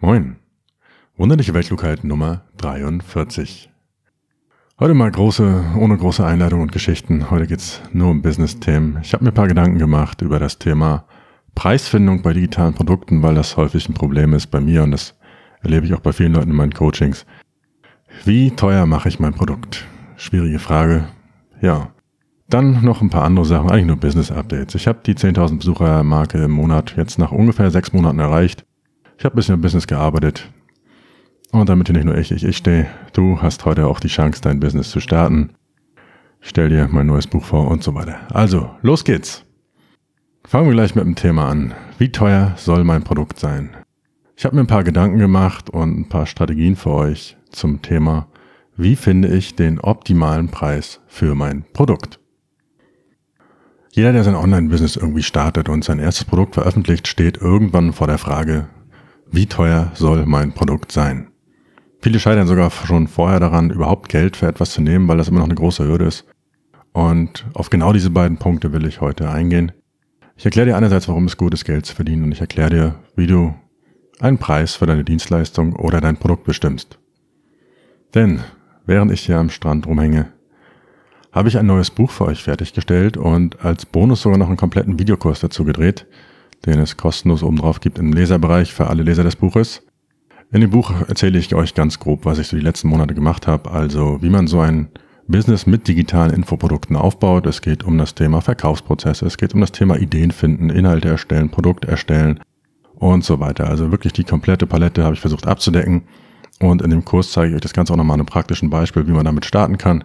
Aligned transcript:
Moin. 0.00 0.36
Wunderliche 1.16 1.54
Weltklugheit 1.54 2.04
Nummer 2.04 2.42
43. 2.58 3.68
Heute 4.78 4.94
mal 4.94 5.10
große, 5.10 5.72
ohne 5.76 5.96
große 5.96 6.24
Einleitung 6.24 6.60
und 6.60 6.70
Geschichten. 6.70 7.32
Heute 7.32 7.48
geht's 7.48 7.82
nur 7.92 8.08
um 8.08 8.22
Business-Themen. 8.22 9.00
Ich 9.02 9.12
habe 9.12 9.24
mir 9.24 9.32
ein 9.32 9.34
paar 9.34 9.48
Gedanken 9.48 9.80
gemacht 9.80 10.22
über 10.22 10.38
das 10.38 10.60
Thema 10.60 11.04
Preisfindung 11.56 12.22
bei 12.22 12.32
digitalen 12.32 12.74
Produkten, 12.74 13.24
weil 13.24 13.34
das 13.34 13.56
häufig 13.56 13.88
ein 13.88 13.94
Problem 13.94 14.34
ist 14.34 14.52
bei 14.52 14.60
mir 14.60 14.84
und 14.84 14.92
das 14.92 15.18
erlebe 15.62 15.84
ich 15.84 15.94
auch 15.94 16.00
bei 16.00 16.12
vielen 16.12 16.34
Leuten 16.34 16.50
in 16.50 16.56
meinen 16.56 16.74
Coachings. 16.74 17.26
Wie 18.24 18.52
teuer 18.52 18.86
mache 18.86 19.08
ich 19.08 19.18
mein 19.18 19.34
Produkt? 19.34 19.84
Schwierige 20.16 20.60
Frage. 20.60 21.08
Ja. 21.60 21.88
Dann 22.48 22.84
noch 22.84 23.02
ein 23.02 23.10
paar 23.10 23.24
andere 23.24 23.46
Sachen, 23.46 23.68
eigentlich 23.68 23.86
nur 23.86 23.96
Business-Updates. 23.96 24.76
Ich 24.76 24.86
habe 24.86 25.00
die 25.04 25.16
10.000 25.16 25.58
Besucher-Marke 25.58 26.38
im 26.38 26.52
Monat 26.52 26.94
jetzt 26.96 27.18
nach 27.18 27.32
ungefähr 27.32 27.72
sechs 27.72 27.92
Monaten 27.92 28.20
erreicht. 28.20 28.64
Ich 29.18 29.24
habe 29.24 29.34
ein 29.34 29.36
bisschen 29.36 29.56
im 29.56 29.60
Business 29.60 29.88
gearbeitet. 29.88 30.48
Und 31.50 31.68
damit 31.68 31.88
hier 31.88 31.96
nicht 31.96 32.04
nur 32.04 32.16
ich, 32.16 32.30
ich, 32.30 32.44
ich 32.44 32.56
stehe, 32.56 32.86
du 33.14 33.42
hast 33.42 33.64
heute 33.64 33.88
auch 33.88 33.98
die 33.98 34.06
Chance, 34.06 34.40
dein 34.40 34.60
Business 34.60 34.90
zu 34.90 35.00
starten. 35.00 35.54
Ich 36.40 36.50
stell 36.50 36.68
dir 36.68 36.86
mein 36.88 37.06
neues 37.06 37.26
Buch 37.26 37.44
vor 37.44 37.66
und 37.68 37.82
so 37.82 37.96
weiter. 37.96 38.20
Also, 38.32 38.70
los 38.80 39.02
geht's. 39.02 39.44
Fangen 40.44 40.68
wir 40.68 40.74
gleich 40.74 40.94
mit 40.94 41.04
dem 41.04 41.16
Thema 41.16 41.48
an. 41.48 41.74
Wie 41.98 42.12
teuer 42.12 42.52
soll 42.56 42.84
mein 42.84 43.02
Produkt 43.02 43.40
sein? 43.40 43.70
Ich 44.36 44.44
habe 44.44 44.54
mir 44.54 44.62
ein 44.62 44.68
paar 44.68 44.84
Gedanken 44.84 45.18
gemacht 45.18 45.68
und 45.68 45.98
ein 45.98 46.08
paar 46.08 46.26
Strategien 46.26 46.76
für 46.76 46.90
euch 46.90 47.36
zum 47.50 47.82
Thema, 47.82 48.28
wie 48.76 48.94
finde 48.94 49.26
ich 49.26 49.56
den 49.56 49.80
optimalen 49.80 50.46
Preis 50.46 51.00
für 51.08 51.34
mein 51.34 51.64
Produkt? 51.72 52.20
Jeder, 53.90 54.12
der 54.12 54.22
sein 54.22 54.36
Online-Business 54.36 54.94
irgendwie 54.94 55.24
startet 55.24 55.68
und 55.68 55.82
sein 55.82 55.98
erstes 55.98 56.24
Produkt 56.24 56.54
veröffentlicht, 56.54 57.08
steht 57.08 57.38
irgendwann 57.38 57.92
vor 57.92 58.06
der 58.06 58.18
Frage, 58.18 58.68
wie 59.30 59.46
teuer 59.46 59.92
soll 59.94 60.26
mein 60.26 60.52
Produkt 60.52 60.92
sein? 60.92 61.28
Viele 62.00 62.20
scheitern 62.20 62.46
sogar 62.46 62.70
schon 62.70 63.08
vorher 63.08 63.40
daran, 63.40 63.70
überhaupt 63.70 64.08
Geld 64.08 64.36
für 64.36 64.46
etwas 64.46 64.70
zu 64.70 64.80
nehmen, 64.80 65.08
weil 65.08 65.18
das 65.18 65.28
immer 65.28 65.40
noch 65.40 65.46
eine 65.46 65.54
große 65.54 65.84
Hürde 65.84 66.06
ist. 66.06 66.24
Und 66.92 67.46
auf 67.54 67.70
genau 67.70 67.92
diese 67.92 68.10
beiden 68.10 68.38
Punkte 68.38 68.72
will 68.72 68.86
ich 68.86 69.00
heute 69.00 69.30
eingehen. 69.30 69.72
Ich 70.36 70.44
erkläre 70.44 70.68
dir 70.68 70.76
einerseits, 70.76 71.08
warum 71.08 71.24
es 71.24 71.36
gut 71.36 71.52
ist, 71.54 71.64
Geld 71.64 71.84
zu 71.84 71.94
verdienen 71.94 72.24
und 72.24 72.32
ich 72.32 72.40
erkläre 72.40 72.70
dir, 72.70 72.94
wie 73.16 73.26
du 73.26 73.54
einen 74.20 74.38
Preis 74.38 74.74
für 74.74 74.86
deine 74.86 75.04
Dienstleistung 75.04 75.74
oder 75.74 76.00
dein 76.00 76.16
Produkt 76.16 76.44
bestimmst. 76.44 76.98
Denn 78.14 78.40
während 78.86 79.12
ich 79.12 79.20
hier 79.22 79.38
am 79.38 79.50
Strand 79.50 79.86
rumhänge, 79.86 80.32
habe 81.32 81.48
ich 81.48 81.58
ein 81.58 81.66
neues 81.66 81.90
Buch 81.90 82.10
für 82.10 82.24
euch 82.24 82.42
fertiggestellt 82.42 83.16
und 83.16 83.64
als 83.64 83.84
Bonus 83.84 84.22
sogar 84.22 84.38
noch 84.38 84.48
einen 84.48 84.56
kompletten 84.56 84.98
Videokurs 84.98 85.40
dazu 85.40 85.64
gedreht, 85.64 86.06
den 86.66 86.80
es 86.80 86.96
kostenlos 86.96 87.42
oben 87.42 87.56
drauf 87.56 87.80
gibt 87.80 87.98
im 87.98 88.12
Leserbereich 88.12 88.72
für 88.72 88.88
alle 88.88 89.02
Leser 89.02 89.24
des 89.24 89.36
Buches. 89.36 89.82
In 90.50 90.60
dem 90.62 90.70
Buch 90.70 90.92
erzähle 91.08 91.38
ich 91.38 91.54
euch 91.54 91.74
ganz 91.74 91.98
grob, 91.98 92.24
was 92.24 92.38
ich 92.38 92.48
so 92.48 92.56
die 92.56 92.62
letzten 92.62 92.88
Monate 92.88 93.14
gemacht 93.14 93.46
habe, 93.46 93.70
also 93.70 94.22
wie 94.22 94.30
man 94.30 94.46
so 94.46 94.60
ein 94.60 94.88
Business 95.26 95.66
mit 95.66 95.86
digitalen 95.86 96.32
Infoprodukten 96.32 96.96
aufbaut. 96.96 97.46
Es 97.46 97.60
geht 97.60 97.84
um 97.84 97.98
das 97.98 98.14
Thema 98.14 98.40
Verkaufsprozesse, 98.40 99.26
es 99.26 99.36
geht 99.36 99.54
um 99.54 99.60
das 99.60 99.72
Thema 99.72 99.96
Ideen 99.98 100.30
finden, 100.30 100.70
Inhalte 100.70 101.08
erstellen, 101.08 101.50
Produkt 101.50 101.84
erstellen 101.84 102.40
und 102.94 103.24
so 103.24 103.38
weiter. 103.38 103.68
Also 103.68 103.90
wirklich 103.90 104.14
die 104.14 104.24
komplette 104.24 104.66
Palette 104.66 105.04
habe 105.04 105.14
ich 105.14 105.20
versucht 105.20 105.46
abzudecken. 105.46 106.04
Und 106.60 106.82
in 106.82 106.90
dem 106.90 107.04
Kurs 107.04 107.30
zeige 107.30 107.50
ich 107.50 107.54
euch 107.56 107.60
das 107.60 107.74
Ganze 107.74 107.92
auch 107.92 107.96
nochmal 107.96 108.14
an 108.14 108.20
einem 108.20 108.26
praktischen 108.26 108.70
Beispiel, 108.70 109.06
wie 109.06 109.12
man 109.12 109.24
damit 109.24 109.44
starten 109.44 109.78
kann. 109.78 110.04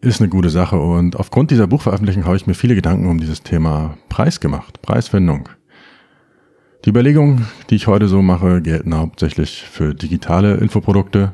Ist 0.00 0.20
eine 0.20 0.28
gute 0.28 0.48
Sache 0.48 0.78
und 0.78 1.16
aufgrund 1.16 1.50
dieser 1.50 1.66
Buchveröffentlichung 1.66 2.24
habe 2.24 2.36
ich 2.36 2.46
mir 2.46 2.54
viele 2.54 2.76
Gedanken 2.76 3.08
um 3.08 3.18
dieses 3.18 3.42
Thema 3.42 3.98
Preis 4.08 4.38
gemacht, 4.38 4.80
Preisfindung. 4.80 5.48
Die 6.84 6.90
Überlegungen, 6.90 7.48
die 7.68 7.74
ich 7.74 7.88
heute 7.88 8.06
so 8.06 8.22
mache, 8.22 8.62
gelten 8.62 8.94
hauptsächlich 8.94 9.64
für 9.64 9.96
digitale 9.96 10.54
Infoprodukte, 10.58 11.32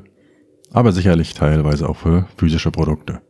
aber 0.73 0.93
sicherlich 0.93 1.35
teilweise 1.35 1.87
auch 1.87 1.97
für 1.97 2.27
physische 2.39 2.71
Produkte. 2.71 3.21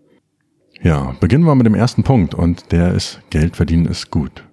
Ja, 0.80 1.16
beginnen 1.18 1.44
wir 1.44 1.56
mit 1.56 1.66
dem 1.66 1.74
ersten 1.74 2.04
Punkt 2.04 2.36
und 2.36 2.70
der 2.70 2.94
ist 2.94 3.20
Geld 3.30 3.56
verdienen 3.56 3.86
ist 3.86 4.12
gut. 4.12 4.44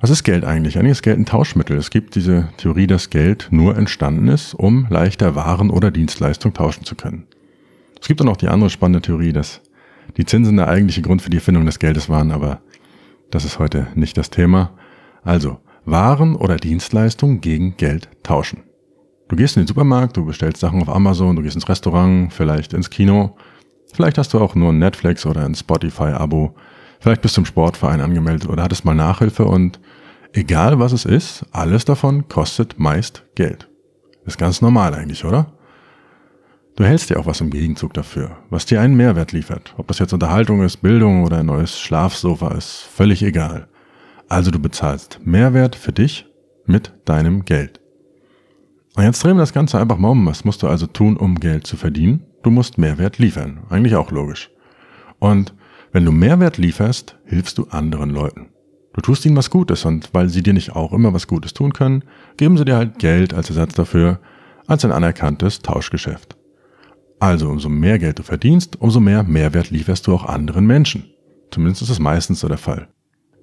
Was 0.00 0.10
ist 0.10 0.24
Geld 0.24 0.44
eigentlich? 0.44 0.76
Eigentlich 0.76 0.92
ist 0.92 1.02
Geld 1.02 1.20
ein 1.20 1.26
Tauschmittel. 1.26 1.76
Es 1.76 1.90
gibt 1.90 2.16
diese 2.16 2.48
Theorie, 2.56 2.88
dass 2.88 3.10
Geld 3.10 3.46
nur 3.52 3.76
entstanden 3.76 4.26
ist, 4.26 4.54
um 4.54 4.88
leichter 4.90 5.36
Waren 5.36 5.70
oder 5.70 5.92
Dienstleistungen 5.92 6.54
tauschen 6.54 6.84
zu 6.84 6.96
können. 6.96 7.28
Es 8.02 8.08
gibt 8.08 8.18
dann 8.18 8.28
auch 8.28 8.36
die 8.36 8.48
andere 8.48 8.68
spannende 8.68 9.00
Theorie, 9.00 9.32
dass 9.32 9.60
die 10.16 10.24
Zinsen 10.24 10.56
der 10.56 10.66
eigentliche 10.66 11.02
Grund 11.02 11.22
für 11.22 11.30
die 11.30 11.36
Erfindung 11.36 11.66
des 11.66 11.78
Geldes 11.78 12.08
waren, 12.08 12.32
aber 12.32 12.60
das 13.30 13.44
ist 13.44 13.60
heute 13.60 13.86
nicht 13.94 14.18
das 14.18 14.28
Thema. 14.28 14.72
Also, 15.22 15.60
Waren 15.84 16.34
oder 16.34 16.56
Dienstleistungen 16.56 17.40
gegen 17.40 17.76
Geld 17.76 18.08
tauschen. 18.24 18.64
Du 19.28 19.36
gehst 19.36 19.56
in 19.56 19.62
den 19.62 19.68
Supermarkt, 19.68 20.16
du 20.16 20.24
bestellst 20.24 20.58
Sachen 20.60 20.82
auf 20.82 20.88
Amazon, 20.88 21.36
du 21.36 21.42
gehst 21.42 21.54
ins 21.54 21.68
Restaurant, 21.68 22.32
vielleicht 22.32 22.72
ins 22.72 22.90
Kino, 22.90 23.36
vielleicht 23.92 24.18
hast 24.18 24.34
du 24.34 24.40
auch 24.40 24.56
nur 24.56 24.72
ein 24.72 24.80
Netflix 24.80 25.24
oder 25.24 25.44
ein 25.44 25.54
Spotify-Abo, 25.54 26.56
vielleicht 26.98 27.22
bist 27.22 27.36
du 27.36 27.42
im 27.42 27.46
Sportverein 27.46 28.00
angemeldet 28.00 28.48
oder 28.48 28.64
hattest 28.64 28.84
mal 28.84 28.96
Nachhilfe 28.96 29.44
und 29.44 29.78
egal 30.32 30.80
was 30.80 30.90
es 30.90 31.04
ist, 31.04 31.46
alles 31.52 31.84
davon 31.84 32.26
kostet 32.26 32.80
meist 32.80 33.22
Geld. 33.36 33.68
Ist 34.26 34.38
ganz 34.38 34.60
normal 34.60 34.92
eigentlich, 34.92 35.24
oder? 35.24 35.52
Du 36.74 36.84
hältst 36.84 37.10
dir 37.10 37.20
auch 37.20 37.26
was 37.26 37.42
im 37.42 37.50
Gegenzug 37.50 37.92
dafür, 37.92 38.38
was 38.48 38.64
dir 38.64 38.80
einen 38.80 38.96
Mehrwert 38.96 39.32
liefert. 39.32 39.74
Ob 39.76 39.88
das 39.88 39.98
jetzt 39.98 40.14
Unterhaltung 40.14 40.62
ist, 40.62 40.78
Bildung 40.78 41.22
oder 41.22 41.38
ein 41.38 41.46
neues 41.46 41.78
Schlafsofa 41.78 42.54
ist, 42.54 42.88
völlig 42.94 43.22
egal. 43.22 43.68
Also 44.28 44.50
du 44.50 44.58
bezahlst 44.58 45.20
Mehrwert 45.22 45.76
für 45.76 45.92
dich 45.92 46.26
mit 46.64 46.94
deinem 47.04 47.44
Geld. 47.44 47.80
Und 48.94 49.04
jetzt 49.04 49.22
drehen 49.22 49.36
wir 49.36 49.42
das 49.42 49.52
Ganze 49.52 49.78
einfach 49.78 49.98
mal 49.98 50.08
um. 50.08 50.24
Was 50.26 50.46
musst 50.46 50.62
du 50.62 50.68
also 50.68 50.86
tun, 50.86 51.18
um 51.18 51.40
Geld 51.40 51.66
zu 51.66 51.76
verdienen? 51.76 52.24
Du 52.42 52.50
musst 52.50 52.78
Mehrwert 52.78 53.18
liefern. 53.18 53.64
Eigentlich 53.68 53.94
auch 53.94 54.10
logisch. 54.10 54.50
Und 55.18 55.54
wenn 55.92 56.06
du 56.06 56.12
Mehrwert 56.12 56.56
lieferst, 56.56 57.18
hilfst 57.26 57.58
du 57.58 57.66
anderen 57.68 58.10
Leuten. 58.10 58.48
Du 58.94 59.02
tust 59.02 59.26
ihnen 59.26 59.36
was 59.36 59.50
Gutes 59.50 59.84
und 59.84 60.08
weil 60.14 60.30
sie 60.30 60.42
dir 60.42 60.54
nicht 60.54 60.74
auch 60.74 60.94
immer 60.94 61.12
was 61.12 61.26
Gutes 61.26 61.52
tun 61.52 61.74
können, 61.74 62.04
geben 62.38 62.56
sie 62.56 62.64
dir 62.64 62.76
halt 62.76 62.98
Geld 62.98 63.34
als 63.34 63.50
Ersatz 63.50 63.74
dafür, 63.74 64.20
als 64.66 64.84
ein 64.86 64.92
anerkanntes 64.92 65.60
Tauschgeschäft. 65.60 66.36
Also 67.22 67.50
umso 67.50 67.68
mehr 67.68 68.00
Geld 68.00 68.18
du 68.18 68.24
verdienst, 68.24 68.80
umso 68.80 68.98
mehr 68.98 69.22
Mehrwert 69.22 69.70
lieferst 69.70 70.08
du 70.08 70.12
auch 70.12 70.24
anderen 70.24 70.66
Menschen. 70.66 71.04
Zumindest 71.52 71.82
ist 71.82 71.92
das 71.92 72.00
meistens 72.00 72.40
so 72.40 72.48
der 72.48 72.58
Fall. 72.58 72.88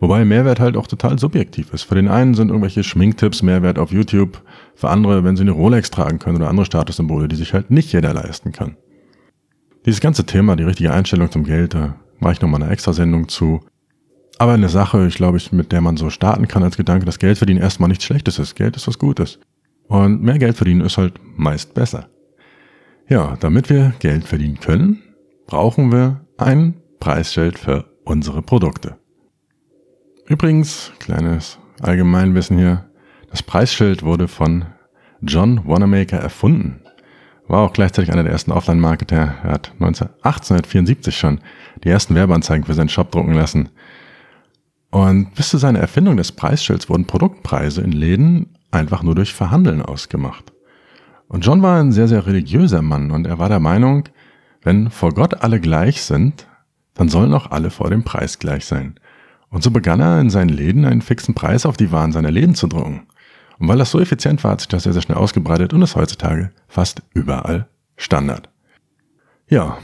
Wobei 0.01 0.25
Mehrwert 0.25 0.59
halt 0.59 0.75
auch 0.75 0.85
total 0.85 1.17
subjektiv 1.17 1.71
ist. 1.71 1.83
Für 1.83 1.95
den 1.95 2.09
einen 2.09 2.33
sind 2.33 2.49
irgendwelche 2.49 2.83
Schminktipps 2.83 3.41
Mehrwert 3.41 3.79
auf 3.79 3.93
YouTube, 3.93 4.43
für 4.75 4.89
andere, 4.89 5.23
wenn 5.23 5.37
sie 5.37 5.43
eine 5.43 5.51
Rolex 5.51 5.91
tragen 5.91 6.19
können 6.19 6.35
oder 6.35 6.49
andere 6.49 6.65
Statussymbole, 6.65 7.29
die 7.29 7.37
sich 7.37 7.53
halt 7.53 7.71
nicht 7.71 7.93
jeder 7.93 8.13
leisten 8.13 8.51
kann. 8.51 8.75
Dieses 9.85 10.01
ganze 10.01 10.25
Thema, 10.25 10.57
die 10.57 10.63
richtige 10.63 10.91
Einstellung 10.91 11.31
zum 11.31 11.45
Geld, 11.45 11.73
da 11.73 11.95
mache 12.19 12.33
ich 12.33 12.41
nochmal 12.41 12.61
eine 12.61 12.73
extra 12.73 12.91
Sendung 12.91 13.29
zu. 13.29 13.61
Aber 14.39 14.51
eine 14.51 14.67
Sache, 14.67 15.07
ich 15.07 15.15
glaube, 15.15 15.37
ich, 15.37 15.53
mit 15.53 15.71
der 15.71 15.79
man 15.79 15.95
so 15.95 16.09
starten 16.09 16.49
kann 16.49 16.63
als 16.63 16.75
Gedanke, 16.75 17.05
dass 17.05 17.17
Geld 17.17 17.37
verdienen 17.37 17.61
erstmal 17.61 17.87
nichts 17.87 18.03
Schlechtes 18.03 18.39
ist. 18.39 18.55
Geld 18.55 18.75
ist 18.75 18.89
was 18.89 18.99
Gutes. 18.99 19.39
Und 19.87 20.21
mehr 20.21 20.37
Geld 20.37 20.57
verdienen 20.57 20.81
ist 20.81 20.97
halt 20.97 21.13
meist 21.37 21.73
besser. 21.73 22.09
Ja, 23.09 23.35
damit 23.39 23.71
wir 23.71 23.93
Geld 23.97 24.23
verdienen 24.23 24.59
können, 24.59 25.01
brauchen 25.47 25.91
wir 25.91 26.21
ein 26.37 26.75
Preisschild 26.99 27.57
für 27.57 27.85
unsere 28.05 28.43
Produkte. 28.43 28.97
Übrigens, 30.27 30.91
kleines 30.99 31.57
Allgemeinwissen 31.81 32.59
hier, 32.59 32.87
das 33.31 33.41
Preisschild 33.41 34.03
wurde 34.03 34.27
von 34.27 34.65
John 35.21 35.67
Wanamaker 35.67 36.17
erfunden. 36.17 36.81
War 37.47 37.61
auch 37.61 37.73
gleichzeitig 37.73 38.11
einer 38.11 38.21
der 38.21 38.31
ersten 38.31 38.51
Offline-Marketer. 38.51 39.17
Er 39.43 39.51
hat 39.53 39.71
1874 39.79 41.17
schon 41.17 41.39
die 41.83 41.89
ersten 41.89 42.13
Werbeanzeigen 42.13 42.65
für 42.65 42.75
seinen 42.75 42.89
Shop 42.89 43.09
drucken 43.11 43.33
lassen. 43.33 43.69
Und 44.91 45.33
bis 45.33 45.49
zu 45.49 45.57
seiner 45.57 45.79
Erfindung 45.79 46.15
des 46.17 46.31
Preisschilds 46.31 46.89
wurden 46.89 47.07
Produktpreise 47.07 47.81
in 47.81 47.91
Läden 47.91 48.55
einfach 48.69 49.01
nur 49.01 49.15
durch 49.15 49.33
Verhandeln 49.33 49.81
ausgemacht. 49.81 50.53
Und 51.29 51.45
John 51.45 51.61
war 51.61 51.79
ein 51.79 51.91
sehr, 51.91 52.07
sehr 52.07 52.25
religiöser 52.25 52.81
Mann 52.81 53.11
und 53.11 53.25
er 53.25 53.37
war 53.37 53.49
der 53.49 53.59
Meinung, 53.59 54.09
wenn 54.63 54.89
vor 54.89 55.13
Gott 55.13 55.41
alle 55.41 55.61
gleich 55.61 56.01
sind, 56.01 56.47
dann 56.95 57.07
sollen 57.07 57.33
auch 57.33 57.51
alle 57.51 57.69
vor 57.69 57.89
dem 57.89 58.03
Preis 58.03 58.39
gleich 58.39 58.65
sein. 58.65 58.99
Und 59.49 59.63
so 59.63 59.71
begann 59.71 60.01
er 60.01 60.19
in 60.19 60.31
seinen 60.31 60.49
Läden 60.49 60.85
einen 60.85 61.03
fixen 61.03 61.35
Preis 61.35 61.65
auf 61.65 61.77
die 61.77 61.91
Waren 61.91 62.11
seiner 62.11 62.31
Läden 62.31 62.55
zu 62.55 62.67
drucken. 62.67 63.03
Und 63.59 63.67
weil 63.67 63.77
das 63.77 63.91
so 63.91 63.99
effizient 63.99 64.43
war, 64.43 64.51
hat 64.51 64.61
sich 64.61 64.69
das 64.69 64.83
sehr, 64.83 64.93
sehr 64.93 65.03
schnell 65.03 65.17
ausgebreitet 65.17 65.71
und 65.71 65.83
ist 65.83 65.95
heutzutage 65.95 66.51
fast 66.67 67.03
überall 67.13 67.67
Standard. 67.95 68.49
Ja, 69.47 69.77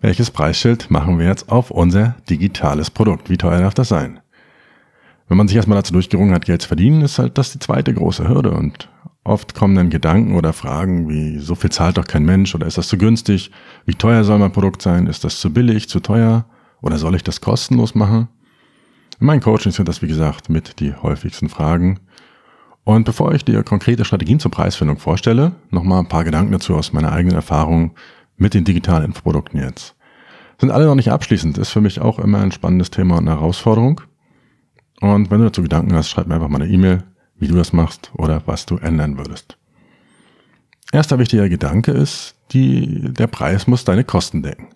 welches 0.00 0.30
Preisschild 0.30 0.90
machen 0.90 1.18
wir 1.18 1.26
jetzt 1.26 1.50
auf 1.50 1.70
unser 1.70 2.16
digitales 2.30 2.90
Produkt? 2.90 3.28
Wie 3.28 3.36
teuer 3.36 3.60
darf 3.60 3.74
das 3.74 3.88
sein? 3.88 4.20
Wenn 5.28 5.36
man 5.36 5.48
sich 5.48 5.56
erstmal 5.56 5.76
dazu 5.76 5.92
durchgerungen 5.92 6.34
hat, 6.34 6.46
Geld 6.46 6.62
zu 6.62 6.68
verdienen, 6.68 7.02
ist 7.02 7.18
halt 7.18 7.36
das 7.36 7.52
die 7.52 7.58
zweite 7.58 7.92
große 7.92 8.26
Hürde 8.28 8.52
und 8.52 8.88
Oft 9.26 9.56
kommen 9.56 9.74
dann 9.74 9.90
Gedanken 9.90 10.36
oder 10.36 10.52
Fragen 10.52 11.08
wie, 11.08 11.40
so 11.40 11.56
viel 11.56 11.70
zahlt 11.70 11.98
doch 11.98 12.04
kein 12.04 12.24
Mensch 12.24 12.54
oder 12.54 12.64
ist 12.68 12.78
das 12.78 12.86
zu 12.86 12.96
günstig? 12.96 13.50
Wie 13.84 13.94
teuer 13.94 14.22
soll 14.22 14.38
mein 14.38 14.52
Produkt 14.52 14.82
sein? 14.82 15.08
Ist 15.08 15.24
das 15.24 15.40
zu 15.40 15.52
billig, 15.52 15.88
zu 15.88 15.98
teuer? 15.98 16.44
Oder 16.80 16.96
soll 16.96 17.16
ich 17.16 17.24
das 17.24 17.40
kostenlos 17.40 17.96
machen? 17.96 18.28
In 19.18 19.26
meinen 19.26 19.40
Coachings 19.40 19.74
sind 19.74 19.88
das, 19.88 20.00
wie 20.00 20.06
gesagt, 20.06 20.48
mit 20.48 20.78
die 20.78 20.94
häufigsten 20.94 21.48
Fragen. 21.48 21.98
Und 22.84 23.02
bevor 23.02 23.34
ich 23.34 23.44
dir 23.44 23.64
konkrete 23.64 24.04
Strategien 24.04 24.38
zur 24.38 24.52
Preisfindung 24.52 24.98
vorstelle, 24.98 25.56
nochmal 25.70 25.98
ein 25.98 26.08
paar 26.08 26.22
Gedanken 26.22 26.52
dazu 26.52 26.76
aus 26.76 26.92
meiner 26.92 27.10
eigenen 27.10 27.34
Erfahrung 27.34 27.96
mit 28.36 28.54
den 28.54 28.62
digitalen 28.62 29.06
Infoprodukten 29.06 29.58
jetzt. 29.58 29.96
Sind 30.60 30.70
alle 30.70 30.86
noch 30.86 30.94
nicht 30.94 31.10
abschließend, 31.10 31.58
ist 31.58 31.70
für 31.70 31.80
mich 31.80 32.00
auch 32.00 32.20
immer 32.20 32.38
ein 32.38 32.52
spannendes 32.52 32.92
Thema 32.92 33.16
und 33.16 33.26
eine 33.26 33.40
Herausforderung. 33.40 34.02
Und 35.00 35.32
wenn 35.32 35.40
du 35.40 35.46
dazu 35.46 35.62
Gedanken 35.62 35.94
hast, 35.94 36.10
schreib 36.10 36.28
mir 36.28 36.36
einfach 36.36 36.48
mal 36.48 36.62
eine 36.62 36.70
E-Mail, 36.70 37.02
wie 37.38 37.48
du 37.48 37.54
das 37.54 37.72
machst 37.72 38.10
oder 38.14 38.42
was 38.46 38.66
du 38.66 38.76
ändern 38.76 39.18
würdest. 39.18 39.56
Erster 40.92 41.18
wichtiger 41.18 41.48
Gedanke 41.48 41.92
ist, 41.92 42.34
die, 42.52 43.12
der 43.12 43.26
Preis 43.26 43.66
muss 43.66 43.84
deine 43.84 44.04
Kosten 44.04 44.42
decken. 44.42 44.68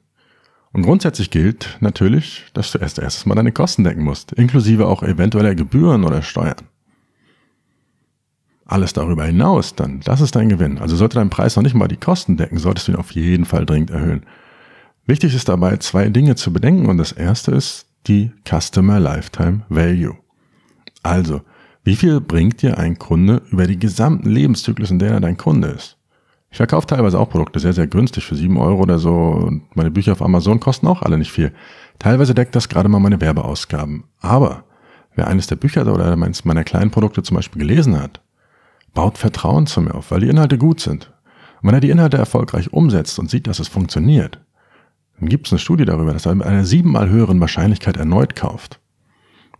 Und 0.72 0.82
grundsätzlich 0.82 1.30
gilt 1.30 1.78
natürlich, 1.80 2.44
dass 2.54 2.72
du 2.72 2.78
erst 2.78 2.98
erstes 2.98 3.26
mal 3.26 3.34
deine 3.34 3.52
Kosten 3.52 3.84
decken 3.84 4.04
musst, 4.04 4.32
inklusive 4.32 4.86
auch 4.86 5.02
eventueller 5.02 5.54
Gebühren 5.54 6.04
oder 6.04 6.22
Steuern. 6.22 6.68
Alles 8.66 8.92
darüber 8.92 9.24
hinaus 9.24 9.74
dann, 9.74 10.00
das 10.00 10.20
ist 10.20 10.36
dein 10.36 10.48
Gewinn. 10.48 10.78
Also 10.78 10.94
sollte 10.94 11.16
dein 11.16 11.30
Preis 11.30 11.56
noch 11.56 11.64
nicht 11.64 11.74
mal 11.74 11.88
die 11.88 11.96
Kosten 11.96 12.36
decken, 12.36 12.58
solltest 12.58 12.86
du 12.86 12.92
ihn 12.92 12.98
auf 12.98 13.10
jeden 13.12 13.44
Fall 13.44 13.66
dringend 13.66 13.90
erhöhen. 13.90 14.26
Wichtig 15.06 15.34
ist 15.34 15.48
dabei, 15.48 15.76
zwei 15.78 16.08
Dinge 16.08 16.36
zu 16.36 16.52
bedenken 16.52 16.86
und 16.86 16.98
das 16.98 17.10
erste 17.10 17.50
ist 17.50 17.86
die 18.06 18.30
Customer 18.48 19.00
Lifetime 19.00 19.62
Value. 19.68 20.16
Also, 21.02 21.40
wie 21.90 21.96
viel 21.96 22.20
bringt 22.20 22.62
dir 22.62 22.78
ein 22.78 23.00
Kunde 23.00 23.42
über 23.50 23.66
die 23.66 23.76
gesamten 23.76 24.30
Lebenszyklus, 24.30 24.92
in 24.92 25.00
der 25.00 25.10
er 25.10 25.20
dein 25.20 25.36
Kunde 25.36 25.66
ist? 25.70 25.96
Ich 26.48 26.58
verkaufe 26.58 26.86
teilweise 26.86 27.18
auch 27.18 27.28
Produkte 27.28 27.58
sehr, 27.58 27.72
sehr 27.72 27.88
günstig 27.88 28.24
für 28.24 28.36
sieben 28.36 28.58
Euro 28.58 28.82
oder 28.82 29.00
so 29.00 29.12
und 29.12 29.74
meine 29.74 29.90
Bücher 29.90 30.12
auf 30.12 30.22
Amazon 30.22 30.60
kosten 30.60 30.86
auch 30.86 31.02
alle 31.02 31.18
nicht 31.18 31.32
viel. 31.32 31.52
Teilweise 31.98 32.32
deckt 32.32 32.54
das 32.54 32.68
gerade 32.68 32.88
mal 32.88 33.00
meine 33.00 33.20
Werbeausgaben. 33.20 34.04
Aber 34.20 34.62
wer 35.16 35.26
eines 35.26 35.48
der 35.48 35.56
Bücher 35.56 35.84
oder 35.92 36.12
eines 36.12 36.44
meiner 36.44 36.62
kleinen 36.62 36.92
Produkte 36.92 37.24
zum 37.24 37.34
Beispiel 37.34 37.62
gelesen 37.62 38.00
hat, 38.00 38.20
baut 38.94 39.18
Vertrauen 39.18 39.66
zu 39.66 39.80
mir 39.80 39.96
auf, 39.96 40.12
weil 40.12 40.20
die 40.20 40.28
Inhalte 40.28 40.58
gut 40.58 40.78
sind. 40.78 41.12
Und 41.60 41.66
wenn 41.66 41.74
er 41.74 41.80
die 41.80 41.90
Inhalte 41.90 42.18
erfolgreich 42.18 42.72
umsetzt 42.72 43.18
und 43.18 43.28
sieht, 43.28 43.48
dass 43.48 43.58
es 43.58 43.66
funktioniert, 43.66 44.38
dann 45.18 45.28
gibt 45.28 45.48
es 45.48 45.52
eine 45.52 45.58
Studie 45.58 45.86
darüber, 45.86 46.12
dass 46.12 46.26
er 46.26 46.36
mit 46.36 46.46
einer 46.46 46.64
siebenmal 46.64 47.08
höheren 47.08 47.40
Wahrscheinlichkeit 47.40 47.96
erneut 47.96 48.36
kauft. 48.36 48.78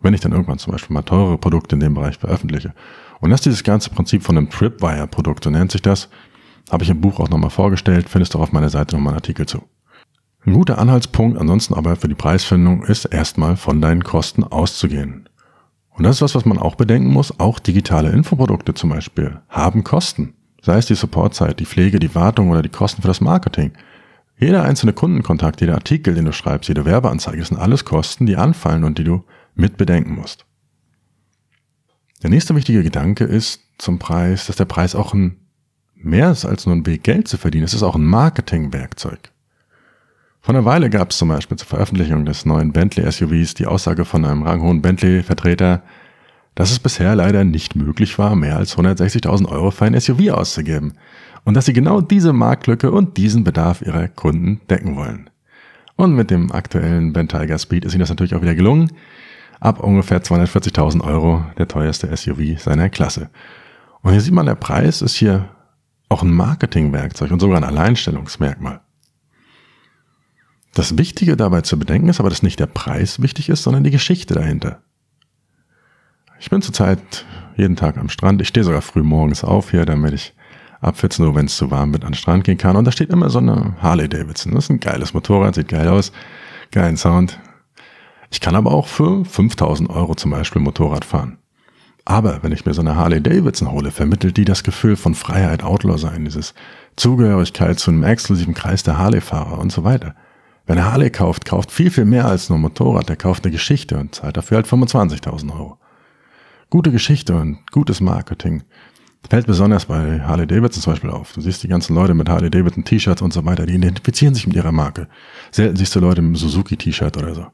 Wenn 0.01 0.13
ich 0.13 0.21
dann 0.21 0.31
irgendwann 0.31 0.57
zum 0.57 0.71
Beispiel 0.71 0.93
mal 0.93 1.03
teurere 1.03 1.37
Produkte 1.37 1.75
in 1.75 1.79
dem 1.79 1.93
Bereich 1.93 2.17
veröffentliche. 2.17 2.73
Und 3.19 3.29
das 3.29 3.41
ist 3.41 3.45
dieses 3.45 3.63
ganze 3.63 3.91
Prinzip 3.91 4.23
von 4.23 4.37
einem 4.37 4.49
Tripwire-Produkt, 4.49 5.43
so 5.43 5.49
nennt 5.49 5.71
sich 5.71 5.81
das. 5.81 6.09
Habe 6.71 6.83
ich 6.83 6.89
im 6.89 7.01
Buch 7.01 7.19
auch 7.19 7.29
nochmal 7.29 7.49
vorgestellt, 7.49 8.09
findest 8.09 8.33
du 8.33 8.39
auf 8.39 8.51
meiner 8.51 8.69
Seite 8.69 8.95
nochmal 8.95 9.11
einen 9.11 9.17
Artikel 9.17 9.45
zu. 9.45 9.63
Ein 10.43 10.53
guter 10.53 10.79
Anhaltspunkt 10.79 11.37
ansonsten 11.37 11.75
aber 11.75 11.95
für 11.95 12.07
die 12.07 12.15
Preisfindung 12.15 12.83
ist 12.83 13.05
erstmal 13.05 13.57
von 13.57 13.79
deinen 13.79 14.03
Kosten 14.03 14.43
auszugehen. 14.43 15.29
Und 15.91 16.03
das 16.03 16.15
ist 16.15 16.21
was, 16.23 16.33
was 16.35 16.45
man 16.45 16.57
auch 16.57 16.75
bedenken 16.75 17.11
muss. 17.11 17.39
Auch 17.39 17.59
digitale 17.59 18.09
Infoprodukte 18.09 18.73
zum 18.73 18.89
Beispiel 18.89 19.39
haben 19.49 19.83
Kosten. 19.83 20.33
Sei 20.63 20.77
es 20.77 20.87
die 20.87 20.95
Supportzeit, 20.95 21.59
die 21.59 21.65
Pflege, 21.65 21.99
die 21.99 22.15
Wartung 22.15 22.49
oder 22.49 22.63
die 22.63 22.69
Kosten 22.69 23.01
für 23.03 23.07
das 23.07 23.21
Marketing. 23.21 23.73
Jeder 24.39 24.63
einzelne 24.63 24.93
Kundenkontakt, 24.93 25.61
jeder 25.61 25.75
Artikel, 25.75 26.15
den 26.15 26.25
du 26.25 26.33
schreibst, 26.33 26.67
jede 26.67 26.85
Werbeanzeige, 26.85 27.37
das 27.37 27.49
sind 27.49 27.59
alles 27.59 27.85
Kosten, 27.85 28.25
die 28.25 28.37
anfallen 28.37 28.83
und 28.83 28.97
die 28.97 29.03
du 29.03 29.23
mit 29.55 29.77
bedenken 29.77 30.15
musst. 30.15 30.45
Der 32.23 32.29
nächste 32.29 32.55
wichtige 32.55 32.83
Gedanke 32.83 33.23
ist 33.23 33.61
zum 33.77 33.99
Preis, 33.99 34.47
dass 34.47 34.55
der 34.55 34.65
Preis 34.65 34.95
auch 34.95 35.13
ein 35.13 35.37
mehr 36.03 36.31
ist 36.31 36.45
als 36.45 36.65
nur 36.65 36.75
ein 36.75 36.85
Weg, 36.85 37.03
Geld 37.03 37.27
zu 37.27 37.37
verdienen. 37.37 37.65
Es 37.65 37.73
ist 37.73 37.83
auch 37.83 37.95
ein 37.95 38.05
Marketingwerkzeug. 38.05 39.31
Vor 40.41 40.55
einer 40.55 40.65
Weile 40.65 40.89
gab 40.89 41.11
es 41.11 41.17
zum 41.17 41.27
Beispiel 41.27 41.57
zur 41.57 41.67
Veröffentlichung 41.67 42.25
des 42.25 42.45
neuen 42.45 42.71
Bentley 42.71 43.09
SUVs 43.11 43.53
die 43.53 43.67
Aussage 43.67 44.05
von 44.05 44.25
einem 44.25 44.41
ranghohen 44.41 44.81
Bentley-Vertreter, 44.81 45.83
dass 46.55 46.71
es 46.71 46.79
bisher 46.79 47.15
leider 47.15 47.43
nicht 47.43 47.75
möglich 47.75 48.17
war, 48.17 48.35
mehr 48.35 48.57
als 48.57 48.75
160.000 48.75 49.47
Euro 49.47 49.71
für 49.71 49.85
ein 49.85 49.99
SUV 49.99 50.31
auszugeben 50.31 50.93
und 51.43 51.53
dass 51.53 51.65
sie 51.65 51.73
genau 51.73 52.01
diese 52.01 52.33
Marktlücke 52.33 52.91
und 52.91 53.17
diesen 53.17 53.43
Bedarf 53.43 53.81
ihrer 53.81 54.07
Kunden 54.07 54.61
decken 54.69 54.95
wollen. 54.95 55.29
Und 55.95 56.15
mit 56.15 56.31
dem 56.31 56.51
aktuellen 56.51 57.13
Ben 57.13 57.29
Speed 57.29 57.85
ist 57.85 57.93
ihnen 57.93 57.99
das 57.99 58.09
natürlich 58.09 58.33
auch 58.33 58.41
wieder 58.41 58.55
gelungen. 58.55 58.91
Ab 59.61 59.79
ungefähr 59.79 60.21
240.000 60.21 61.01
Euro 61.03 61.45
der 61.57 61.67
teuerste 61.67 62.15
SUV 62.15 62.59
seiner 62.59 62.89
Klasse. 62.89 63.29
Und 64.01 64.11
hier 64.11 64.19
sieht 64.19 64.33
man, 64.33 64.47
der 64.47 64.55
Preis 64.55 65.03
ist 65.03 65.15
hier 65.15 65.49
auch 66.09 66.23
ein 66.23 66.33
Marketingwerkzeug 66.33 67.31
und 67.31 67.39
sogar 67.39 67.57
ein 67.57 67.63
Alleinstellungsmerkmal. 67.63 68.81
Das 70.73 70.97
Wichtige 70.97 71.37
dabei 71.37 71.61
zu 71.61 71.77
bedenken 71.77 72.09
ist 72.09 72.19
aber, 72.19 72.29
dass 72.29 72.41
nicht 72.41 72.59
der 72.59 72.65
Preis 72.65 73.21
wichtig 73.21 73.49
ist, 73.49 73.61
sondern 73.61 73.83
die 73.83 73.91
Geschichte 73.91 74.33
dahinter. 74.33 74.81
Ich 76.39 76.49
bin 76.49 76.63
zurzeit 76.63 77.25
jeden 77.55 77.75
Tag 77.75 77.97
am 77.97 78.09
Strand. 78.09 78.41
Ich 78.41 78.47
stehe 78.47 78.63
sogar 78.63 78.81
früh 78.81 79.03
morgens 79.03 79.43
auf 79.43 79.69
hier, 79.69 79.85
damit 79.85 80.13
ich 80.13 80.33
ab 80.79 80.97
14 80.97 81.23
Uhr, 81.23 81.35
wenn 81.35 81.45
es 81.45 81.55
zu 81.55 81.69
warm 81.69 81.93
wird, 81.93 82.03
an 82.03 82.13
den 82.13 82.17
Strand 82.17 82.45
gehen 82.45 82.57
kann. 82.57 82.75
Und 82.75 82.85
da 82.85 82.91
steht 82.91 83.11
immer 83.11 83.29
so 83.29 83.37
eine 83.37 83.75
Harley 83.79 84.09
Davidson. 84.09 84.55
Das 84.55 84.63
ist 84.63 84.69
ein 84.71 84.79
geiles 84.79 85.13
Motorrad, 85.13 85.53
sieht 85.53 85.67
geil 85.67 85.87
aus, 85.87 86.11
geilen 86.71 86.97
Sound. 86.97 87.39
Ich 88.31 88.39
kann 88.39 88.55
aber 88.55 88.71
auch 88.71 88.87
für 88.87 89.23
5000 89.25 89.89
Euro 89.89 90.15
zum 90.15 90.31
Beispiel 90.31 90.61
Motorrad 90.61 91.05
fahren. 91.05 91.37
Aber 92.05 92.41
wenn 92.41 92.51
ich 92.51 92.65
mir 92.65 92.73
so 92.73 92.81
eine 92.81 92.95
Harley 92.95 93.21
Davidson 93.21 93.71
hole, 93.71 93.91
vermittelt 93.91 94.37
die 94.37 94.45
das 94.45 94.63
Gefühl 94.63 94.95
von 94.95 95.13
Freiheit, 95.13 95.63
Outlaw 95.63 95.97
sein, 95.97 96.25
dieses 96.25 96.55
Zugehörigkeit 96.95 97.77
zu 97.77 97.91
einem 97.91 98.03
exklusiven 98.03 98.53
Kreis 98.53 98.83
der 98.83 98.97
Harley-Fahrer 98.97 99.59
und 99.59 99.71
so 99.71 99.83
weiter. 99.83 100.15
Wer 100.65 100.77
eine 100.77 100.91
Harley 100.91 101.09
kauft, 101.09 101.45
kauft 101.45 101.71
viel, 101.71 101.91
viel 101.91 102.05
mehr 102.05 102.25
als 102.25 102.49
nur 102.49 102.57
ein 102.57 102.61
Motorrad. 102.61 103.09
Der 103.09 103.17
kauft 103.17 103.43
eine 103.43 103.51
Geschichte 103.51 103.97
und 103.97 104.15
zahlt 104.15 104.37
dafür 104.37 104.57
halt 104.57 104.67
25.000 104.67 105.51
Euro. 105.53 105.77
Gute 106.69 106.91
Geschichte 106.91 107.35
und 107.35 107.59
gutes 107.71 107.99
Marketing 107.99 108.63
fällt 109.29 109.45
besonders 109.45 109.85
bei 109.85 110.21
Harley 110.21 110.47
Davidson 110.47 110.81
zum 110.81 110.93
Beispiel 110.93 111.09
auf. 111.09 111.33
Du 111.33 111.41
siehst 111.41 111.63
die 111.63 111.67
ganzen 111.67 111.95
Leute 111.95 112.13
mit 112.13 112.29
Harley 112.29 112.49
Davidson 112.49 112.85
T-Shirts 112.85 113.21
und 113.21 113.33
so 113.33 113.45
weiter, 113.45 113.65
die 113.65 113.75
identifizieren 113.75 114.33
sich 114.33 114.47
mit 114.47 114.55
ihrer 114.55 114.71
Marke. 114.71 115.07
Selten 115.51 115.75
siehst 115.75 115.93
du 115.95 115.99
Leute 115.99 116.21
mit 116.21 116.29
einem 116.29 116.35
Suzuki 116.37 116.77
T-Shirt 116.77 117.17
oder 117.17 117.35
so. 117.35 117.45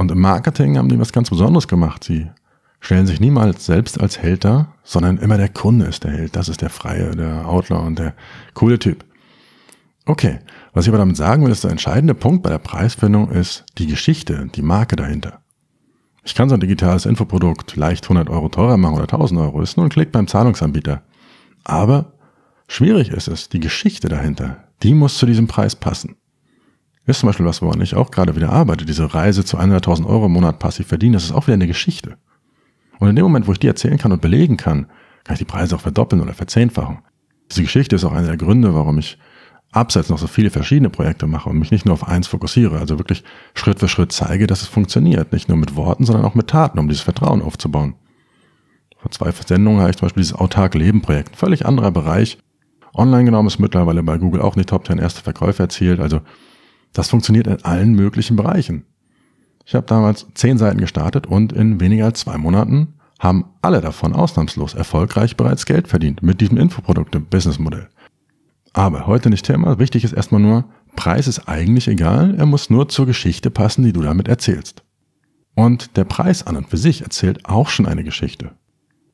Und 0.00 0.10
im 0.10 0.18
Marketing 0.18 0.78
haben 0.78 0.88
die 0.88 0.98
was 0.98 1.12
ganz 1.12 1.28
Besonderes 1.28 1.68
gemacht. 1.68 2.04
Sie 2.04 2.26
stellen 2.80 3.06
sich 3.06 3.20
niemals 3.20 3.66
selbst 3.66 4.00
als 4.00 4.18
Held 4.18 4.46
dar, 4.46 4.72
sondern 4.82 5.18
immer 5.18 5.36
der 5.36 5.50
Kunde 5.50 5.84
ist 5.84 6.04
der 6.04 6.12
Held. 6.12 6.36
Das 6.36 6.48
ist 6.48 6.62
der 6.62 6.70
Freie, 6.70 7.14
der 7.14 7.46
Outlaw 7.46 7.86
und 7.86 7.98
der 7.98 8.14
coole 8.54 8.78
Typ. 8.78 9.04
Okay, 10.06 10.38
was 10.72 10.86
ich 10.86 10.88
aber 10.88 10.96
damit 10.96 11.18
sagen 11.18 11.44
will, 11.44 11.52
ist, 11.52 11.64
der 11.64 11.70
entscheidende 11.70 12.14
Punkt 12.14 12.42
bei 12.42 12.48
der 12.48 12.60
Preisfindung 12.60 13.30
ist 13.30 13.66
die 13.76 13.88
Geschichte, 13.88 14.48
die 14.54 14.62
Marke 14.62 14.96
dahinter. 14.96 15.42
Ich 16.24 16.34
kann 16.34 16.48
so 16.48 16.54
ein 16.54 16.60
digitales 16.60 17.04
Infoprodukt 17.04 17.76
leicht 17.76 18.04
100 18.04 18.30
Euro 18.30 18.48
teurer 18.48 18.78
machen 18.78 18.94
oder 18.94 19.02
1000 19.02 19.38
Euro. 19.38 19.60
Ist 19.60 19.76
nur 19.76 19.84
ein 19.84 19.90
Klick 19.90 20.12
beim 20.12 20.28
Zahlungsanbieter. 20.28 21.02
Aber 21.62 22.14
schwierig 22.68 23.10
ist 23.10 23.28
es, 23.28 23.50
die 23.50 23.60
Geschichte 23.60 24.08
dahinter, 24.08 24.64
die 24.82 24.94
muss 24.94 25.18
zu 25.18 25.26
diesem 25.26 25.46
Preis 25.46 25.76
passen. 25.76 26.16
Ist 27.10 27.20
zum 27.20 27.26
Beispiel 27.26 27.46
was, 27.46 27.60
woran 27.60 27.80
ich 27.80 27.96
auch 27.96 28.12
gerade 28.12 28.36
wieder 28.36 28.50
arbeite. 28.50 28.84
Diese 28.84 29.12
Reise 29.12 29.44
zu 29.44 29.58
100.000 29.58 30.06
Euro 30.06 30.26
im 30.26 30.32
Monat 30.32 30.60
passiv 30.60 30.86
verdienen, 30.86 31.14
das 31.14 31.24
ist 31.24 31.32
auch 31.32 31.48
wieder 31.48 31.54
eine 31.54 31.66
Geschichte. 31.66 32.18
Und 33.00 33.08
in 33.08 33.16
dem 33.16 33.24
Moment, 33.24 33.48
wo 33.48 33.52
ich 33.52 33.58
die 33.58 33.66
erzählen 33.66 33.98
kann 33.98 34.12
und 34.12 34.22
belegen 34.22 34.56
kann, 34.56 34.86
kann 35.24 35.34
ich 35.34 35.40
die 35.40 35.44
Preise 35.44 35.74
auch 35.74 35.80
verdoppeln 35.80 36.22
oder 36.22 36.34
verzehnfachen. 36.34 36.98
Diese 37.50 37.62
Geschichte 37.62 37.96
ist 37.96 38.04
auch 38.04 38.12
einer 38.12 38.28
der 38.28 38.36
Gründe, 38.36 38.74
warum 38.74 38.98
ich 38.98 39.18
abseits 39.72 40.08
noch 40.08 40.18
so 40.18 40.28
viele 40.28 40.50
verschiedene 40.50 40.88
Projekte 40.88 41.26
mache 41.26 41.50
und 41.50 41.58
mich 41.58 41.72
nicht 41.72 41.84
nur 41.84 41.94
auf 41.94 42.06
eins 42.06 42.28
fokussiere, 42.28 42.78
also 42.78 42.98
wirklich 42.98 43.24
Schritt 43.54 43.80
für 43.80 43.88
Schritt 43.88 44.12
zeige, 44.12 44.46
dass 44.46 44.62
es 44.62 44.68
funktioniert. 44.68 45.32
Nicht 45.32 45.48
nur 45.48 45.58
mit 45.58 45.74
Worten, 45.74 46.04
sondern 46.04 46.24
auch 46.24 46.36
mit 46.36 46.46
Taten, 46.46 46.78
um 46.78 46.86
dieses 46.86 47.02
Vertrauen 47.02 47.42
aufzubauen. 47.42 47.94
Vor 48.98 49.10
zwei 49.10 49.32
Sendungen 49.32 49.80
habe 49.80 49.90
ich 49.90 49.96
zum 49.96 50.06
Beispiel 50.06 50.22
dieses 50.22 50.36
Autark 50.36 50.76
Leben 50.76 51.02
Projekt, 51.02 51.34
völlig 51.34 51.66
anderer 51.66 51.90
Bereich. 51.90 52.38
Online 52.94 53.24
genommen 53.24 53.48
ist 53.48 53.58
mittlerweile 53.58 54.04
bei 54.04 54.16
Google 54.18 54.42
auch 54.42 54.54
nicht 54.54 54.68
Top 54.68 54.86
10 54.86 54.98
erste 54.98 55.22
Verkäufe 55.22 55.64
erzielt, 55.64 55.98
also 55.98 56.20
das 56.92 57.08
funktioniert 57.10 57.46
in 57.46 57.64
allen 57.64 57.94
möglichen 57.94 58.36
Bereichen. 58.36 58.84
Ich 59.64 59.74
habe 59.74 59.86
damals 59.86 60.26
zehn 60.34 60.58
Seiten 60.58 60.80
gestartet 60.80 61.26
und 61.26 61.52
in 61.52 61.80
weniger 61.80 62.06
als 62.06 62.20
zwei 62.20 62.36
Monaten 62.38 62.94
haben 63.18 63.44
alle 63.62 63.80
davon 63.80 64.14
ausnahmslos 64.14 64.74
erfolgreich 64.74 65.36
bereits 65.36 65.66
Geld 65.66 65.88
verdient 65.88 66.22
mit 66.22 66.40
diesem 66.40 66.56
Infoprodukt 66.56 67.14
im 67.14 67.26
Businessmodell. 67.26 67.88
Aber 68.72 69.06
heute 69.06 69.30
nicht 69.30 69.44
Thema. 69.44 69.78
Wichtig 69.78 70.04
ist 70.04 70.12
erstmal 70.12 70.40
nur, 70.40 70.64
Preis 70.96 71.28
ist 71.28 71.48
eigentlich 71.48 71.88
egal, 71.88 72.34
er 72.36 72.46
muss 72.46 72.70
nur 72.70 72.88
zur 72.88 73.06
Geschichte 73.06 73.50
passen, 73.50 73.84
die 73.84 73.92
du 73.92 74.02
damit 74.02 74.28
erzählst. 74.28 74.82
Und 75.54 75.96
der 75.96 76.04
Preis 76.04 76.46
an 76.46 76.56
und 76.56 76.68
für 76.68 76.76
sich 76.76 77.02
erzählt 77.02 77.46
auch 77.46 77.68
schon 77.68 77.86
eine 77.86 78.04
Geschichte. 78.04 78.52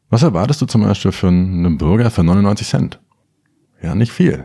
Was 0.09 0.23
erwartest 0.23 0.63
du 0.63 0.67
zum 0.67 0.83
Beispiel 0.83 1.13
für 1.13 1.29
einen 1.29 1.79
Burger 1.79 2.11
für 2.11 2.23
99 2.23 2.69
Cent? 2.69 3.01
Ja, 3.83 3.95
nicht 3.95 4.13
viel. 4.13 4.45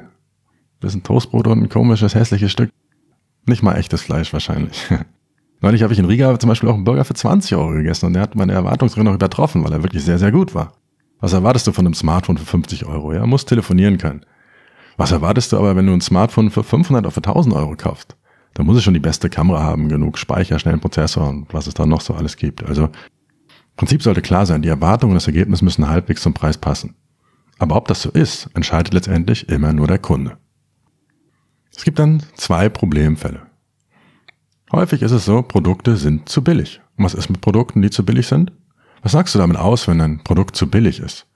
Bisschen 0.79 1.03
Toastbrot 1.03 1.47
und 1.47 1.61
ein 1.61 1.69
komisches, 1.69 2.15
hässliches 2.15 2.51
Stück. 2.51 2.71
Nicht 3.45 3.63
mal 3.63 3.75
echtes 3.75 4.01
Fleisch 4.01 4.31
wahrscheinlich. 4.33 4.87
Neulich 5.61 5.83
habe 5.83 5.93
ich 5.93 5.99
in 5.99 6.05
Riga 6.05 6.37
zum 6.39 6.47
Beispiel 6.47 6.69
auch 6.69 6.75
einen 6.75 6.83
Burger 6.83 7.05
für 7.05 7.13
20 7.13 7.55
Euro 7.55 7.69
gegessen 7.71 8.07
und 8.07 8.13
der 8.13 8.23
hat 8.23 8.35
meine 8.35 8.53
Erwartungsdreh 8.53 9.03
noch 9.03 9.13
übertroffen, 9.13 9.63
weil 9.63 9.73
er 9.73 9.83
wirklich 9.83 10.03
sehr, 10.03 10.17
sehr 10.17 10.31
gut 10.31 10.55
war. 10.55 10.73
Was 11.19 11.33
erwartest 11.33 11.67
du 11.67 11.71
von 11.71 11.85
einem 11.85 11.93
Smartphone 11.93 12.37
für 12.37 12.45
50 12.45 12.85
Euro? 12.85 13.13
Ja, 13.13 13.25
muss 13.27 13.45
telefonieren 13.45 13.97
können. 13.97 14.25
Was 14.97 15.11
erwartest 15.11 15.51
du 15.51 15.57
aber, 15.57 15.75
wenn 15.75 15.85
du 15.85 15.93
ein 15.93 16.01
Smartphone 16.01 16.49
für 16.49 16.63
500 16.63 17.05
oder 17.05 17.11
für 17.11 17.19
1000 17.19 17.55
Euro 17.55 17.75
kaufst? 17.75 18.17
Da 18.53 18.63
muss 18.63 18.77
es 18.77 18.83
schon 18.83 18.95
die 18.95 18.99
beste 18.99 19.29
Kamera 19.29 19.63
haben, 19.63 19.87
genug 19.87 20.17
Speicher, 20.17 20.59
schnellen 20.59 20.81
Prozessor 20.81 21.29
und 21.29 21.53
was 21.53 21.67
es 21.67 21.73
da 21.73 21.85
noch 21.85 22.01
so 22.01 22.13
alles 22.13 22.37
gibt. 22.37 22.63
Also 22.63 22.89
Prinzip 23.81 24.03
sollte 24.03 24.21
klar 24.21 24.45
sein, 24.45 24.61
die 24.61 24.69
Erwartungen 24.69 25.13
und 25.13 25.15
das 25.15 25.25
Ergebnis 25.27 25.63
müssen 25.63 25.89
halbwegs 25.89 26.21
zum 26.21 26.35
Preis 26.35 26.55
passen. 26.55 26.95
Aber 27.57 27.75
ob 27.75 27.87
das 27.87 28.03
so 28.03 28.11
ist, 28.11 28.47
entscheidet 28.53 28.93
letztendlich 28.93 29.49
immer 29.49 29.73
nur 29.73 29.87
der 29.87 29.99
Kunde. 29.99 30.37
Es 31.75 31.83
gibt 31.83 31.99
dann 31.99 32.23
zwei 32.35 32.69
Problemfälle. 32.69 33.43
Häufig 34.71 35.01
ist 35.01 35.11
es 35.11 35.25
so, 35.25 35.41
Produkte 35.41 35.97
sind 35.97 36.29
zu 36.29 36.43
billig. 36.43 36.81
Und 36.97 37.05
was 37.05 37.13
ist 37.13 37.29
mit 37.29 37.41
Produkten, 37.41 37.81
die 37.81 37.89
zu 37.89 38.05
billig 38.05 38.27
sind? 38.27 38.51
Was 39.01 39.13
sagst 39.13 39.35
du 39.35 39.39
damit 39.39 39.57
aus, 39.57 39.87
wenn 39.87 39.99
ein 39.99 40.23
Produkt 40.23 40.55
zu 40.55 40.69
billig 40.69 40.99
ist? 40.99 41.27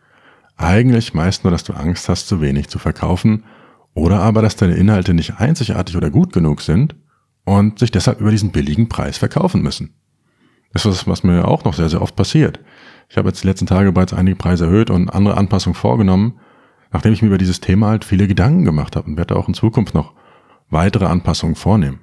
Eigentlich 0.57 1.13
meist 1.13 1.43
nur, 1.43 1.51
dass 1.51 1.63
du 1.63 1.73
Angst 1.73 2.07
hast, 2.07 2.27
zu 2.27 2.39
wenig 2.41 2.69
zu 2.69 2.79
verkaufen 2.79 3.43
oder 3.93 4.19
aber, 4.19 4.41
dass 4.41 4.55
deine 4.55 4.75
Inhalte 4.75 5.13
nicht 5.13 5.39
einzigartig 5.39 5.97
oder 5.97 6.09
gut 6.09 6.31
genug 6.31 6.61
sind 6.61 6.95
und 7.43 7.79
sich 7.79 7.91
deshalb 7.91 8.21
über 8.21 8.31
diesen 8.31 8.51
billigen 8.51 8.87
Preis 8.87 9.17
verkaufen 9.17 9.61
müssen. 9.61 9.93
Das 10.73 10.85
ist 10.85 10.91
was, 10.91 11.07
was 11.07 11.23
mir 11.23 11.47
auch 11.47 11.63
noch 11.63 11.73
sehr, 11.73 11.89
sehr 11.89 12.01
oft 12.01 12.15
passiert. 12.15 12.59
Ich 13.09 13.17
habe 13.17 13.29
jetzt 13.29 13.43
die 13.43 13.47
letzten 13.47 13.67
Tage 13.67 13.91
bereits 13.91 14.13
einige 14.13 14.35
Preise 14.35 14.65
erhöht 14.65 14.89
und 14.89 15.09
andere 15.09 15.37
Anpassungen 15.37 15.75
vorgenommen, 15.75 16.39
nachdem 16.91 17.13
ich 17.13 17.21
mir 17.21 17.29
über 17.29 17.37
dieses 17.37 17.61
Thema 17.61 17.87
halt 17.87 18.05
viele 18.05 18.27
Gedanken 18.27 18.65
gemacht 18.65 18.95
habe 18.95 19.07
und 19.09 19.17
werde 19.17 19.35
auch 19.35 19.47
in 19.47 19.53
Zukunft 19.53 19.93
noch 19.93 20.13
weitere 20.75 21.05
Anpassungen 21.05 21.55
vornehmen. 21.55 22.01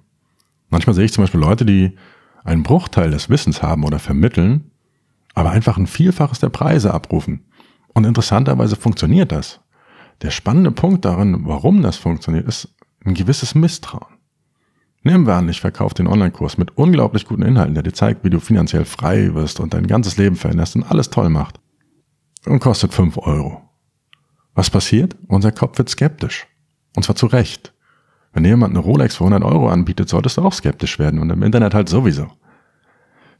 Manchmal 0.70 0.94
sehe 0.94 1.04
ich 1.04 1.12
zum 1.12 1.22
Beispiel 1.22 1.40
Leute, 1.40 1.66
die 1.66 1.96
einen 2.42 2.62
Bruchteil 2.62 3.10
des 3.10 3.28
Wissens 3.28 3.62
haben 3.62 3.84
oder 3.84 3.98
vermitteln, 3.98 4.72
aber 5.34 5.50
einfach 5.50 5.76
ein 5.76 5.86
Vielfaches 5.86 6.40
der 6.40 6.48
Preise 6.48 6.92
abrufen. 6.92 7.44
Und 7.88 8.04
interessanterweise 8.04 8.74
funktioniert 8.74 9.30
das. 9.30 9.60
Der 10.22 10.30
spannende 10.30 10.70
Punkt 10.70 11.04
darin, 11.04 11.42
warum 11.44 11.82
das 11.82 11.96
funktioniert, 11.96 12.48
ist 12.48 12.74
ein 13.04 13.14
gewisses 13.14 13.54
Misstrauen. 13.54 14.18
Nehmen 15.02 15.26
wir 15.26 15.34
an, 15.34 15.48
ich 15.48 15.60
verkaufe 15.60 15.94
den 15.94 16.06
Online-Kurs 16.06 16.58
mit 16.58 16.76
unglaublich 16.78 17.26
guten 17.26 17.42
Inhalten, 17.42 17.74
der 17.74 17.82
dir 17.82 17.92
zeigt, 17.92 18.24
wie 18.24 18.30
du 18.30 18.40
finanziell 18.40 18.84
frei 18.84 19.34
wirst 19.34 19.60
und 19.60 19.74
dein 19.74 19.86
ganzes 19.86 20.16
Leben 20.16 20.36
veränderst 20.36 20.76
und 20.76 20.84
alles 20.84 21.10
toll 21.10 21.28
macht. 21.28 21.60
Und 22.46 22.60
kostet 22.60 22.94
fünf 22.94 23.18
Euro. 23.18 23.68
Was 24.54 24.70
passiert? 24.70 25.16
Unser 25.28 25.52
Kopf 25.52 25.76
wird 25.78 25.88
skeptisch. 25.88 26.46
Und 26.96 27.02
zwar 27.02 27.16
zu 27.16 27.26
Recht. 27.26 27.74
Wenn 28.32 28.44
dir 28.44 28.50
jemand 28.50 28.74
eine 28.74 28.84
Rolex 28.84 29.16
für 29.16 29.24
100 29.24 29.44
Euro 29.44 29.68
anbietet, 29.68 30.08
solltest 30.08 30.36
du 30.36 30.42
auch 30.42 30.52
skeptisch 30.52 30.98
werden 30.98 31.20
und 31.20 31.30
im 31.30 31.42
Internet 31.42 31.74
halt 31.74 31.88
sowieso. 31.88 32.28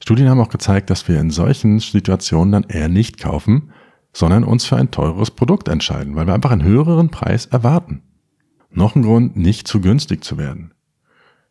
Studien 0.01 0.29
haben 0.29 0.41
auch 0.41 0.49
gezeigt, 0.49 0.91
dass 0.91 1.07
wir 1.09 1.21
in 1.21 1.31
solchen 1.31 1.79
Situationen 1.79 2.53
dann 2.53 2.65
eher 2.65 2.89
nicht 2.89 3.19
kaufen, 3.19 3.71
sondern 4.13 4.45
uns 4.45 4.65
für 4.65 4.77
ein 4.77 4.91
teures 4.91 5.31
Produkt 5.31 5.69
entscheiden, 5.69 6.17
weil 6.17 6.27
wir 6.27 6.35
einfach 6.35 6.51
einen 6.51 6.65
höheren 6.65 7.09
Preis 7.09 7.47
erwarten. 7.47 8.03
Noch 8.71 8.97
ein 8.97 9.03
Grund, 9.03 9.37
nicht 9.37 9.69
zu 9.69 9.81
günstig 9.81 10.25
zu 10.25 10.39
werden. 10.39 10.73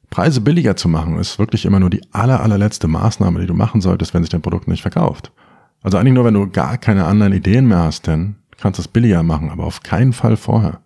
Preise 0.10 0.42
billiger 0.42 0.76
zu 0.76 0.90
machen, 0.90 1.18
ist 1.18 1.40
wirklich 1.40 1.66
immer 1.66 1.80
nur 1.80 1.90
die 1.90 2.02
aller, 2.12 2.42
allerletzte 2.42 2.88
Maßnahme, 2.88 3.40
die 3.40 3.48
du 3.48 3.54
machen 3.54 3.80
solltest, 3.80 4.14
wenn 4.14 4.24
sich 4.24 4.30
dein 4.30 4.42
Produkt 4.42 4.68
nicht 4.68 4.82
verkauft. 4.82 5.32
Also 5.82 5.98
eigentlich 5.98 6.14
nur, 6.14 6.26
wenn 6.26 6.34
du 6.34 6.50
gar 6.50 6.78
keine 6.78 7.06
anderen 7.06 7.34
Ideen 7.34 7.68
mehr 7.68 7.80
hast, 7.80 8.08
denn 8.08 8.36
kannst 8.58 8.78
du 8.78 8.82
es 8.82 8.88
billiger 8.88 9.24
machen, 9.24 9.50
aber 9.50 9.64
auf 9.64 9.82
keinen 9.82 10.14
Fall 10.14 10.36
vorher. 10.36 10.82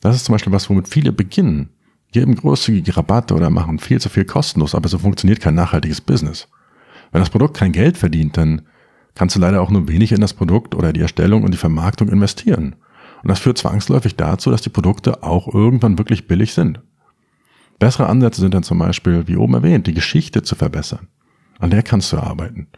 Das 0.00 0.16
ist 0.16 0.24
zum 0.24 0.34
Beispiel 0.34 0.52
was, 0.52 0.68
womit 0.70 0.88
viele 0.88 1.12
beginnen. 1.12 1.70
Geben 2.12 2.34
großzügige 2.34 2.96
Rabatte 2.96 3.34
oder 3.34 3.50
machen 3.50 3.78
viel 3.78 4.00
zu 4.00 4.08
viel 4.08 4.24
kostenlos, 4.24 4.74
aber 4.74 4.88
so 4.88 4.98
funktioniert 4.98 5.40
kein 5.40 5.54
nachhaltiges 5.54 6.00
Business. 6.00 6.48
Wenn 7.12 7.20
das 7.20 7.30
Produkt 7.30 7.56
kein 7.56 7.72
Geld 7.72 7.98
verdient, 7.98 8.36
dann 8.36 8.62
kannst 9.14 9.36
du 9.36 9.40
leider 9.40 9.60
auch 9.60 9.70
nur 9.70 9.88
wenig 9.88 10.12
in 10.12 10.20
das 10.20 10.34
Produkt 10.34 10.74
oder 10.74 10.92
die 10.92 11.00
Erstellung 11.00 11.42
und 11.42 11.52
die 11.52 11.58
Vermarktung 11.58 12.08
investieren. 12.08 12.76
Und 13.22 13.28
das 13.28 13.40
führt 13.40 13.58
zwangsläufig 13.58 14.16
dazu, 14.16 14.50
dass 14.50 14.62
die 14.62 14.70
Produkte 14.70 15.22
auch 15.22 15.52
irgendwann 15.52 15.98
wirklich 15.98 16.26
billig 16.26 16.54
sind. 16.54 16.80
Bessere 17.78 18.08
Ansätze 18.08 18.40
sind 18.40 18.54
dann 18.54 18.62
zum 18.62 18.78
Beispiel, 18.78 19.26
wie 19.26 19.36
oben 19.36 19.54
erwähnt, 19.54 19.86
die 19.86 19.94
Geschichte 19.94 20.42
zu 20.42 20.54
verbessern. 20.54 21.08
An 21.58 21.70
der 21.70 21.82
kannst 21.82 22.12
du 22.12 22.18
arbeiten. 22.18 22.68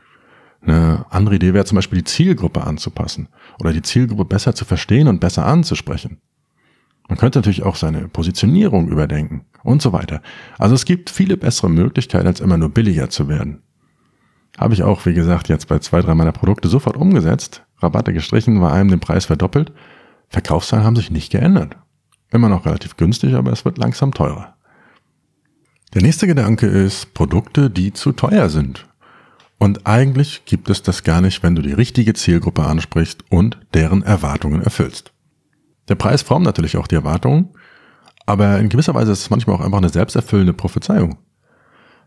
Eine 0.61 1.07
andere 1.11 1.37
Idee 1.37 1.55
wäre 1.55 1.64
zum 1.64 1.76
Beispiel 1.76 1.99
die 1.99 2.05
Zielgruppe 2.05 2.64
anzupassen 2.64 3.29
oder 3.59 3.73
die 3.73 3.83
Zielgruppe 3.83 4.25
besser 4.25 4.55
zu 4.55 4.64
verstehen 4.64 5.09
und 5.09 5.21
besser 5.21 5.45
anzusprechen. 5.45 6.21
Man 7.12 7.19
könnte 7.19 7.40
natürlich 7.40 7.62
auch 7.62 7.76
seine 7.76 8.09
Positionierung 8.09 8.88
überdenken 8.88 9.45
und 9.64 9.83
so 9.83 9.92
weiter. 9.92 10.23
Also 10.59 10.75
es 10.75 10.87
gibt 10.87 11.11
viele 11.11 11.37
bessere 11.37 11.69
Möglichkeiten, 11.69 12.26
als 12.26 12.40
immer 12.40 12.57
nur 12.57 12.71
billiger 12.71 13.11
zu 13.11 13.28
werden. 13.28 13.61
Habe 14.57 14.73
ich 14.73 14.83
auch, 14.83 15.04
wie 15.04 15.12
gesagt, 15.12 15.50
jetzt 15.50 15.69
bei 15.69 15.78
zwei, 15.81 16.00
drei 16.00 16.14
meiner 16.14 16.33
Produkte 16.33 16.69
sofort 16.69 16.97
umgesetzt. 16.97 17.66
Rabatte 17.81 18.14
gestrichen, 18.14 18.62
war 18.62 18.73
einem 18.73 18.88
den 18.88 19.00
Preis 19.00 19.26
verdoppelt. 19.26 19.75
Verkaufszahlen 20.31 20.87
haben 20.87 20.97
sich 20.97 21.11
nicht 21.11 21.31
geändert. 21.31 21.76
Immer 22.31 22.49
noch 22.49 22.64
relativ 22.64 22.97
günstig, 22.97 23.35
aber 23.35 23.52
es 23.52 23.66
wird 23.66 23.76
langsam 23.76 24.14
teurer. 24.14 24.57
Der 25.92 26.00
nächste 26.00 26.26
Gedanke 26.26 26.66
ist 26.66 27.12
Produkte, 27.12 27.69
die 27.69 27.92
zu 27.92 28.12
teuer 28.12 28.49
sind. 28.49 28.88
Und 29.59 29.87
eigentlich 29.87 30.47
gibt 30.47 30.71
es 30.71 30.83
das 30.83 31.04
gar 31.04 31.21
nicht, 31.21 31.42
wenn 31.42 31.57
du 31.57 31.61
die 31.61 31.75
richtige 31.75 32.14
Zielgruppe 32.14 32.64
ansprichst 32.64 33.23
und 33.28 33.59
deren 33.75 34.02
Erwartungen 34.02 34.62
erfüllst. 34.62 35.12
Der 35.89 35.95
Preis 35.95 36.23
formt 36.23 36.45
natürlich 36.45 36.77
auch 36.77 36.87
die 36.87 36.95
Erwartungen, 36.95 37.51
aber 38.27 38.59
in 38.59 38.69
gewisser 38.69 38.95
Weise 38.95 39.12
ist 39.12 39.21
es 39.21 39.31
manchmal 39.31 39.57
auch 39.57 39.61
einfach 39.61 39.79
eine 39.79 39.89
selbsterfüllende 39.89 40.53
Prophezeiung. 40.53 41.19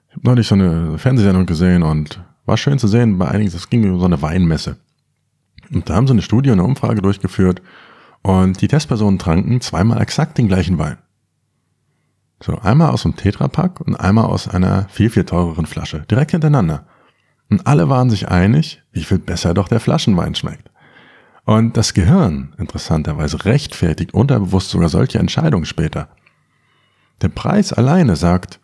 Ich 0.09 0.15
habe 0.15 0.27
neulich 0.27 0.47
so 0.47 0.55
eine 0.55 0.97
Fernsehsendung 0.97 1.45
gesehen 1.45 1.83
und 1.83 2.23
war 2.45 2.57
schön 2.57 2.79
zu 2.79 2.87
sehen 2.87 3.17
bei 3.17 3.27
einigen, 3.27 3.53
es 3.53 3.69
ging 3.69 3.89
um 3.91 3.99
so 3.99 4.05
eine 4.05 4.21
Weinmesse. 4.21 4.77
Und 5.73 5.89
da 5.89 5.95
haben 5.95 6.07
sie 6.07 6.13
eine 6.13 6.21
Studie, 6.21 6.51
eine 6.51 6.63
Umfrage 6.63 7.01
durchgeführt 7.01 7.61
und 8.21 8.61
die 8.61 8.67
Testpersonen 8.67 9.19
tranken 9.19 9.61
zweimal 9.61 10.01
exakt 10.01 10.37
den 10.37 10.47
gleichen 10.47 10.77
Wein. 10.77 10.97
So, 12.41 12.57
einmal 12.59 12.91
aus 12.91 13.05
einem 13.05 13.15
Tetrapack 13.15 13.81
und 13.81 13.95
einmal 13.95 14.25
aus 14.25 14.47
einer 14.47 14.87
viel, 14.89 15.09
viel 15.09 15.25
teureren 15.25 15.65
Flasche, 15.65 16.01
direkt 16.09 16.31
hintereinander. 16.31 16.85
Und 17.49 17.65
alle 17.67 17.89
waren 17.89 18.09
sich 18.09 18.27
einig, 18.29 18.83
wie 18.91 19.03
viel 19.03 19.19
besser 19.19 19.53
doch 19.53 19.67
der 19.67 19.79
Flaschenwein 19.79 20.35
schmeckt. 20.35 20.69
Und 21.45 21.77
das 21.77 21.93
Gehirn, 21.93 22.53
interessanterweise, 22.57 23.45
rechtfertigt 23.45 24.13
unterbewusst 24.13 24.71
sogar 24.71 24.89
solche 24.89 25.19
Entscheidungen 25.19 25.65
später. 25.65 26.09
Der 27.21 27.29
Preis 27.29 27.71
alleine 27.71 28.15
sagt 28.15 28.59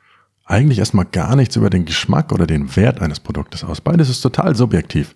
eigentlich 0.46 0.80
erstmal 0.80 1.06
gar 1.06 1.36
nichts 1.36 1.56
über 1.56 1.70
den 1.70 1.86
Geschmack 1.86 2.32
oder 2.34 2.48
den 2.48 2.76
Wert 2.76 3.00
eines 3.00 3.20
Produktes 3.20 3.64
aus. 3.64 3.82
Beides 3.82 4.10
ist 4.10 4.22
total 4.22 4.56
subjektiv. 4.56 5.16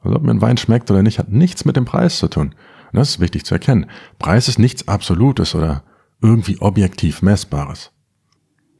Also 0.00 0.16
ob 0.16 0.22
mir 0.22 0.30
ein 0.30 0.40
Wein 0.40 0.56
schmeckt 0.56 0.90
oder 0.90 1.02
nicht, 1.02 1.18
hat 1.18 1.30
nichts 1.30 1.64
mit 1.64 1.76
dem 1.76 1.84
Preis 1.84 2.18
zu 2.18 2.28
tun. 2.28 2.54
Und 2.92 2.98
das 2.98 3.10
ist 3.10 3.20
wichtig 3.20 3.44
zu 3.44 3.54
erkennen. 3.54 3.86
Preis 4.18 4.46
ist 4.46 4.58
nichts 4.58 4.86
Absolutes 4.86 5.54
oder 5.54 5.82
irgendwie 6.22 6.60
objektiv 6.60 7.20
Messbares. 7.20 7.90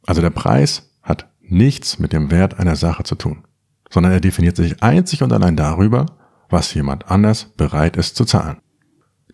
Also 0.05 0.21
der 0.21 0.29
Preis 0.29 0.89
hat 1.03 1.29
nichts 1.41 1.99
mit 1.99 2.13
dem 2.13 2.31
Wert 2.31 2.57
einer 2.57 2.77
Sache 2.77 3.03
zu 3.03 3.15
tun, 3.15 3.43
sondern 3.91 4.13
er 4.13 4.21
definiert 4.21 4.55
sich 4.55 4.81
einzig 4.81 5.21
und 5.21 5.33
allein 5.33 5.57
darüber, 5.57 6.05
was 6.49 6.73
jemand 6.73 7.09
anders 7.09 7.45
bereit 7.45 7.97
ist 7.97 8.15
zu 8.15 8.25
zahlen. 8.25 8.57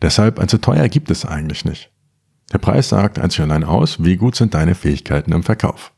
Deshalb 0.02 0.50
zu 0.50 0.60
teuer 0.60 0.90
gibt 0.90 1.10
es 1.12 1.26
eigentlich 1.26 1.66
nicht. 1.66 1.92
Der 2.52 2.58
Preis 2.58 2.90
sagt 2.90 3.20
einzig 3.20 3.42
und 3.42 3.52
allein 3.52 3.64
aus, 3.64 4.04
wie 4.04 4.18
gut 4.18 4.36
sind 4.36 4.54
deine 4.54 4.76
Fähigkeiten 4.76 5.32
im 5.32 5.44
Verkauf. 5.44 5.94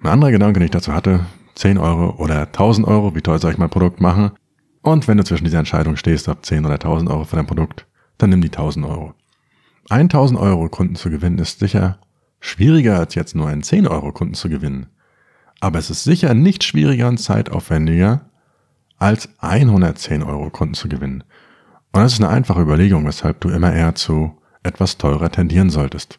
Ein 0.00 0.08
anderer 0.08 0.30
Gedanke, 0.30 0.60
den 0.60 0.66
ich 0.66 0.70
dazu 0.70 0.92
hatte, 0.92 1.26
10 1.54 1.78
Euro 1.78 2.16
oder 2.22 2.42
1000 2.42 2.86
Euro, 2.86 3.14
wie 3.14 3.22
teuer 3.22 3.38
soll 3.38 3.52
ich 3.52 3.58
mein 3.58 3.70
Produkt 3.70 4.00
machen? 4.00 4.32
Und 4.82 5.08
wenn 5.08 5.16
du 5.16 5.24
zwischen 5.24 5.44
dieser 5.44 5.58
Entscheidung 5.58 5.96
stehst, 5.96 6.28
ob 6.28 6.44
10 6.44 6.64
oder 6.64 6.74
1000 6.74 7.10
Euro 7.10 7.24
für 7.24 7.36
dein 7.36 7.46
Produkt, 7.46 7.86
dann 8.18 8.30
nimm 8.30 8.42
die 8.42 8.48
1000 8.48 8.86
Euro. 8.86 9.14
1000 9.88 10.38
Euro 10.38 10.68
Kunden 10.68 10.96
zu 10.96 11.10
gewinnen 11.10 11.38
ist 11.38 11.58
sicher 11.58 11.98
schwieriger 12.40 12.98
als 12.98 13.14
jetzt 13.14 13.34
nur 13.34 13.48
einen 13.48 13.62
10 13.62 13.88
Euro 13.88 14.12
Kunden 14.12 14.34
zu 14.34 14.48
gewinnen. 14.48 14.86
Aber 15.60 15.78
es 15.78 15.90
ist 15.90 16.04
sicher 16.04 16.34
nicht 16.34 16.64
schwieriger 16.64 17.08
und 17.08 17.18
zeitaufwendiger, 17.18 18.30
als 18.98 19.28
110 19.38 20.22
Euro 20.22 20.50
Kunden 20.50 20.74
zu 20.74 20.88
gewinnen. 20.88 21.24
Und 21.92 22.02
das 22.02 22.14
ist 22.14 22.20
eine 22.20 22.30
einfache 22.30 22.60
Überlegung, 22.60 23.06
weshalb 23.06 23.40
du 23.40 23.48
immer 23.48 23.72
eher 23.72 23.94
zu 23.94 24.36
etwas 24.62 24.98
teurer 24.98 25.30
tendieren 25.30 25.70
solltest. 25.70 26.18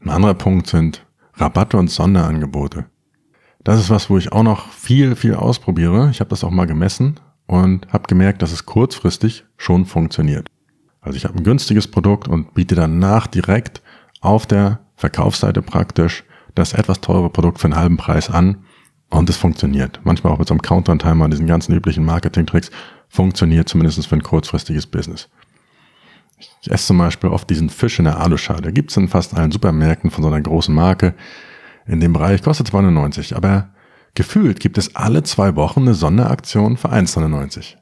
Ein 0.00 0.10
anderer 0.10 0.34
Punkt 0.34 0.66
sind 0.66 1.04
Rabatte 1.34 1.76
und 1.76 1.88
Sonderangebote. 1.88 2.86
Das 3.64 3.80
ist 3.80 3.90
was, 3.90 4.08
wo 4.08 4.18
ich 4.18 4.32
auch 4.32 4.42
noch 4.42 4.70
viel, 4.70 5.16
viel 5.16 5.34
ausprobiere. 5.34 6.08
Ich 6.10 6.20
habe 6.20 6.30
das 6.30 6.44
auch 6.44 6.50
mal 6.50 6.66
gemessen 6.66 7.20
und 7.46 7.92
habe 7.92 8.06
gemerkt, 8.06 8.42
dass 8.42 8.52
es 8.52 8.66
kurzfristig 8.66 9.44
schon 9.56 9.84
funktioniert. 9.86 10.48
Also 11.00 11.16
ich 11.16 11.24
habe 11.24 11.36
ein 11.36 11.44
günstiges 11.44 11.88
Produkt 11.88 12.28
und 12.28 12.54
biete 12.54 12.74
danach 12.74 13.26
direkt 13.26 13.82
auf 14.20 14.46
der 14.46 14.80
Verkaufsseite 14.96 15.62
praktisch 15.62 16.24
das 16.54 16.72
etwas 16.72 17.00
teure 17.00 17.30
Produkt 17.30 17.60
für 17.60 17.66
einen 17.66 17.76
halben 17.76 17.96
Preis 17.96 18.30
an 18.30 18.64
und 19.10 19.30
es 19.30 19.36
funktioniert. 19.36 20.00
Manchmal 20.04 20.32
auch 20.32 20.38
mit 20.38 20.48
so 20.48 20.54
einem 20.54 20.62
Countdown-Timer, 20.62 21.28
diesen 21.28 21.46
ganzen 21.46 21.74
üblichen 21.74 22.04
Marketing-Tricks, 22.04 22.70
funktioniert 23.08 23.68
zumindest 23.68 24.06
für 24.06 24.16
ein 24.16 24.22
kurzfristiges 24.22 24.86
Business. 24.86 25.28
Ich 26.62 26.70
esse 26.70 26.86
zum 26.86 26.98
Beispiel 26.98 27.30
oft 27.30 27.48
diesen 27.50 27.70
Fisch 27.70 27.98
in 27.98 28.04
der 28.04 28.20
Aluschale. 28.20 28.72
Gibt 28.72 28.90
es 28.90 28.96
in 28.96 29.08
fast 29.08 29.34
allen 29.34 29.50
Supermärkten 29.50 30.10
von 30.10 30.22
so 30.22 30.28
einer 30.28 30.40
großen 30.40 30.74
Marke. 30.74 31.14
In 31.86 32.00
dem 32.00 32.12
Bereich 32.12 32.42
kostet 32.42 32.68
2,99, 32.68 33.34
aber 33.34 33.70
gefühlt 34.14 34.60
gibt 34.60 34.78
es 34.78 34.94
alle 34.94 35.22
zwei 35.22 35.56
Wochen 35.56 35.82
eine 35.82 35.94
Sonderaktion 35.94 36.76
für 36.76 36.92
1,99. 36.92 37.76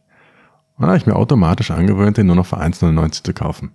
Und 0.77 0.83
da 0.83 0.89
habe 0.89 0.97
ich 0.97 1.07
mir 1.07 1.17
automatisch 1.17 1.71
angewöhnt, 1.71 2.17
den 2.17 2.27
nur 2.27 2.37
noch 2.37 2.47
für 2.47 2.61
1,99 2.61 3.25
zu 3.25 3.35
kaufen. 3.35 3.73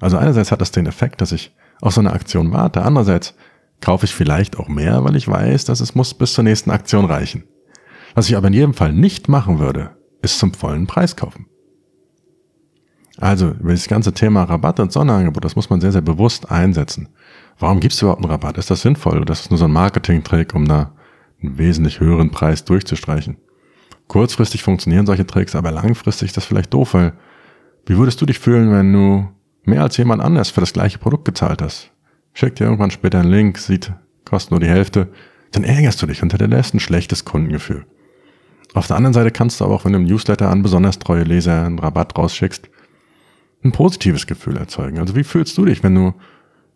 Also 0.00 0.16
einerseits 0.16 0.50
hat 0.50 0.60
das 0.60 0.72
den 0.72 0.86
Effekt, 0.86 1.20
dass 1.20 1.32
ich 1.32 1.54
auf 1.80 1.94
so 1.94 2.00
eine 2.00 2.12
Aktion 2.12 2.52
warte. 2.52 2.82
Andererseits 2.82 3.34
kaufe 3.80 4.06
ich 4.06 4.14
vielleicht 4.14 4.58
auch 4.58 4.68
mehr, 4.68 5.04
weil 5.04 5.16
ich 5.16 5.28
weiß, 5.28 5.64
dass 5.64 5.80
es 5.80 5.94
muss 5.94 6.14
bis 6.14 6.34
zur 6.34 6.44
nächsten 6.44 6.70
Aktion 6.70 7.04
reichen. 7.04 7.44
Was 8.14 8.28
ich 8.28 8.36
aber 8.36 8.48
in 8.48 8.54
jedem 8.54 8.74
Fall 8.74 8.92
nicht 8.92 9.28
machen 9.28 9.58
würde, 9.58 9.96
ist 10.22 10.38
zum 10.38 10.52
vollen 10.52 10.86
Preis 10.86 11.16
kaufen. 11.16 11.46
Also, 13.18 13.50
über 13.50 13.72
das 13.72 13.86
ganze 13.86 14.14
Thema 14.14 14.44
Rabatt 14.44 14.80
und 14.80 14.92
Sonderangebot, 14.92 15.44
das 15.44 15.56
muss 15.56 15.68
man 15.68 15.80
sehr, 15.80 15.92
sehr 15.92 16.00
bewusst 16.00 16.50
einsetzen. 16.50 17.08
Warum 17.58 17.80
gibt 17.80 17.92
es 17.92 18.00
überhaupt 18.00 18.22
einen 18.22 18.30
Rabatt? 18.30 18.56
Ist 18.56 18.70
das 18.70 18.80
sinnvoll 18.80 19.18
oder 19.18 19.32
ist 19.32 19.44
das 19.44 19.50
nur 19.50 19.58
so 19.58 19.66
ein 19.66 19.72
Marketing-Trick, 19.72 20.54
um 20.54 20.66
da 20.66 20.94
einen 21.42 21.58
wesentlich 21.58 22.00
höheren 22.00 22.30
Preis 22.30 22.64
durchzustreichen? 22.64 23.36
Kurzfristig 24.08 24.62
funktionieren 24.62 25.06
solche 25.06 25.26
Tricks, 25.26 25.54
aber 25.54 25.70
langfristig 25.70 26.28
ist 26.28 26.36
das 26.36 26.46
vielleicht 26.46 26.72
doof, 26.72 26.94
weil 26.94 27.12
wie 27.86 27.96
würdest 27.96 28.20
du 28.20 28.26
dich 28.26 28.38
fühlen, 28.38 28.72
wenn 28.72 28.92
du 28.92 29.28
mehr 29.64 29.82
als 29.82 29.96
jemand 29.98 30.22
anders 30.22 30.50
für 30.50 30.60
das 30.60 30.72
gleiche 30.72 30.98
Produkt 30.98 31.26
gezahlt 31.26 31.60
hast? 31.60 31.90
Schickt 32.32 32.60
dir 32.60 32.64
irgendwann 32.64 32.90
später 32.90 33.20
einen 33.20 33.30
Link, 33.30 33.58
sieht, 33.58 33.92
kostet 34.24 34.52
nur 34.52 34.60
die 34.60 34.68
Hälfte, 34.68 35.08
dann 35.52 35.64
ärgerst 35.64 36.00
du 36.00 36.06
dich 36.06 36.22
und 36.22 36.32
hinterlässt 36.32 36.74
ein 36.74 36.80
schlechtes 36.80 37.24
Kundengefühl. 37.24 37.86
Auf 38.74 38.86
der 38.86 38.96
anderen 38.96 39.14
Seite 39.14 39.32
kannst 39.32 39.60
du 39.60 39.64
aber 39.64 39.74
auch, 39.74 39.84
wenn 39.84 39.92
du 39.92 39.98
im 39.98 40.04
Newsletter 40.04 40.48
an 40.48 40.62
besonders 40.62 40.98
treue 40.98 41.24
Leser 41.24 41.64
einen 41.64 41.78
Rabatt 41.78 42.16
rausschickst, 42.16 42.70
ein 43.64 43.72
positives 43.72 44.26
Gefühl 44.26 44.56
erzeugen. 44.56 44.98
Also 44.98 45.16
wie 45.16 45.24
fühlst 45.24 45.58
du 45.58 45.64
dich, 45.64 45.82
wenn 45.82 45.94
du 45.94 46.14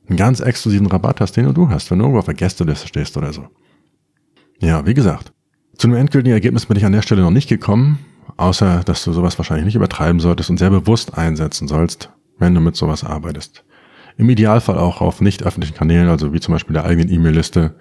einen 0.09 0.17
ganz 0.19 0.41
exklusiven 0.41 0.87
Rabatt 0.87 1.21
hast, 1.21 1.37
den 1.37 1.45
nur 1.45 1.55
du 1.55 1.69
hast, 1.71 1.91
wenn 1.91 1.99
du 1.99 2.05
irgendwo 2.05 2.19
auf 2.19 2.27
der 2.27 2.35
Gästeliste 2.35 2.89
stehst 2.89 3.17
oder 3.17 3.33
so? 3.33 3.49
Ja, 4.61 4.87
wie 4.87 4.95
gesagt, 4.95 5.33
zu 5.77 5.87
einem 5.87 5.97
endgültigen 5.97 6.35
Ergebnis 6.35 6.67
bin 6.67 6.77
ich 6.77 6.85
an 6.85 6.93
der 6.93 7.03
Stelle 7.03 7.23
noch 7.23 7.31
nicht 7.31 7.49
gekommen, 7.49 7.99
außer 8.37 8.83
dass 8.85 9.05
du 9.05 9.13
sowas 9.13 9.39
wahrscheinlich 9.39 9.67
nicht 9.67 9.77
übertreiben 9.77 10.21
solltest 10.21 10.51
und 10.51 10.59
sehr 10.59 10.71
bewusst 10.71 11.17
einsetzen 11.17 11.69
sollst, 11.69 12.11
wenn 12.39 12.55
du 12.55 12.61
mit 12.61 12.77
sowas 12.77 13.05
arbeitest. 13.05 13.65
Im 14.17 14.31
Idealfall 14.31 14.79
auch 14.79 15.01
auf 15.01 15.21
nicht 15.21 15.43
öffentlichen 15.43 15.77
Kanälen, 15.77 16.09
also 16.09 16.33
wie 16.33 16.41
zum 16.41 16.53
Beispiel 16.53 16.75
der 16.75 16.85
eigenen 16.85 17.11
E-Mail-Liste, 17.11 17.75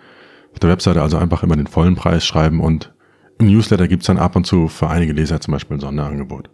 auf 0.52 0.60
der 0.60 0.70
Webseite 0.70 1.02
also 1.02 1.18
einfach 1.18 1.44
immer 1.44 1.56
den 1.56 1.68
vollen 1.68 1.96
Preis 1.96 2.25
schreiben 2.25 2.60
und 2.60 2.94
im 3.40 3.48
Newsletter 3.48 3.88
gibt's 3.88 4.06
dann 4.06 4.18
ab 4.18 4.36
und 4.36 4.46
zu 4.46 4.68
für 4.68 4.90
einige 4.90 5.13
Leser 5.13 5.42
zum 5.42 5.52
Beispiel 5.52 5.78
ein 5.78 5.82
Sonderangebot. 5.82 6.50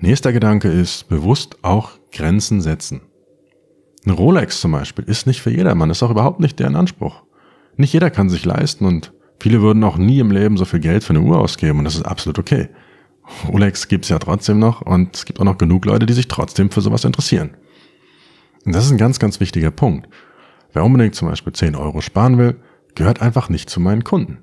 Nächster 0.00 0.32
Gedanke 0.32 0.68
ist 0.68 1.08
bewusst 1.08 1.58
auch 1.62 1.92
Grenzen 2.12 2.60
setzen. 2.60 3.00
Ein 4.04 4.12
Rolex 4.12 4.60
zum 4.60 4.72
Beispiel 4.72 5.04
ist 5.04 5.26
nicht 5.26 5.42
für 5.42 5.50
jedermann, 5.50 5.90
ist 5.90 6.02
auch 6.02 6.10
überhaupt 6.10 6.40
nicht 6.40 6.58
deren 6.58 6.76
Anspruch. 6.76 7.22
Nicht 7.76 7.92
jeder 7.92 8.10
kann 8.10 8.28
sich 8.28 8.44
leisten 8.44 8.84
und 8.84 9.12
viele 9.40 9.60
würden 9.60 9.82
auch 9.84 9.96
nie 9.96 10.20
im 10.20 10.30
Leben 10.30 10.56
so 10.56 10.64
viel 10.64 10.80
Geld 10.80 11.04
für 11.04 11.10
eine 11.10 11.20
Uhr 11.20 11.38
ausgeben 11.38 11.78
und 11.78 11.84
das 11.84 11.96
ist 11.96 12.06
absolut 12.06 12.38
okay. 12.38 12.68
Rolex 13.48 13.88
gibt's 13.88 14.08
ja 14.08 14.18
trotzdem 14.18 14.58
noch 14.58 14.82
und 14.82 15.16
es 15.16 15.24
gibt 15.24 15.40
auch 15.40 15.44
noch 15.44 15.58
genug 15.58 15.84
Leute, 15.84 16.06
die 16.06 16.14
sich 16.14 16.28
trotzdem 16.28 16.70
für 16.70 16.80
sowas 16.80 17.04
interessieren. 17.04 17.56
Und 18.64 18.74
das 18.74 18.84
ist 18.84 18.90
ein 18.90 18.98
ganz, 18.98 19.18
ganz 19.18 19.40
wichtiger 19.40 19.70
Punkt. 19.70 20.08
Wer 20.72 20.84
unbedingt 20.84 21.14
zum 21.14 21.28
Beispiel 21.28 21.52
10 21.52 21.74
Euro 21.74 22.00
sparen 22.00 22.38
will, 22.38 22.56
gehört 22.94 23.22
einfach 23.22 23.48
nicht 23.48 23.70
zu 23.70 23.80
meinen 23.80 24.04
Kunden. 24.04 24.38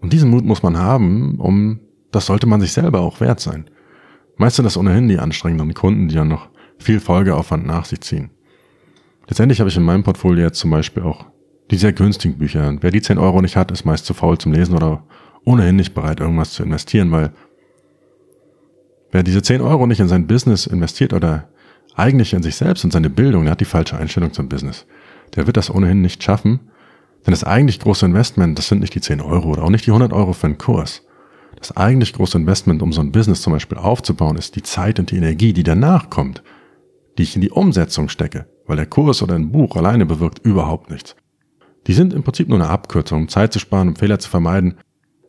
Und 0.00 0.12
diesen 0.12 0.30
Mut 0.30 0.44
muss 0.44 0.62
man 0.62 0.76
haben, 0.76 1.40
um, 1.40 1.80
das 2.10 2.26
sollte 2.26 2.46
man 2.46 2.60
sich 2.60 2.72
selber 2.72 3.00
auch 3.00 3.20
wert 3.20 3.40
sein. 3.40 3.70
Meist 4.36 4.56
sind 4.56 4.64
das 4.64 4.76
ohnehin 4.76 5.08
die 5.08 5.18
anstrengenden 5.18 5.74
Kunden, 5.74 6.08
die 6.08 6.14
dann 6.14 6.28
noch 6.28 6.48
viel 6.78 7.00
Folgeaufwand 7.00 7.66
nach 7.66 7.84
sich 7.84 8.00
ziehen. 8.00 8.30
Letztendlich 9.28 9.60
habe 9.60 9.70
ich 9.70 9.76
in 9.76 9.82
meinem 9.84 10.02
Portfolio 10.02 10.44
jetzt 10.44 10.58
zum 10.58 10.70
Beispiel 10.70 11.02
auch 11.02 11.26
die 11.70 11.76
sehr 11.76 11.92
günstigen 11.92 12.36
Bücher. 12.36 12.68
Und 12.68 12.82
wer 12.82 12.90
die 12.90 13.00
10 13.00 13.18
Euro 13.18 13.40
nicht 13.40 13.56
hat, 13.56 13.70
ist 13.70 13.84
meist 13.84 14.04
zu 14.04 14.12
faul 14.12 14.36
zum 14.38 14.52
Lesen 14.52 14.76
oder 14.76 15.04
ohnehin 15.44 15.76
nicht 15.76 15.94
bereit, 15.94 16.20
irgendwas 16.20 16.52
zu 16.52 16.62
investieren, 16.62 17.10
weil 17.10 17.32
wer 19.10 19.22
diese 19.22 19.42
10 19.42 19.60
Euro 19.60 19.86
nicht 19.86 20.00
in 20.00 20.08
sein 20.08 20.26
Business 20.26 20.66
investiert 20.66 21.12
oder 21.12 21.48
eigentlich 21.96 22.32
in 22.32 22.42
sich 22.42 22.56
selbst 22.56 22.84
und 22.84 22.92
seine 22.92 23.10
Bildung, 23.10 23.44
der 23.44 23.52
hat 23.52 23.60
die 23.60 23.66
falsche 23.66 23.96
Einstellung 23.96 24.32
zum 24.32 24.48
Business. 24.48 24.86
Der 25.34 25.46
wird 25.46 25.56
das 25.56 25.70
ohnehin 25.70 26.02
nicht 26.02 26.22
schaffen, 26.22 26.60
denn 27.26 27.32
das 27.32 27.44
eigentlich 27.44 27.80
große 27.80 28.04
Investment, 28.04 28.58
das 28.58 28.68
sind 28.68 28.80
nicht 28.80 28.94
die 28.94 29.00
10 29.00 29.20
Euro 29.20 29.50
oder 29.50 29.62
auch 29.62 29.70
nicht 29.70 29.86
die 29.86 29.90
100 29.90 30.12
Euro 30.12 30.32
für 30.32 30.46
einen 30.46 30.58
Kurs. 30.58 31.02
Das 31.56 31.76
eigentlich 31.76 32.12
große 32.12 32.36
Investment, 32.36 32.82
um 32.82 32.92
so 32.92 33.00
ein 33.00 33.12
Business 33.12 33.42
zum 33.42 33.52
Beispiel 33.52 33.78
aufzubauen, 33.78 34.36
ist 34.36 34.56
die 34.56 34.62
Zeit 34.62 34.98
und 34.98 35.10
die 35.10 35.16
Energie, 35.16 35.52
die 35.52 35.62
danach 35.62 36.10
kommt, 36.10 36.42
die 37.16 37.22
ich 37.22 37.36
in 37.36 37.40
die 37.40 37.50
Umsetzung 37.50 38.08
stecke, 38.08 38.46
weil 38.66 38.76
der 38.76 38.86
Kurs 38.86 39.22
oder 39.22 39.34
ein 39.34 39.52
Buch 39.52 39.76
alleine 39.76 40.04
bewirkt 40.04 40.40
überhaupt 40.44 40.90
nichts. 40.90 41.16
Die 41.86 41.94
sind 41.94 42.12
im 42.12 42.22
Prinzip 42.22 42.48
nur 42.48 42.58
eine 42.58 42.68
Abkürzung, 42.68 43.22
um 43.22 43.28
Zeit 43.28 43.52
zu 43.52 43.58
sparen, 43.58 43.88
um 43.88 43.96
Fehler 43.96 44.18
zu 44.18 44.28
vermeiden, 44.28 44.74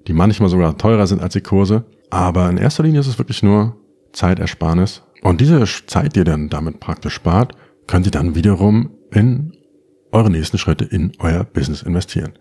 die 0.07 0.13
manchmal 0.13 0.49
sogar 0.49 0.77
teurer 0.77 1.07
sind 1.07 1.21
als 1.21 1.33
die 1.33 1.41
Kurse, 1.41 1.85
aber 2.09 2.49
in 2.49 2.57
erster 2.57 2.83
Linie 2.83 2.99
ist 2.99 3.07
es 3.07 3.17
wirklich 3.17 3.43
nur 3.43 3.77
Zeitersparnis. 4.13 5.03
Und 5.25 5.41
diese 5.41 5.65
Zeit, 5.87 6.15
die 6.15 6.19
ihr 6.19 6.23
dann 6.23 6.49
damit 6.49 6.79
praktisch 6.79 7.15
spart, 7.15 7.53
könnt 7.87 8.05
ihr 8.05 8.11
dann 8.11 8.35
wiederum 8.35 8.91
in 9.11 9.53
eure 10.11 10.29
nächsten 10.29 10.59
Schritte 10.59 10.85
in 10.85 11.13
euer 11.17 11.43
Business 11.43 11.81
investieren. 11.81 12.33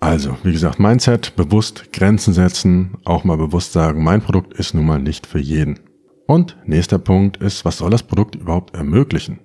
Also, 0.00 0.36
wie 0.42 0.52
gesagt, 0.52 0.78
Mindset, 0.78 1.34
bewusst 1.36 1.94
Grenzen 1.94 2.34
setzen, 2.34 2.98
auch 3.06 3.24
mal 3.24 3.38
bewusst 3.38 3.72
sagen, 3.72 4.04
mein 4.04 4.20
Produkt 4.20 4.52
ist 4.52 4.74
nun 4.74 4.84
mal 4.84 4.98
nicht 4.98 5.26
für 5.26 5.38
jeden. 5.38 5.80
Und 6.26 6.58
nächster 6.66 6.98
Punkt 6.98 7.38
ist, 7.38 7.64
was 7.64 7.78
soll 7.78 7.88
das 7.88 8.02
Produkt 8.02 8.34
überhaupt 8.34 8.76
ermöglichen? 8.76 9.38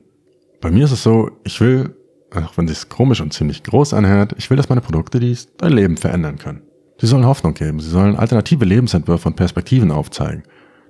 Bei 0.60 0.70
mir 0.70 0.84
ist 0.84 0.92
es 0.92 1.02
so, 1.02 1.32
ich 1.46 1.62
will, 1.62 1.96
auch 2.36 2.58
wenn 2.58 2.68
es 2.68 2.90
komisch 2.90 3.22
und 3.22 3.32
ziemlich 3.32 3.64
groß 3.64 3.94
anhört, 3.94 4.36
ich 4.38 4.50
will, 4.50 4.58
dass 4.58 4.68
meine 4.68 4.82
Produkte 4.82 5.22
die 5.22 5.38
dein 5.60 5.72
Leben 5.72 5.96
verändern 5.96 6.40
können. 6.40 6.64
Sie 7.00 7.08
sollen 7.08 7.26
Hoffnung 7.26 7.54
geben, 7.54 7.80
sie 7.80 7.90
sollen 7.90 8.18
alternative 8.18 8.66
Lebensentwürfe 8.66 9.30
und 9.30 9.38
Perspektiven 9.38 9.92
aufzeigen, 9.92 10.44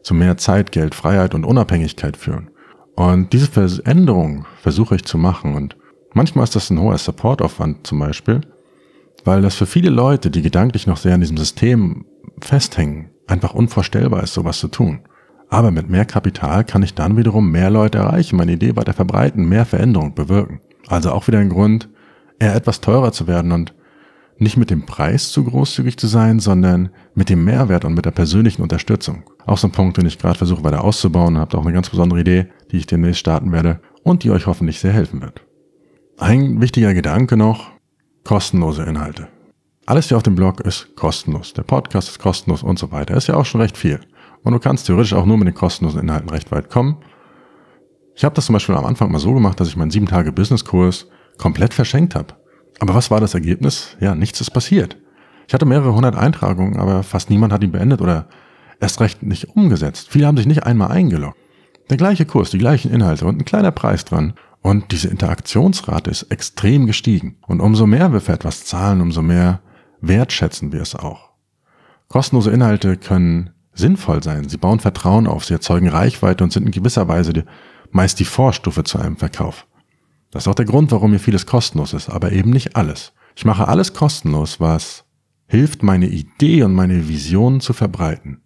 zu 0.04 0.14
mehr 0.14 0.38
Zeit, 0.38 0.72
Geld, 0.72 0.96
Freiheit 0.96 1.36
und 1.36 1.46
Unabhängigkeit 1.46 2.18
führen. 2.18 2.50
Und 2.96 3.34
diese 3.34 3.48
Veränderung 3.48 4.46
versuche 4.62 4.96
ich 4.96 5.06
zu 5.06 5.18
machen 5.18 5.56
und 5.56 5.78
manchmal 6.14 6.44
ist 6.44 6.56
das 6.56 6.70
ein 6.70 6.80
hoher 6.80 6.98
Supportaufwand 6.98 7.88
zum 7.88 8.00
Beispiel, 8.00 8.42
weil 9.24 9.42
das 9.42 9.56
für 9.56 9.66
viele 9.66 9.90
Leute, 9.90 10.32
die 10.32 10.42
gedanklich 10.42 10.88
noch 10.88 10.98
sehr 10.98 11.14
an 11.14 11.22
diesem 11.22 11.38
System 11.38 12.06
festhängen, 12.42 13.10
einfach 13.28 13.54
unvorstellbar 13.54 14.24
ist, 14.24 14.34
sowas 14.34 14.60
zu 14.60 14.68
tun. 14.68 15.02
Aber 15.50 15.72
mit 15.72 15.90
mehr 15.90 16.06
Kapital 16.06 16.64
kann 16.64 16.82
ich 16.82 16.94
dann 16.94 17.18
wiederum 17.18 17.52
mehr 17.52 17.70
Leute 17.70 18.00
erreichen, 18.00 18.38
meine 18.38 18.54
Idee 18.54 18.76
weiter 18.76 18.94
verbreiten, 18.94 19.50
mehr 19.50 19.66
Veränderung 19.66 20.16
bewirken. 20.16 20.62
Also 20.88 21.12
auch 21.12 21.28
wieder 21.28 21.40
ein 21.40 21.50
Grund, 21.50 21.90
eher 22.40 22.56
etwas 22.56 22.82
teurer 22.82 23.12
zu 23.12 23.28
werden 23.28 23.52
und 23.52 23.74
nicht 24.38 24.58
mit 24.58 24.70
dem 24.70 24.86
Preis 24.86 25.32
zu 25.32 25.44
großzügig 25.44 25.98
zu 25.98 26.08
sein, 26.08 26.40
sondern 26.40 26.90
mit 27.14 27.30
dem 27.30 27.46
Mehrwert 27.46 27.86
und 27.86 27.94
mit 27.94 28.06
der 28.06 28.12
persönlichen 28.12 28.64
Unterstützung. 28.64 29.24
Auch 29.45 29.58
so 29.58 29.67
ein 29.67 29.71
Punkt, 29.71 29.97
den 29.97 30.06
ich 30.06 30.19
gerade 30.19 30.38
versuche 30.38 30.63
weiter 30.63 30.84
auszubauen. 30.84 31.38
Habt 31.38 31.56
auch 31.56 31.63
eine 31.63 31.73
ganz 31.73 31.89
besondere 31.89 32.21
Idee, 32.21 32.47
die 32.71 32.77
ich 32.77 32.88
demnächst 32.88 33.19
starten 33.19 33.51
werde 33.51 33.82
und 34.04 34.23
die 34.23 34.32
euch 34.32 34.47
hoffentlich 34.47 34.80
sehr 34.80 34.93
helfen 34.93 35.21
wird. 35.21 35.41
Ein 36.17 36.62
wichtiger 36.62 36.93
Gedanke 36.93 37.38
noch, 37.38 37.71
kostenlose 38.23 38.84
Inhalte. 38.84 39.27
Alles 39.86 40.08
hier 40.08 40.17
auf 40.17 40.23
dem 40.23 40.36
Blog 40.36 40.62
ist 40.62 40.95
kostenlos. 40.95 41.54
Der 41.54 41.63
Podcast 41.63 42.10
ist 42.10 42.19
kostenlos 42.19 42.63
und 42.63 42.77
so 42.77 42.91
weiter. 42.91 43.15
Ist 43.15 43.27
ja 43.27 43.36
auch 43.36 43.45
schon 43.45 43.62
recht 43.62 43.77
viel. 43.77 43.99
Und 44.43 44.54
du 44.54 44.60
kannst 44.60 44.88
theoretisch 44.88 45.13
auch 45.13 45.25
nur 45.25 45.38
mit 45.38 45.47
den 45.47 45.56
kostenlosen 45.56 46.01
Inhalten 46.01 46.30
recht 46.30 46.51
weit 46.51 46.69
kommen. 46.69 46.97
Ich 48.15 48.23
habe 48.23 48.36
das 48.36 48.45
zum 48.45 48.54
Beispiel 48.54 48.75
am 48.75 48.86
Anfang 48.86 49.12
mal 49.12 49.19
so 49.19 49.34
gemacht, 49.34 49.60
dass 49.60 49.67
ich 49.67 49.75
meinen 49.75 49.91
7-Tage-Business-Kurs 49.91 51.08
komplett 51.38 51.73
verschenkt 51.73 52.15
habe. 52.15 52.36
Aber 52.80 52.93
was 52.93 53.10
war 53.10 53.19
das 53.19 53.34
Ergebnis? 53.34 53.97
Ja, 53.99 54.15
nichts 54.15 54.41
ist 54.41 54.51
passiert. 54.51 54.97
Ich 55.47 55.54
hatte 55.54 55.65
mehrere 55.65 55.93
hundert 55.93 56.15
Eintragungen, 56.15 56.77
aber 56.77 57.04
fast 57.04 57.30
niemand 57.30 57.51
hat 57.51 57.63
ihn 57.63 57.71
beendet 57.71 58.01
oder 58.01 58.27
erst 58.82 59.00
recht 59.00 59.24
nicht 59.24 59.56
umgesetzt. 59.56 60.08
Viele 60.10 60.28
haben 60.28 60.38
sich 60.38 60.48
nicht 60.48 60.63
einmal 60.63 60.91
eingeloggt. 60.91 61.38
Der 61.89 61.98
gleiche 61.98 62.26
Kurs, 62.26 62.50
die 62.50 62.58
gleichen 62.58 62.91
Inhalte 62.91 63.26
und 63.26 63.39
ein 63.39 63.46
kleiner 63.46 63.72
Preis 63.72 64.04
dran. 64.04 64.34
Und 64.62 64.91
diese 64.91 65.08
Interaktionsrate 65.08 66.10
ist 66.12 66.24
extrem 66.24 66.86
gestiegen. 66.86 67.38
Und 67.48 67.62
umso 67.62 67.88
mehr 67.88 68.12
wir 68.13 68.22
für 68.22 68.34
etwas 68.34 68.65
zahlen, 68.65 69.02
umso 69.02 69.22
mehr 69.22 69.62
wertschätzen 70.02 70.72
wir 70.72 70.82
es 70.82 70.96
auch. 70.96 71.32
Kostenlose 72.08 72.52
Inhalte 72.52 72.98
können 72.98 73.52
sinnvoll 73.74 74.22
sein. 74.22 74.50
Sie 74.50 74.58
bauen 74.58 74.80
Vertrauen 74.80 75.28
auf, 75.28 75.46
sie 75.46 75.54
erzeugen 75.54 75.88
Reichweite 75.88 76.44
und 76.44 76.52
sind 76.52 76.65
in 76.65 76.72
gewisser 76.72 77.08
Weise 77.08 77.34
die, 77.34 77.44
meist 77.91 78.20
die 78.20 78.26
Vorstufe 78.26 78.84
zu 78.84 79.00
einem 79.00 79.17
Verkauf. 79.17 79.67
Das 80.30 80.44
ist 80.44 80.48
auch 80.48 80.56
der 80.56 80.65
Grund, 80.65 80.91
warum 80.91 81.12
mir 81.12 81.20
vieles 81.20 81.46
kostenlos 81.46 81.94
ist, 81.94 82.10
aber 82.10 82.32
eben 82.32 82.52
nicht 82.52 82.76
alles. 82.76 83.13
Ich 83.36 83.46
mache 83.46 83.67
alles 83.67 83.94
kostenlos, 83.94 84.60
was 84.60 85.06
hilft, 85.48 85.84
meine 85.84 86.08
Idee 86.08 86.63
und 86.63 86.74
meine 86.74 87.08
Vision 87.10 87.60
zu 87.60 87.74
verbreiten. 87.74 88.40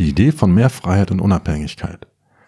Die 0.00 0.08
Idee 0.08 0.32
von 0.32 0.54
mehr 0.54 0.70
Freiheit 0.70 1.10
und 1.10 1.20
Unabhängigkeit. 1.20 2.06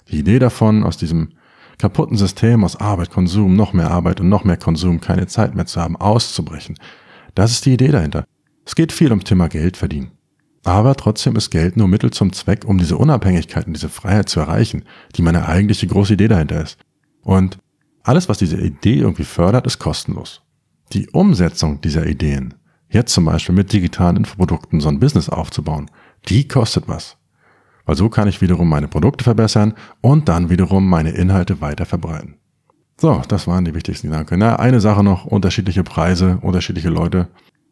Die 0.08 0.20
Idee 0.20 0.38
davon, 0.38 0.84
aus 0.84 0.96
diesem 0.96 1.34
kaputten 1.76 2.16
System 2.16 2.64
aus 2.64 2.76
Arbeit, 2.76 3.10
Konsum, 3.10 3.56
noch 3.56 3.74
mehr 3.74 3.90
Arbeit 3.90 4.22
und 4.22 4.30
noch 4.30 4.44
mehr 4.44 4.56
Konsum, 4.56 5.02
keine 5.02 5.26
Zeit 5.26 5.54
mehr 5.54 5.66
zu 5.66 5.78
haben, 5.78 5.96
auszubrechen. 5.96 6.78
Das 7.34 7.50
ist 7.50 7.66
die 7.66 7.74
Idee 7.74 7.88
dahinter. 7.88 8.24
Es 8.64 8.74
geht 8.74 8.90
viel 8.90 9.10
ums 9.10 9.24
Thema 9.24 9.48
Geld 9.48 9.76
verdienen. 9.76 10.12
Aber 10.64 10.94
trotzdem 10.94 11.36
ist 11.36 11.50
Geld 11.50 11.76
nur 11.76 11.88
Mittel 11.88 12.10
zum 12.10 12.32
Zweck, 12.32 12.64
um 12.64 12.78
diese 12.78 12.96
Unabhängigkeit 12.96 13.66
und 13.66 13.74
diese 13.74 13.90
Freiheit 13.90 14.30
zu 14.30 14.40
erreichen, 14.40 14.86
die 15.16 15.20
meine 15.20 15.46
eigentliche 15.46 15.86
große 15.86 16.14
Idee 16.14 16.28
dahinter 16.28 16.62
ist. 16.62 16.78
Und 17.20 17.58
alles, 18.02 18.30
was 18.30 18.38
diese 18.38 18.56
Idee 18.56 18.96
irgendwie 18.96 19.24
fördert, 19.24 19.66
ist 19.66 19.78
kostenlos. 19.78 20.40
Die 20.94 21.10
Umsetzung 21.10 21.82
dieser 21.82 22.06
Ideen, 22.06 22.54
jetzt 22.88 23.12
zum 23.12 23.26
Beispiel 23.26 23.54
mit 23.54 23.74
digitalen 23.74 24.16
Infoprodukten 24.16 24.80
so 24.80 24.88
ein 24.88 25.00
Business 25.00 25.28
aufzubauen, 25.28 25.90
die 26.30 26.48
kostet 26.48 26.88
was. 26.88 27.18
Weil 27.84 27.96
so 27.96 28.08
kann 28.08 28.28
ich 28.28 28.40
wiederum 28.40 28.68
meine 28.68 28.88
Produkte 28.88 29.24
verbessern 29.24 29.74
und 30.00 30.28
dann 30.28 30.50
wiederum 30.50 30.88
meine 30.88 31.10
Inhalte 31.10 31.60
weiter 31.60 31.86
verbreiten. 31.86 32.36
So, 33.00 33.22
das 33.26 33.46
waren 33.46 33.64
die 33.64 33.74
wichtigsten 33.74 34.10
Gedanken. 34.10 34.38
Na, 34.38 34.56
eine 34.56 34.80
Sache 34.80 35.02
noch, 35.02 35.24
unterschiedliche 35.24 35.82
Preise, 35.82 36.38
unterschiedliche 36.42 36.90
Leute. 36.90 37.28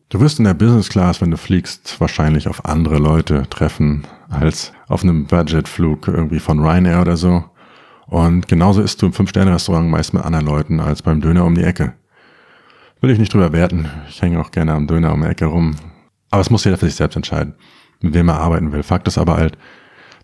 Du 0.08 0.18
wirst 0.18 0.40
in 0.40 0.44
der 0.44 0.54
Business 0.54 0.88
Class, 0.88 1.20
wenn 1.20 1.30
du 1.30 1.36
fliegst, 1.36 2.00
wahrscheinlich 2.00 2.48
auf 2.48 2.64
andere 2.64 2.98
Leute 2.98 3.44
treffen 3.48 4.04
als 4.28 4.72
auf 4.88 5.04
einem 5.04 5.26
Budgetflug 5.26 6.08
irgendwie 6.08 6.40
von 6.40 6.58
Ryanair 6.58 7.00
oder 7.00 7.16
so. 7.16 7.44
Und 8.08 8.48
genauso 8.48 8.82
isst 8.82 9.00
du 9.00 9.06
im 9.06 9.12
Fünf-Sterne-Restaurant 9.12 9.88
meist 9.88 10.12
mit 10.12 10.24
anderen 10.24 10.46
Leuten 10.46 10.80
als 10.80 11.02
beim 11.02 11.20
Döner 11.20 11.44
um 11.44 11.54
die 11.54 11.62
Ecke. 11.62 11.92
Will 13.00 13.10
ich 13.10 13.20
nicht 13.20 13.32
drüber 13.32 13.52
werten. 13.52 13.88
Ich 14.08 14.20
hänge 14.20 14.40
auch 14.40 14.50
gerne 14.50 14.74
am 14.74 14.88
Döner 14.88 15.14
um 15.14 15.22
die 15.22 15.28
Ecke 15.28 15.44
rum. 15.46 15.76
Aber 16.30 16.40
es 16.40 16.50
muss 16.50 16.64
jeder 16.64 16.76
für 16.76 16.86
sich 16.86 16.96
selbst 16.96 17.14
entscheiden, 17.14 17.54
mit 18.00 18.12
wem 18.12 18.28
er 18.28 18.40
arbeiten 18.40 18.72
will. 18.72 18.82
Fakt 18.82 19.06
ist 19.06 19.16
aber 19.16 19.36
halt, 19.36 19.56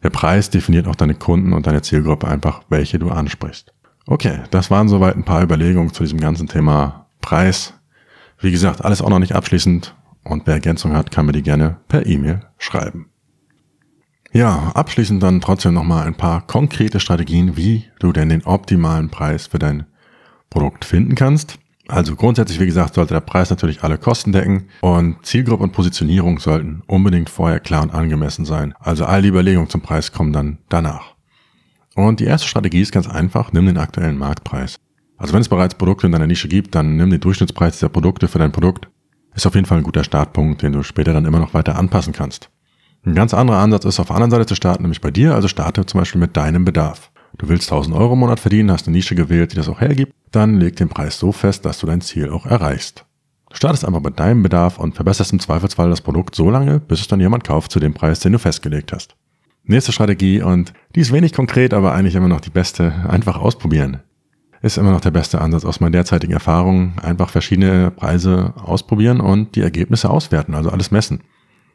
der 0.02 0.11
Preis 0.11 0.50
definiert 0.50 0.87
auch 0.87 0.94
deine 0.94 1.14
Kunden 1.14 1.52
und 1.52 1.66
deine 1.66 1.82
Zielgruppe 1.82 2.28
einfach, 2.28 2.62
welche 2.68 2.98
du 2.98 3.11
ansprichst. 3.11 3.72
Okay, 4.06 4.40
das 4.50 4.70
waren 4.70 4.88
soweit 4.88 5.16
ein 5.16 5.24
paar 5.24 5.42
Überlegungen 5.42 5.92
zu 5.92 6.02
diesem 6.04 6.20
ganzen 6.20 6.46
Thema 6.46 7.06
Preis. 7.20 7.74
Wie 8.38 8.52
gesagt, 8.52 8.85
alles 8.85 9.02
auch 9.02 9.09
noch 9.09 9.18
nicht 9.18 9.35
abschließend 9.35 9.94
und 10.22 10.46
wer 10.46 10.54
Ergänzung 10.54 10.92
hat, 10.92 11.11
kann 11.11 11.26
mir 11.26 11.32
die 11.32 11.42
gerne 11.42 11.78
per 11.88 12.06
E-Mail 12.06 12.42
schreiben. 12.59 13.11
Ja, 14.32 14.72
abschließend 14.74 15.22
dann 15.22 15.40
trotzdem 15.40 15.74
nochmal 15.74 16.06
ein 16.06 16.14
paar 16.14 16.46
konkrete 16.46 17.00
Strategien, 17.00 17.56
wie 17.56 17.85
du 17.98 18.12
denn 18.12 18.28
den 18.28 18.44
optimalen 18.44 19.09
Preis 19.09 19.46
für 19.46 19.59
dein 19.59 19.87
Produkt 20.50 20.85
finden 20.85 21.14
kannst. 21.14 21.59
Also 21.88 22.16
grundsätzlich, 22.16 22.59
wie 22.59 22.66
gesagt, 22.66 22.94
sollte 22.94 23.14
der 23.14 23.20
Preis 23.20 23.51
natürlich 23.51 23.85
alle 23.85 23.99
Kosten 23.99 24.33
decken 24.33 24.68
und 24.81 25.25
Zielgruppe 25.25 25.62
und 25.62 25.72
Positionierung 25.72 26.38
sollten 26.40 26.83
unbedingt 26.87 27.31
vorher 27.31 27.61
klar 27.61 27.83
und 27.83 27.94
angemessen 27.94 28.44
sein. 28.44 28.75
Also 28.81 29.05
all 29.05 29.22
die 29.22 29.29
Überlegungen 29.29 29.70
zum 29.70 29.83
Preis 29.83 30.12
kommen 30.12 30.33
dann 30.33 30.59
danach. 30.68 31.14
Und 31.94 32.20
die 32.20 32.25
erste 32.25 32.49
Strategie 32.49 32.83
ist 32.83 32.92
ganz 32.92 33.09
einfach, 33.09 33.53
nimm 33.53 33.66
den 33.66 33.79
aktuellen 33.79 34.18
Marktpreis. 34.18 34.79
Also 35.16 35.33
wenn 35.33 35.40
es 35.40 35.49
bereits 35.49 35.77
Produkte 35.77 36.07
in 36.07 36.12
deiner 36.12 36.27
Nische 36.27 36.49
gibt, 36.49 36.75
dann 36.75 36.96
nimm 36.96 37.11
den 37.11 37.20
Durchschnittspreis 37.20 37.75
dieser 37.75 37.88
Produkte 37.88 38.29
für 38.29 38.38
dein 38.38 38.53
Produkt. 38.53 38.88
Ist 39.35 39.46
auf 39.46 39.55
jeden 39.55 39.66
Fall 39.66 39.79
ein 39.79 39.85
guter 39.85 40.05
Startpunkt, 40.05 40.62
den 40.62 40.72
du 40.72 40.83
später 40.83 41.12
dann 41.12 41.25
immer 41.25 41.38
noch 41.38 41.55
weiter 41.55 41.77
anpassen 41.77 42.12
kannst. 42.12 42.51
Ein 43.05 43.14
ganz 43.14 43.33
anderer 43.33 43.59
Ansatz 43.59 43.85
ist 43.85 44.01
auf 44.01 44.09
der 44.09 44.16
anderen 44.16 44.33
Seite 44.33 44.46
zu 44.46 44.57
starten, 44.57 44.83
nämlich 44.83 45.01
bei 45.01 45.11
dir. 45.11 45.35
Also 45.35 45.46
starte 45.46 45.87
zum 45.87 46.01
Beispiel 46.01 46.20
mit 46.20 46.37
deinem 46.37 46.64
Bedarf. 46.64 47.12
Du 47.38 47.49
willst 47.49 47.70
1000 47.70 47.94
Euro 47.94 48.14
im 48.14 48.18
Monat 48.18 48.40
verdienen, 48.40 48.70
hast 48.70 48.87
eine 48.87 48.96
Nische 48.96 49.14
gewählt, 49.14 49.53
die 49.53 49.57
das 49.57 49.68
auch 49.68 49.81
hergibt, 49.81 50.12
dann 50.30 50.58
leg 50.58 50.76
den 50.76 50.88
Preis 50.88 51.18
so 51.18 51.32
fest, 51.32 51.64
dass 51.64 51.78
du 51.78 51.86
dein 51.86 52.00
Ziel 52.00 52.30
auch 52.30 52.46
erreichst. 52.46 53.04
Startest 53.52 53.84
einfach 53.84 54.02
mit 54.02 54.18
deinem 54.18 54.42
Bedarf 54.42 54.78
und 54.78 54.94
verbesserst 54.94 55.32
im 55.32 55.40
Zweifelsfall 55.40 55.88
das 55.88 56.00
Produkt 56.00 56.34
so 56.34 56.50
lange, 56.50 56.80
bis 56.80 57.00
es 57.00 57.08
dann 57.08 57.20
jemand 57.20 57.44
kauft 57.44 57.70
zu 57.70 57.80
dem 57.80 57.94
Preis, 57.94 58.20
den 58.20 58.32
du 58.32 58.38
festgelegt 58.38 58.92
hast. 58.92 59.16
Nächste 59.64 59.92
Strategie 59.92 60.42
und 60.42 60.72
die 60.94 61.00
ist 61.00 61.12
wenig 61.12 61.32
konkret, 61.32 61.74
aber 61.74 61.92
eigentlich 61.92 62.14
immer 62.14 62.28
noch 62.28 62.40
die 62.40 62.50
beste. 62.50 62.92
Einfach 63.08 63.36
ausprobieren. 63.36 64.00
Ist 64.62 64.78
immer 64.78 64.90
noch 64.90 65.00
der 65.00 65.10
beste 65.10 65.40
Ansatz 65.40 65.64
aus 65.64 65.80
meinen 65.80 65.92
derzeitigen 65.92 66.32
Erfahrungen. 66.32 66.98
Einfach 67.02 67.30
verschiedene 67.30 67.90
Preise 67.90 68.52
ausprobieren 68.56 69.20
und 69.20 69.56
die 69.56 69.62
Ergebnisse 69.62 70.10
auswerten, 70.10 70.54
also 70.54 70.70
alles 70.70 70.90
messen. 70.90 71.22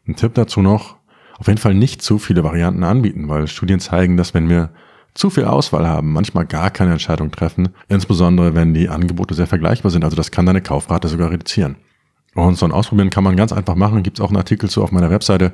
Ein 0.07 0.15
Tipp 0.15 0.33
dazu 0.35 0.61
noch, 0.61 0.97
auf 1.37 1.47
jeden 1.47 1.59
Fall 1.59 1.73
nicht 1.73 2.01
zu 2.01 2.17
viele 2.17 2.43
Varianten 2.43 2.83
anbieten, 2.83 3.27
weil 3.27 3.47
Studien 3.47 3.79
zeigen, 3.79 4.17
dass 4.17 4.33
wenn 4.33 4.49
wir 4.49 4.69
zu 5.13 5.29
viel 5.29 5.45
Auswahl 5.45 5.87
haben, 5.87 6.13
manchmal 6.13 6.45
gar 6.45 6.69
keine 6.69 6.93
Entscheidung 6.93 7.31
treffen, 7.31 7.69
insbesondere 7.89 8.55
wenn 8.55 8.73
die 8.73 8.89
Angebote 8.89 9.33
sehr 9.33 9.47
vergleichbar 9.47 9.91
sind. 9.91 10.03
Also 10.03 10.15
das 10.15 10.31
kann 10.31 10.45
deine 10.45 10.61
Kaufrate 10.61 11.07
sogar 11.07 11.31
reduzieren. 11.31 11.75
Und 12.33 12.57
so 12.57 12.65
ein 12.65 12.71
Ausprobieren 12.71 13.09
kann 13.09 13.23
man 13.23 13.35
ganz 13.35 13.51
einfach 13.51 13.75
machen. 13.75 14.03
Gibt 14.03 14.19
es 14.19 14.23
auch 14.23 14.29
einen 14.29 14.37
Artikel 14.37 14.69
zu 14.69 14.83
auf 14.83 14.91
meiner 14.91 15.09
Webseite, 15.09 15.51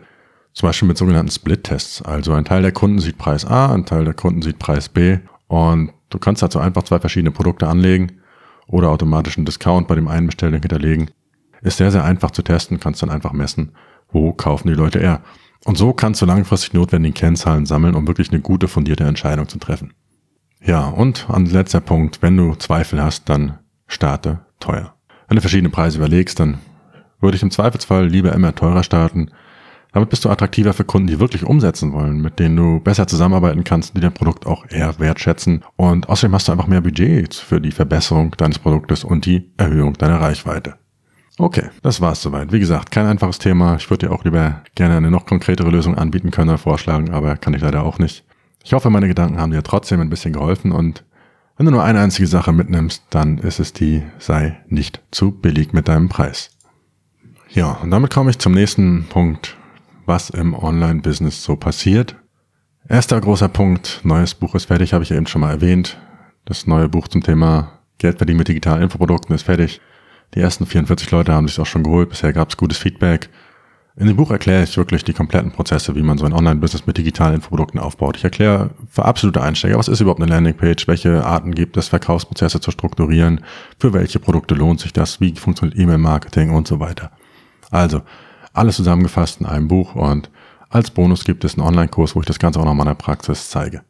zum 0.54 0.70
Beispiel 0.70 0.88
mit 0.88 0.98
sogenannten 0.98 1.32
Split-Tests. 1.32 2.04
Also 2.04 2.34
ein 2.34 2.46
Teil 2.46 2.62
der 2.62 2.72
Kunden 2.72 3.00
sieht 3.00 3.18
Preis 3.18 3.46
A, 3.46 3.74
ein 3.74 3.86
Teil 3.86 4.06
der 4.06 4.14
Kunden 4.14 4.42
sieht 4.42 4.60
Preis 4.60 4.90
B 4.90 5.18
und 5.48 5.92
du 6.10 6.20
kannst 6.20 6.44
dazu 6.44 6.60
einfach 6.60 6.84
zwei 6.84 7.00
verschiedene 7.00 7.32
Produkte 7.32 7.68
anlegen 7.68 8.22
oder 8.68 8.90
automatisch 8.90 9.38
einen 9.38 9.46
Discount 9.46 9.88
bei 9.88 9.96
dem 9.96 10.08
einen 10.08 10.28
Bestellung 10.28 10.62
hinterlegen. 10.62 11.10
Ist 11.62 11.78
sehr, 11.78 11.92
sehr 11.92 12.04
einfach 12.04 12.32
zu 12.32 12.44
testen, 12.44 12.80
kannst 12.80 13.02
dann 13.02 13.10
einfach 13.10 13.34
messen, 13.34 13.72
wo 14.12 14.34
kaufen 14.34 14.68
die 14.68 14.76
Leute 14.76 15.00
eher. 15.00 15.22
Und 15.68 15.78
so 15.78 15.92
kannst 15.92 16.22
du 16.22 16.26
langfristig 16.26 16.74
notwendige 16.74 17.14
Kennzahlen 17.14 17.66
sammeln, 17.66 17.94
um 17.96 18.08
wirklich 18.08 18.32
eine 18.32 18.40
gute, 18.40 18.70
fundierte 18.70 19.04
Entscheidung 19.04 19.50
zu 19.50 19.60
treffen. 19.60 19.92
Ja, 20.64 20.88
und 20.88 21.30
an 21.30 21.46
letzter 21.46 21.82
Punkt, 21.82 22.22
wenn 22.22 22.38
du 22.38 22.56
Zweifel 22.56 23.04
hast, 23.04 23.28
dann 23.28 23.60
starte 23.86 24.40
teuer. 24.62 24.96
Wenn 25.28 25.36
du 25.36 25.42
verschiedene 25.42 25.70
Preise 25.70 25.98
überlegst, 25.98 26.40
dann 26.40 26.60
würde 27.20 27.36
ich 27.36 27.44
im 27.44 27.52
Zweifelsfall 27.52 28.08
lieber 28.08 28.32
immer 28.32 28.56
teurer 28.56 28.82
starten. 28.82 29.32
Damit 29.92 30.10
bist 30.10 30.24
du 30.24 30.30
attraktiver 30.30 30.72
für 30.72 30.86
Kunden, 30.86 31.10
die 31.10 31.20
wirklich 31.20 31.44
umsetzen 31.44 31.92
wollen, 31.92 32.22
mit 32.22 32.40
denen 32.40 32.56
du 32.56 32.80
besser 32.80 33.06
zusammenarbeiten 33.06 33.66
kannst, 33.66 33.94
die 33.94 34.00
dein 34.00 34.14
Produkt 34.14 34.46
auch 34.46 34.66
eher 34.70 34.98
wertschätzen. 35.00 35.66
Und 35.76 36.08
außerdem 36.08 36.34
hast 36.34 36.48
du 36.48 36.54
einfach 36.54 36.68
mehr 36.68 36.82
Budget 36.82 37.36
für 37.36 37.60
die 37.60 37.72
Verbesserung 37.74 38.32
deines 38.38 38.60
Produktes 38.60 39.04
und 39.04 39.26
die 39.26 39.52
Erhöhung 39.58 39.96
deiner 39.96 40.22
Reichweite. 40.22 40.76
Okay, 41.40 41.70
das 41.84 42.02
war's 42.02 42.22
soweit. 42.22 42.52
Wie 42.52 42.60
gesagt, 42.60 42.90
kein 42.92 43.06
einfaches 43.06 43.38
Thema. 43.38 43.76
Ich 43.76 43.90
würde 43.90 44.08
dir 44.08 44.14
auch 44.14 44.24
lieber 44.24 44.64
gerne 44.74 44.98
eine 44.98 45.12
noch 45.12 45.28
konkretere 45.28 45.70
Lösung 45.70 45.96
anbieten 45.96 46.32
können 46.32 46.50
oder 46.50 46.58
vorschlagen, 46.58 47.12
aber 47.12 47.36
kann 47.38 47.54
ich 47.54 47.62
leider 47.62 47.84
auch 47.84 48.00
nicht. 48.00 48.26
Ich 48.64 48.74
hoffe, 48.74 48.90
meine 48.90 49.08
Gedanken 49.08 49.40
haben 49.40 49.52
dir 49.52 49.64
trotzdem 49.64 50.02
ein 50.02 50.10
bisschen 50.10 50.34
geholfen 50.34 50.72
und 50.72 51.06
wenn 51.58 51.66
du 51.66 51.72
nur 51.72 51.84
eine 51.84 52.02
einzige 52.02 52.28
Sache 52.28 52.54
mitnimmst, 52.54 53.04
dann 53.10 53.38
ist 53.40 53.60
es 53.60 53.74
die, 53.74 54.04
sei 54.20 54.60
nicht 54.68 55.02
zu 55.12 55.32
billig 55.32 55.74
mit 55.74 55.88
deinem 55.88 56.10
Preis. 56.10 56.52
Ja, 57.50 57.72
und 57.72 57.92
damit 57.92 58.12
komme 58.12 58.30
ich 58.30 58.40
zum 58.40 58.54
nächsten 58.54 59.06
Punkt, 59.10 59.58
was 60.06 60.30
im 60.30 60.54
Online-Business 60.54 61.44
so 61.44 61.56
passiert. 61.56 62.16
Erster 62.88 63.20
großer 63.20 63.48
Punkt, 63.48 64.02
neues 64.04 64.36
Buch 64.36 64.54
ist 64.54 64.66
fertig, 64.66 64.94
habe 64.94 65.04
ich 65.04 65.12
eben 65.12 65.28
schon 65.28 65.42
mal 65.42 65.52
erwähnt. 65.52 65.98
Das 66.46 66.68
neue 66.68 66.90
Buch 66.90 67.08
zum 67.08 67.24
Thema 67.24 67.80
Geld 67.98 68.18
verdienen 68.18 68.38
mit 68.38 68.48
digitalen 68.48 68.84
Infoprodukten 68.84 69.36
ist 69.36 69.44
fertig. 69.44 69.82
Die 70.34 70.40
ersten 70.40 70.66
44 70.66 71.10
Leute 71.12 71.34
haben 71.34 71.48
sich 71.48 71.60
auch 71.60 71.66
schon 71.66 71.84
geholt. 71.84 72.10
Bisher 72.10 72.34
gab 72.34 72.50
es 72.50 72.58
gutes 72.58 72.78
Feedback. 72.78 73.30
In 74.00 74.06
dem 74.06 74.16
Buch 74.16 74.30
erkläre 74.30 74.64
ich 74.64 74.78
wirklich 74.78 75.04
die 75.04 75.14
kompletten 75.14 75.52
Prozesse, 75.52 75.96
wie 75.96 76.04
man 76.04 76.20
so 76.20 76.26
ein 76.26 76.34
Online-Business 76.34 76.86
mit 76.86 76.98
digitalen 76.98 77.36
Infoprodukten 77.36 77.80
aufbaut. 77.80 78.16
Ich 78.16 78.24
erkläre 78.24 78.70
für 78.88 79.06
absolute 79.06 79.42
Einsteiger, 79.42 79.80
was 79.80 79.88
ist 79.88 80.02
überhaupt 80.02 80.22
eine 80.22 80.30
Landingpage, 80.30 80.88
welche 80.88 81.26
Arten 81.26 81.56
gibt 81.56 81.78
es, 81.78 81.88
Verkaufsprozesse 81.88 82.62
zu 82.62 82.70
strukturieren, 82.70 83.42
für 83.80 83.94
welche 83.94 84.20
Produkte 84.20 84.54
lohnt 84.54 84.80
sich 84.80 84.94
das, 84.94 85.20
wie 85.20 85.34
funktioniert 85.34 85.80
E-Mail-Marketing 85.80 86.52
und 86.52 86.68
so 86.68 86.80
weiter. 86.80 87.10
Also, 87.72 88.04
alles 88.54 88.76
zusammengefasst 88.76 89.42
in 89.42 89.48
einem 89.48 89.68
Buch 89.68 89.96
und 89.96 90.30
als 90.70 90.92
Bonus 90.92 91.24
gibt 91.24 91.44
es 91.44 91.58
einen 91.58 91.66
Online-Kurs, 91.66 92.16
wo 92.16 92.20
ich 92.20 92.28
das 92.28 92.38
Ganze 92.38 92.60
auch 92.60 92.66
noch 92.66 92.76
mal 92.76 92.84
in 92.84 92.90
der 92.90 92.96
Praxis 92.96 93.50
zeige. 93.50 93.82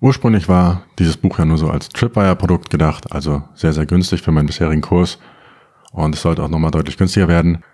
Ursprünglich 0.00 0.48
war 0.48 0.82
dieses 0.98 1.16
Buch 1.16 1.38
ja 1.38 1.44
nur 1.44 1.58
so 1.58 1.68
als 1.70 1.88
Tripwire-Produkt 1.88 2.70
gedacht, 2.70 3.10
also 3.10 3.42
sehr, 3.54 3.72
sehr 3.72 3.86
günstig 3.86 4.22
für 4.22 4.30
meinen 4.30 4.46
bisherigen 4.46 4.80
Kurs. 4.80 5.18
Und 5.90 6.14
es 6.14 6.22
sollte 6.22 6.42
auch 6.42 6.48
nochmal 6.48 6.70
deutlich 6.70 6.96
günstiger 6.96 7.26
werden. 7.26 7.64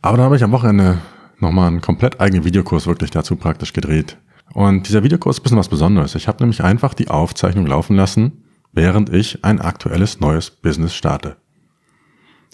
Aber 0.00 0.16
da 0.16 0.22
habe 0.24 0.36
ich 0.36 0.44
am 0.44 0.52
Wochenende 0.52 0.98
nochmal 1.38 1.68
einen 1.68 1.82
komplett 1.82 2.20
eigenen 2.20 2.44
Videokurs 2.44 2.86
wirklich 2.86 3.10
dazu 3.10 3.36
praktisch 3.36 3.74
gedreht. 3.74 4.16
Und 4.54 4.88
dieser 4.88 5.02
Videokurs 5.02 5.36
ist 5.36 5.40
ein 5.40 5.42
bisschen 5.42 5.58
was 5.58 5.68
Besonderes. 5.68 6.14
Ich 6.14 6.28
habe 6.28 6.42
nämlich 6.42 6.64
einfach 6.64 6.94
die 6.94 7.08
Aufzeichnung 7.08 7.66
laufen 7.66 7.96
lassen, 7.96 8.44
während 8.72 9.12
ich 9.12 9.44
ein 9.44 9.60
aktuelles 9.60 10.20
neues 10.20 10.50
Business 10.50 10.94
starte. 10.94 11.36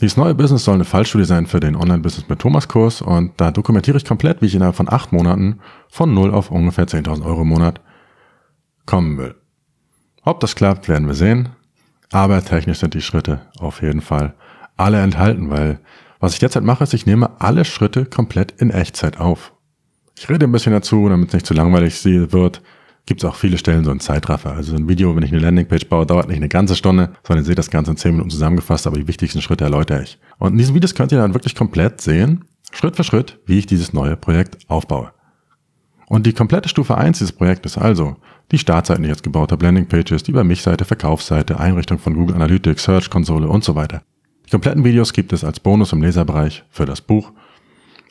Dieses 0.01 0.17
neue 0.17 0.35
Business 0.35 0.65
soll 0.65 0.75
eine 0.75 0.85
Fallstudie 0.85 1.27
sein 1.27 1.47
für 1.47 1.61
den 1.61 1.77
Online-Business 1.77 2.29
mit 2.29 2.41
Thomas 2.41 2.67
Kurs 2.67 3.03
und 3.03 3.33
da 3.37 3.53
dokumentiere 3.53 3.99
ich 3.99 4.05
komplett, 4.05 4.43
wie 4.43 4.47
ich 4.47 4.55
innerhalb 4.55 4.75
von 4.75 4.89
acht 4.89 5.13
Monaten 5.13 5.61
von 5.89 6.13
null 6.13 6.33
auf 6.33 6.51
ungefähr 6.51 6.89
10.000 6.89 7.25
Euro 7.25 7.43
im 7.43 7.49
Monat 7.49 7.81
kommen 8.87 9.18
will. 9.18 9.35
Ob 10.23 10.40
das 10.40 10.55
klappt, 10.55 10.88
werden 10.88 11.07
wir 11.07 11.14
sehen. 11.14 11.51
Aber 12.11 12.45
technisch 12.45 12.79
sind 12.79 12.95
die 12.95 13.01
Schritte 13.01 13.40
auf 13.59 13.83
jeden 13.83 14.03
Fall 14.03 14.35
alle 14.77 15.01
enthalten, 15.01 15.51
weil 15.51 15.81
was 16.21 16.35
ich 16.35 16.38
derzeit 16.38 16.62
mache, 16.62 16.85
ist, 16.85 16.95
ich 16.95 17.07
nehme 17.07 17.40
alle 17.40 17.64
Schritte 17.64 18.05
komplett 18.05 18.53
in 18.61 18.71
Echtzeit 18.71 19.18
auf. 19.18 19.53
Ich 20.16 20.29
rede 20.29 20.47
ein 20.47 20.53
bisschen 20.53 20.73
dazu, 20.73 21.09
damit 21.09 21.29
es 21.29 21.35
nicht 21.35 21.47
zu 21.47 21.55
langweilig 21.55 22.05
wird. 22.05 22.62
Gibt 23.07 23.25
es 23.25 23.29
auch 23.29 23.35
viele 23.35 23.59
Stellen 23.59 23.85
so 23.85 23.90
ein 23.90 23.99
Zeitraffer. 23.99 24.53
Also 24.53 24.77
ein 24.77 24.88
Video, 24.88 25.16
wenn 25.16 25.25
ich 25.25 25.33
eine 25.33 25.40
Landingpage 25.40 25.88
baue, 25.88 26.07
dauert 26.07 26.29
nicht 26.29 26.37
eine 26.37 26.49
ganze 26.49 26.77
Stunde, 26.77 27.14
sondern 27.27 27.45
ihr 27.45 27.49
seht 27.49 27.59
das 27.59 27.71
Ganze 27.71 27.90
in 27.90 27.97
10 27.97 28.12
Minuten 28.12 28.31
zusammengefasst, 28.31 28.87
aber 28.87 28.99
die 28.99 29.09
wichtigsten 29.09 29.42
Schritte 29.42 29.64
erläutere 29.64 30.03
ich. 30.03 30.21
Und 30.38 30.53
in 30.53 30.59
diesen 30.59 30.77
Videos 30.77 30.95
könnt 30.95 31.11
ihr 31.11 31.18
dann 31.18 31.35
wirklich 31.35 31.57
komplett 31.57 32.01
sehen, 32.01 32.45
Schritt 32.71 32.95
für 32.95 33.03
Schritt, 33.03 33.40
wie 33.47 33.59
ich 33.59 33.66
dieses 33.66 33.92
neue 33.92 34.16
Projekt 34.16 34.59
aufbaue. 34.71 35.11
Und 36.07 36.27
die 36.27 36.33
komplette 36.33 36.69
Stufe 36.69 36.97
1 36.97 37.19
dieses 37.19 37.33
Projektes, 37.33 37.79
also 37.79 38.17
die 38.51 38.59
Startseiten, 38.59 39.03
die 39.03 39.09
jetzt 39.09 39.23
gebaut 39.23 39.53
habe, 39.53 39.65
Landingpages, 39.65 40.23
die 40.23 40.31
Über 40.31 40.45
mich-Seite, 40.45 40.85
Verkaufsseite, 40.85 41.59
Einrichtung 41.59 41.99
von 41.99 42.15
Google 42.15 42.37
Analytics, 42.37 42.85
Search-Konsole 42.85 43.49
und 43.49 43.65
so 43.65 43.75
weiter. 43.75 44.03
Die 44.47 44.51
kompletten 44.51 44.85
Videos 44.85 45.12
gibt 45.12 45.33
es 45.33 45.45
als 45.45 45.61
Bonus 45.61 45.93
im 45.93 46.03
Leserbereich 46.03 46.65
für 46.71 46.85
das 46.85 47.01
Buch. 47.01 47.33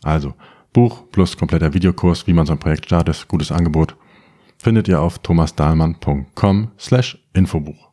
Also 0.02 0.34
Buch 0.74 1.04
plus 1.12 1.38
kompletter 1.38 1.74
Videokurs, 1.74 2.26
wie 2.28 2.34
man 2.34 2.46
so 2.46 2.54
ein 2.54 2.60
Projekt 2.60 2.86
startet, 2.86 3.28
gutes 3.28 3.52
Angebot, 3.52 3.96
findet 4.58 4.88
ihr 4.88 5.02
auf 5.02 5.20
thomasdahlmann.com 5.20 6.70
slash 6.80 7.18
Infobuch. 7.34 7.92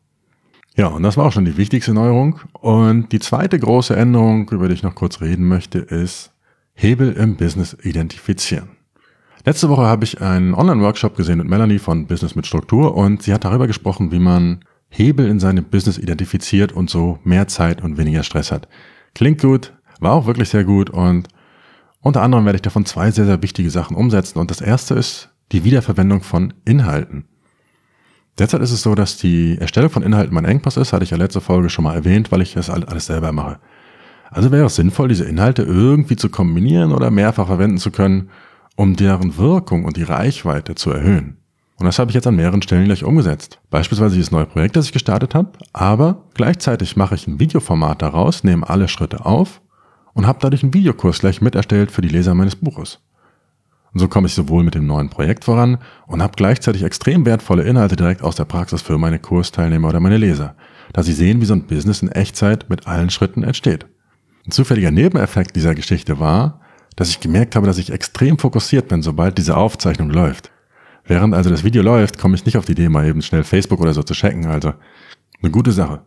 Ja, 0.76 0.86
und 0.86 1.02
das 1.02 1.16
war 1.16 1.26
auch 1.26 1.32
schon 1.32 1.44
die 1.44 1.56
wichtigste 1.56 1.92
Neuerung. 1.92 2.38
Und 2.52 3.10
die 3.10 3.18
zweite 3.18 3.58
große 3.58 3.96
Änderung, 3.96 4.48
über 4.50 4.68
die 4.68 4.74
ich 4.74 4.84
noch 4.84 4.94
kurz 4.94 5.20
reden 5.20 5.48
möchte, 5.48 5.80
ist 5.80 6.30
Hebel 6.74 7.12
im 7.14 7.34
Business 7.36 7.76
identifizieren. 7.82 8.77
Letzte 9.48 9.70
Woche 9.70 9.86
habe 9.86 10.04
ich 10.04 10.20
einen 10.20 10.52
Online-Workshop 10.52 11.16
gesehen 11.16 11.38
mit 11.38 11.48
Melanie 11.48 11.78
von 11.78 12.06
Business 12.06 12.34
mit 12.34 12.46
Struktur 12.46 12.94
und 12.94 13.22
sie 13.22 13.32
hat 13.32 13.46
darüber 13.46 13.66
gesprochen, 13.66 14.12
wie 14.12 14.18
man 14.18 14.62
Hebel 14.90 15.26
in 15.26 15.40
seinem 15.40 15.64
Business 15.64 15.96
identifiziert 15.96 16.70
und 16.72 16.90
so 16.90 17.18
mehr 17.24 17.48
Zeit 17.48 17.82
und 17.82 17.96
weniger 17.96 18.24
Stress 18.24 18.52
hat. 18.52 18.68
Klingt 19.14 19.40
gut, 19.40 19.72
War 20.00 20.12
auch 20.12 20.26
wirklich 20.26 20.50
sehr 20.50 20.64
gut 20.64 20.90
und 20.90 21.28
unter 22.02 22.20
anderem 22.20 22.44
werde 22.44 22.56
ich 22.56 22.62
davon 22.62 22.84
zwei 22.84 23.10
sehr, 23.10 23.24
sehr 23.24 23.40
wichtige 23.40 23.70
Sachen 23.70 23.96
umsetzen. 23.96 24.38
Und 24.38 24.50
das 24.50 24.60
erste 24.60 24.92
ist 24.96 25.30
die 25.50 25.64
Wiederverwendung 25.64 26.20
von 26.20 26.52
Inhalten. 26.66 27.24
Derzeit 28.38 28.60
ist 28.60 28.72
es 28.72 28.82
so, 28.82 28.94
dass 28.94 29.16
die 29.16 29.56
Erstellung 29.58 29.88
von 29.88 30.02
Inhalten 30.02 30.34
mein 30.34 30.44
Engpass 30.44 30.76
ist, 30.76 30.92
hatte 30.92 31.04
ich 31.04 31.10
ja 31.10 31.16
letzte 31.16 31.40
Folge 31.40 31.70
schon 31.70 31.84
mal 31.84 31.94
erwähnt, 31.94 32.30
weil 32.30 32.42
ich 32.42 32.52
das 32.52 32.68
alles 32.68 33.06
selber 33.06 33.32
mache. 33.32 33.60
Also 34.30 34.52
wäre 34.52 34.66
es 34.66 34.76
sinnvoll, 34.76 35.08
diese 35.08 35.24
Inhalte 35.24 35.62
irgendwie 35.62 36.16
zu 36.16 36.28
kombinieren 36.28 36.92
oder 36.92 37.10
mehrfach 37.10 37.46
verwenden 37.46 37.78
zu 37.78 37.90
können, 37.90 38.28
um 38.78 38.94
deren 38.94 39.36
Wirkung 39.36 39.84
und 39.84 39.96
die 39.96 40.04
Reichweite 40.04 40.76
zu 40.76 40.92
erhöhen. 40.92 41.38
Und 41.78 41.86
das 41.86 41.98
habe 41.98 42.12
ich 42.12 42.14
jetzt 42.14 42.28
an 42.28 42.36
mehreren 42.36 42.62
Stellen 42.62 42.84
gleich 42.84 43.02
umgesetzt. 43.02 43.58
Beispielsweise 43.70 44.14
dieses 44.14 44.30
neue 44.30 44.46
Projekt, 44.46 44.76
das 44.76 44.86
ich 44.86 44.92
gestartet 44.92 45.34
habe, 45.34 45.50
aber 45.72 46.28
gleichzeitig 46.34 46.96
mache 46.96 47.16
ich 47.16 47.26
ein 47.26 47.40
Videoformat 47.40 48.02
daraus, 48.02 48.44
nehme 48.44 48.68
alle 48.68 48.86
Schritte 48.86 49.26
auf 49.26 49.60
und 50.14 50.28
habe 50.28 50.38
dadurch 50.40 50.62
einen 50.62 50.74
Videokurs 50.74 51.18
gleich 51.18 51.40
mit 51.40 51.56
erstellt 51.56 51.90
für 51.90 52.02
die 52.02 52.08
Leser 52.08 52.34
meines 52.34 52.54
Buches. 52.54 53.00
Und 53.92 53.98
so 53.98 54.06
komme 54.06 54.28
ich 54.28 54.34
sowohl 54.34 54.62
mit 54.62 54.76
dem 54.76 54.86
neuen 54.86 55.10
Projekt 55.10 55.46
voran 55.46 55.78
und 56.06 56.22
habe 56.22 56.34
gleichzeitig 56.36 56.84
extrem 56.84 57.26
wertvolle 57.26 57.64
Inhalte 57.64 57.96
direkt 57.96 58.22
aus 58.22 58.36
der 58.36 58.44
Praxis 58.44 58.80
für 58.80 58.96
meine 58.96 59.18
Kursteilnehmer 59.18 59.88
oder 59.88 59.98
meine 59.98 60.18
Leser, 60.18 60.54
da 60.92 61.02
sie 61.02 61.14
sehen, 61.14 61.40
wie 61.40 61.46
so 61.46 61.54
ein 61.54 61.66
Business 61.66 62.02
in 62.02 62.12
Echtzeit 62.12 62.70
mit 62.70 62.86
allen 62.86 63.10
Schritten 63.10 63.42
entsteht. 63.42 63.86
Ein 64.46 64.52
zufälliger 64.52 64.92
Nebeneffekt 64.92 65.56
dieser 65.56 65.74
Geschichte 65.74 66.20
war, 66.20 66.60
dass 66.98 67.10
ich 67.10 67.20
gemerkt 67.20 67.54
habe, 67.54 67.68
dass 67.68 67.78
ich 67.78 67.92
extrem 67.92 68.38
fokussiert 68.38 68.88
bin, 68.88 69.02
sobald 69.02 69.38
diese 69.38 69.56
Aufzeichnung 69.56 70.10
läuft. 70.10 70.50
Während 71.04 71.32
also 71.32 71.48
das 71.48 71.62
Video 71.62 71.80
läuft, 71.80 72.18
komme 72.18 72.34
ich 72.34 72.44
nicht 72.44 72.56
auf 72.56 72.64
die 72.64 72.72
Idee, 72.72 72.88
mal 72.88 73.06
eben 73.06 73.22
schnell 73.22 73.44
Facebook 73.44 73.78
oder 73.80 73.94
so 73.94 74.02
zu 74.02 74.14
checken. 74.14 74.46
Also 74.46 74.74
eine 75.40 75.52
gute 75.52 75.70
Sache. 75.70 76.00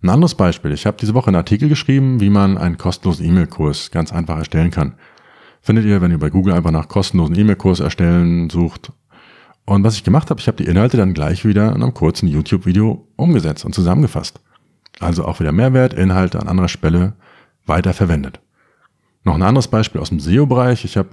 Ein 0.00 0.08
anderes 0.08 0.34
Beispiel. 0.34 0.72
Ich 0.72 0.86
habe 0.86 0.96
diese 0.98 1.12
Woche 1.12 1.26
einen 1.26 1.36
Artikel 1.36 1.68
geschrieben, 1.68 2.18
wie 2.18 2.30
man 2.30 2.56
einen 2.56 2.78
kostenlosen 2.78 3.26
E-Mail-Kurs 3.26 3.90
ganz 3.90 4.10
einfach 4.10 4.38
erstellen 4.38 4.70
kann. 4.70 4.94
Findet 5.60 5.84
ihr, 5.84 6.00
wenn 6.00 6.10
ihr 6.10 6.18
bei 6.18 6.30
Google 6.30 6.54
einfach 6.54 6.70
nach 6.70 6.88
kostenlosen 6.88 7.38
E-Mail-Kurs 7.38 7.80
erstellen 7.80 8.48
sucht. 8.48 8.92
Und 9.66 9.84
was 9.84 9.96
ich 9.96 10.04
gemacht 10.04 10.30
habe, 10.30 10.40
ich 10.40 10.48
habe 10.48 10.56
die 10.56 10.68
Inhalte 10.68 10.96
dann 10.96 11.12
gleich 11.12 11.44
wieder 11.44 11.76
in 11.76 11.82
einem 11.82 11.92
kurzen 11.92 12.26
YouTube-Video 12.26 13.06
umgesetzt 13.16 13.66
und 13.66 13.74
zusammengefasst. 13.74 14.40
Also 14.98 15.26
auch 15.26 15.40
wieder 15.40 15.52
Mehrwert, 15.52 15.92
Inhalte 15.92 16.40
an 16.40 16.48
anderer 16.48 16.68
Stelle 16.68 17.16
weiter 17.66 17.92
verwendet. 17.92 18.40
Noch 19.26 19.34
ein 19.34 19.42
anderes 19.42 19.66
Beispiel 19.66 20.00
aus 20.00 20.10
dem 20.10 20.20
SEO-Bereich. 20.20 20.84
Ich 20.84 20.96
habe 20.96 21.08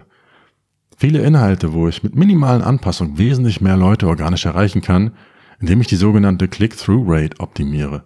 viele 0.95 1.23
Inhalte, 1.23 1.73
wo 1.73 1.87
ich 1.87 2.03
mit 2.03 2.15
minimalen 2.15 2.61
Anpassungen 2.61 3.17
wesentlich 3.17 3.59
mehr 3.59 3.75
Leute 3.75 4.07
organisch 4.07 4.45
erreichen 4.45 4.81
kann, 4.81 5.13
indem 5.59 5.81
ich 5.81 5.87
die 5.87 5.95
sogenannte 5.95 6.47
Click-Through-Rate 6.47 7.39
optimiere. 7.39 8.03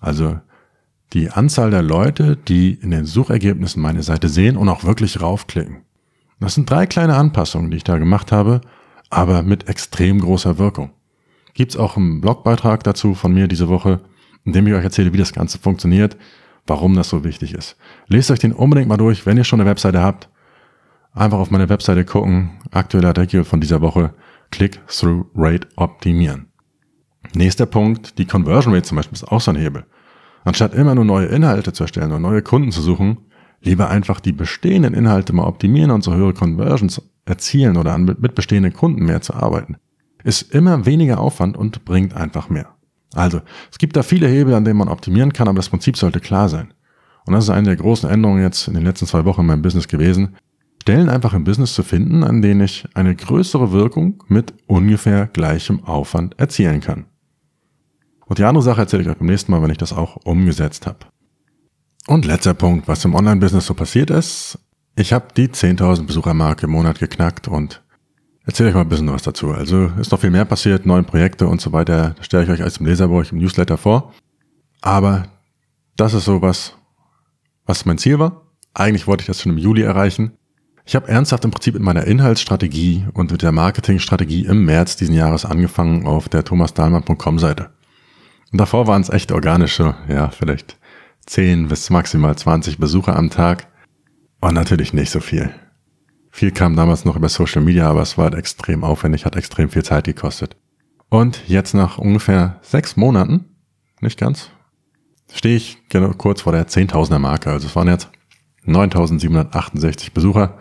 Also 0.00 0.38
die 1.12 1.30
Anzahl 1.30 1.72
der 1.72 1.82
Leute, 1.82 2.36
die 2.36 2.72
in 2.74 2.92
den 2.92 3.04
Suchergebnissen 3.04 3.82
meine 3.82 4.04
Seite 4.04 4.28
sehen 4.28 4.56
und 4.56 4.68
auch 4.68 4.84
wirklich 4.84 5.20
raufklicken. 5.20 5.78
Das 6.38 6.54
sind 6.54 6.70
drei 6.70 6.86
kleine 6.86 7.16
Anpassungen, 7.16 7.72
die 7.72 7.78
ich 7.78 7.84
da 7.84 7.98
gemacht 7.98 8.30
habe, 8.30 8.60
aber 9.10 9.42
mit 9.42 9.68
extrem 9.68 10.20
großer 10.20 10.58
Wirkung. 10.58 10.92
Gibt's 11.54 11.76
auch 11.76 11.96
einen 11.96 12.20
Blogbeitrag 12.20 12.84
dazu 12.84 13.14
von 13.14 13.34
mir 13.34 13.48
diese 13.48 13.68
Woche, 13.68 14.02
in 14.44 14.52
dem 14.52 14.68
ich 14.68 14.74
euch 14.74 14.84
erzähle, 14.84 15.12
wie 15.12 15.18
das 15.18 15.32
Ganze 15.32 15.58
funktioniert, 15.58 16.16
warum 16.66 16.94
das 16.94 17.08
so 17.08 17.24
wichtig 17.24 17.54
ist. 17.54 17.76
Lest 18.06 18.30
euch 18.30 18.38
den 18.38 18.52
unbedingt 18.52 18.88
mal 18.88 18.96
durch, 18.96 19.26
wenn 19.26 19.36
ihr 19.36 19.44
schon 19.44 19.60
eine 19.60 19.68
Webseite 19.68 20.00
habt. 20.00 20.28
Einfach 21.12 21.38
auf 21.38 21.50
meine 21.50 21.68
Webseite 21.68 22.04
gucken, 22.04 22.60
aktueller 22.70 23.08
Artikel 23.08 23.44
von 23.44 23.60
dieser 23.60 23.80
Woche, 23.80 24.14
Click-Through-Rate 24.50 25.68
optimieren. 25.76 26.46
Nächster 27.34 27.66
Punkt, 27.66 28.18
die 28.18 28.26
Conversion 28.26 28.74
Rate 28.74 28.86
zum 28.86 28.96
Beispiel 28.96 29.14
ist 29.14 29.28
auch 29.28 29.40
so 29.40 29.50
ein 29.50 29.56
Hebel. 29.56 29.84
Anstatt 30.44 30.74
immer 30.74 30.94
nur 30.94 31.04
neue 31.04 31.26
Inhalte 31.26 31.72
zu 31.72 31.84
erstellen 31.84 32.10
oder 32.10 32.18
neue 32.18 32.42
Kunden 32.42 32.72
zu 32.72 32.82
suchen, 32.82 33.18
lieber 33.60 33.88
einfach 33.88 34.20
die 34.20 34.32
bestehenden 34.32 34.94
Inhalte 34.94 35.32
mal 35.32 35.46
optimieren 35.46 35.90
und 35.90 36.02
so 36.02 36.14
höhere 36.14 36.34
Conversions 36.34 37.00
erzielen 37.24 37.76
oder 37.76 37.96
mit 37.98 38.34
bestehenden 38.34 38.72
Kunden 38.72 39.04
mehr 39.04 39.20
zu 39.20 39.34
arbeiten. 39.34 39.76
Ist 40.24 40.54
immer 40.54 40.86
weniger 40.86 41.20
Aufwand 41.20 41.56
und 41.56 41.84
bringt 41.84 42.14
einfach 42.14 42.48
mehr. 42.48 42.74
Also, 43.14 43.40
es 43.70 43.78
gibt 43.78 43.96
da 43.96 44.02
viele 44.02 44.28
Hebel, 44.28 44.54
an 44.54 44.64
denen 44.64 44.78
man 44.78 44.88
optimieren 44.88 45.32
kann, 45.32 45.48
aber 45.48 45.56
das 45.56 45.68
Prinzip 45.68 45.96
sollte 45.96 46.20
klar 46.20 46.48
sein. 46.48 46.72
Und 47.24 47.34
das 47.34 47.44
ist 47.44 47.50
eine 47.50 47.68
der 47.68 47.76
großen 47.76 48.08
Änderungen 48.08 48.42
jetzt 48.42 48.68
in 48.68 48.74
den 48.74 48.84
letzten 48.84 49.06
zwei 49.06 49.24
Wochen 49.24 49.42
in 49.42 49.46
meinem 49.46 49.62
Business 49.62 49.88
gewesen. 49.88 50.36
Stellen 50.82 51.08
einfach 51.08 51.34
im 51.34 51.44
Business 51.44 51.74
zu 51.74 51.84
finden, 51.84 52.24
an 52.24 52.42
denen 52.42 52.62
ich 52.62 52.88
eine 52.94 53.14
größere 53.14 53.70
Wirkung 53.70 54.24
mit 54.26 54.54
ungefähr 54.66 55.28
gleichem 55.28 55.84
Aufwand 55.84 56.38
erzielen 56.40 56.80
kann. 56.80 57.06
Und 58.26 58.38
die 58.38 58.44
andere 58.44 58.64
Sache 58.64 58.80
erzähle 58.80 59.02
ich 59.02 59.08
euch 59.08 59.18
beim 59.18 59.28
nächsten 59.28 59.52
Mal, 59.52 59.62
wenn 59.62 59.70
ich 59.70 59.78
das 59.78 59.92
auch 59.92 60.16
umgesetzt 60.24 60.86
habe. 60.86 60.98
Und 62.06 62.24
letzter 62.24 62.54
Punkt, 62.54 62.88
was 62.88 63.04
im 63.04 63.14
Online-Business 63.14 63.66
so 63.66 63.74
passiert 63.74 64.10
ist. 64.10 64.58
Ich 64.96 65.12
habe 65.12 65.28
die 65.36 65.48
10.000 65.48 66.06
Besuchermarke 66.06 66.66
im 66.66 66.72
Monat 66.72 66.98
geknackt 66.98 67.46
und 67.46 67.81
erzähle 68.44 68.70
euch 68.70 68.74
mal 68.74 68.82
ein 68.82 68.88
bisschen 68.88 69.12
was 69.12 69.22
dazu. 69.22 69.52
Also 69.52 69.86
ist 70.00 70.12
noch 70.12 70.20
viel 70.20 70.30
mehr 70.30 70.44
passiert, 70.44 70.86
neue 70.86 71.02
Projekte 71.02 71.46
und 71.46 71.60
so 71.60 71.72
weiter. 71.72 72.14
Das 72.16 72.26
stelle 72.26 72.44
ich 72.44 72.50
euch 72.50 72.62
als 72.62 72.78
im 72.78 72.86
Leserbuch, 72.86 73.30
im 73.30 73.38
Newsletter 73.38 73.76
vor. 73.76 74.12
Aber 74.80 75.24
das 75.96 76.14
ist 76.14 76.24
so 76.24 76.42
was, 76.42 76.76
was 77.66 77.84
mein 77.84 77.98
Ziel 77.98 78.18
war. 78.18 78.42
Eigentlich 78.74 79.06
wollte 79.06 79.22
ich 79.22 79.26
das 79.26 79.42
schon 79.42 79.52
im 79.52 79.58
Juli 79.58 79.82
erreichen. 79.82 80.32
Ich 80.84 80.96
habe 80.96 81.08
ernsthaft 81.08 81.44
im 81.44 81.52
Prinzip 81.52 81.74
mit 81.74 81.82
meiner 81.82 82.04
Inhaltsstrategie 82.04 83.06
und 83.14 83.30
mit 83.30 83.42
der 83.42 83.52
Marketingstrategie 83.52 84.46
im 84.46 84.64
März 84.64 84.96
diesen 84.96 85.14
Jahres 85.14 85.44
angefangen 85.44 86.06
auf 86.06 86.28
der 86.28 86.44
thomasdahlmann.com 86.44 87.38
Seite. 87.38 87.70
Und 88.50 88.60
davor 88.60 88.86
waren 88.86 89.02
es 89.02 89.08
echt 89.08 89.30
organische, 89.30 89.94
ja, 90.08 90.30
vielleicht 90.30 90.76
10 91.26 91.68
bis 91.68 91.88
maximal 91.90 92.36
20 92.36 92.78
Besucher 92.78 93.16
am 93.16 93.30
Tag. 93.30 93.68
Und 94.40 94.54
natürlich 94.54 94.92
nicht 94.92 95.10
so 95.10 95.20
viel. 95.20 95.54
Viel 96.34 96.50
kam 96.50 96.74
damals 96.74 97.04
noch 97.04 97.14
über 97.14 97.28
Social 97.28 97.60
Media, 97.60 97.88
aber 97.88 98.00
es 98.00 98.16
war 98.16 98.24
halt 98.24 98.34
extrem 98.34 98.84
aufwendig, 98.84 99.26
hat 99.26 99.36
extrem 99.36 99.68
viel 99.68 99.84
Zeit 99.84 100.04
gekostet. 100.04 100.56
Und 101.10 101.46
jetzt 101.46 101.74
nach 101.74 101.98
ungefähr 101.98 102.58
sechs 102.62 102.96
Monaten, 102.96 103.44
nicht 104.00 104.18
ganz, 104.18 104.48
stehe 105.30 105.56
ich 105.56 105.86
genau 105.90 106.12
kurz 106.14 106.40
vor 106.40 106.52
der 106.52 106.66
10.000er 106.66 107.18
Marke. 107.18 107.50
Also 107.50 107.66
es 107.66 107.76
waren 107.76 107.86
jetzt 107.86 108.08
9.768 108.66 110.14
Besucher. 110.14 110.58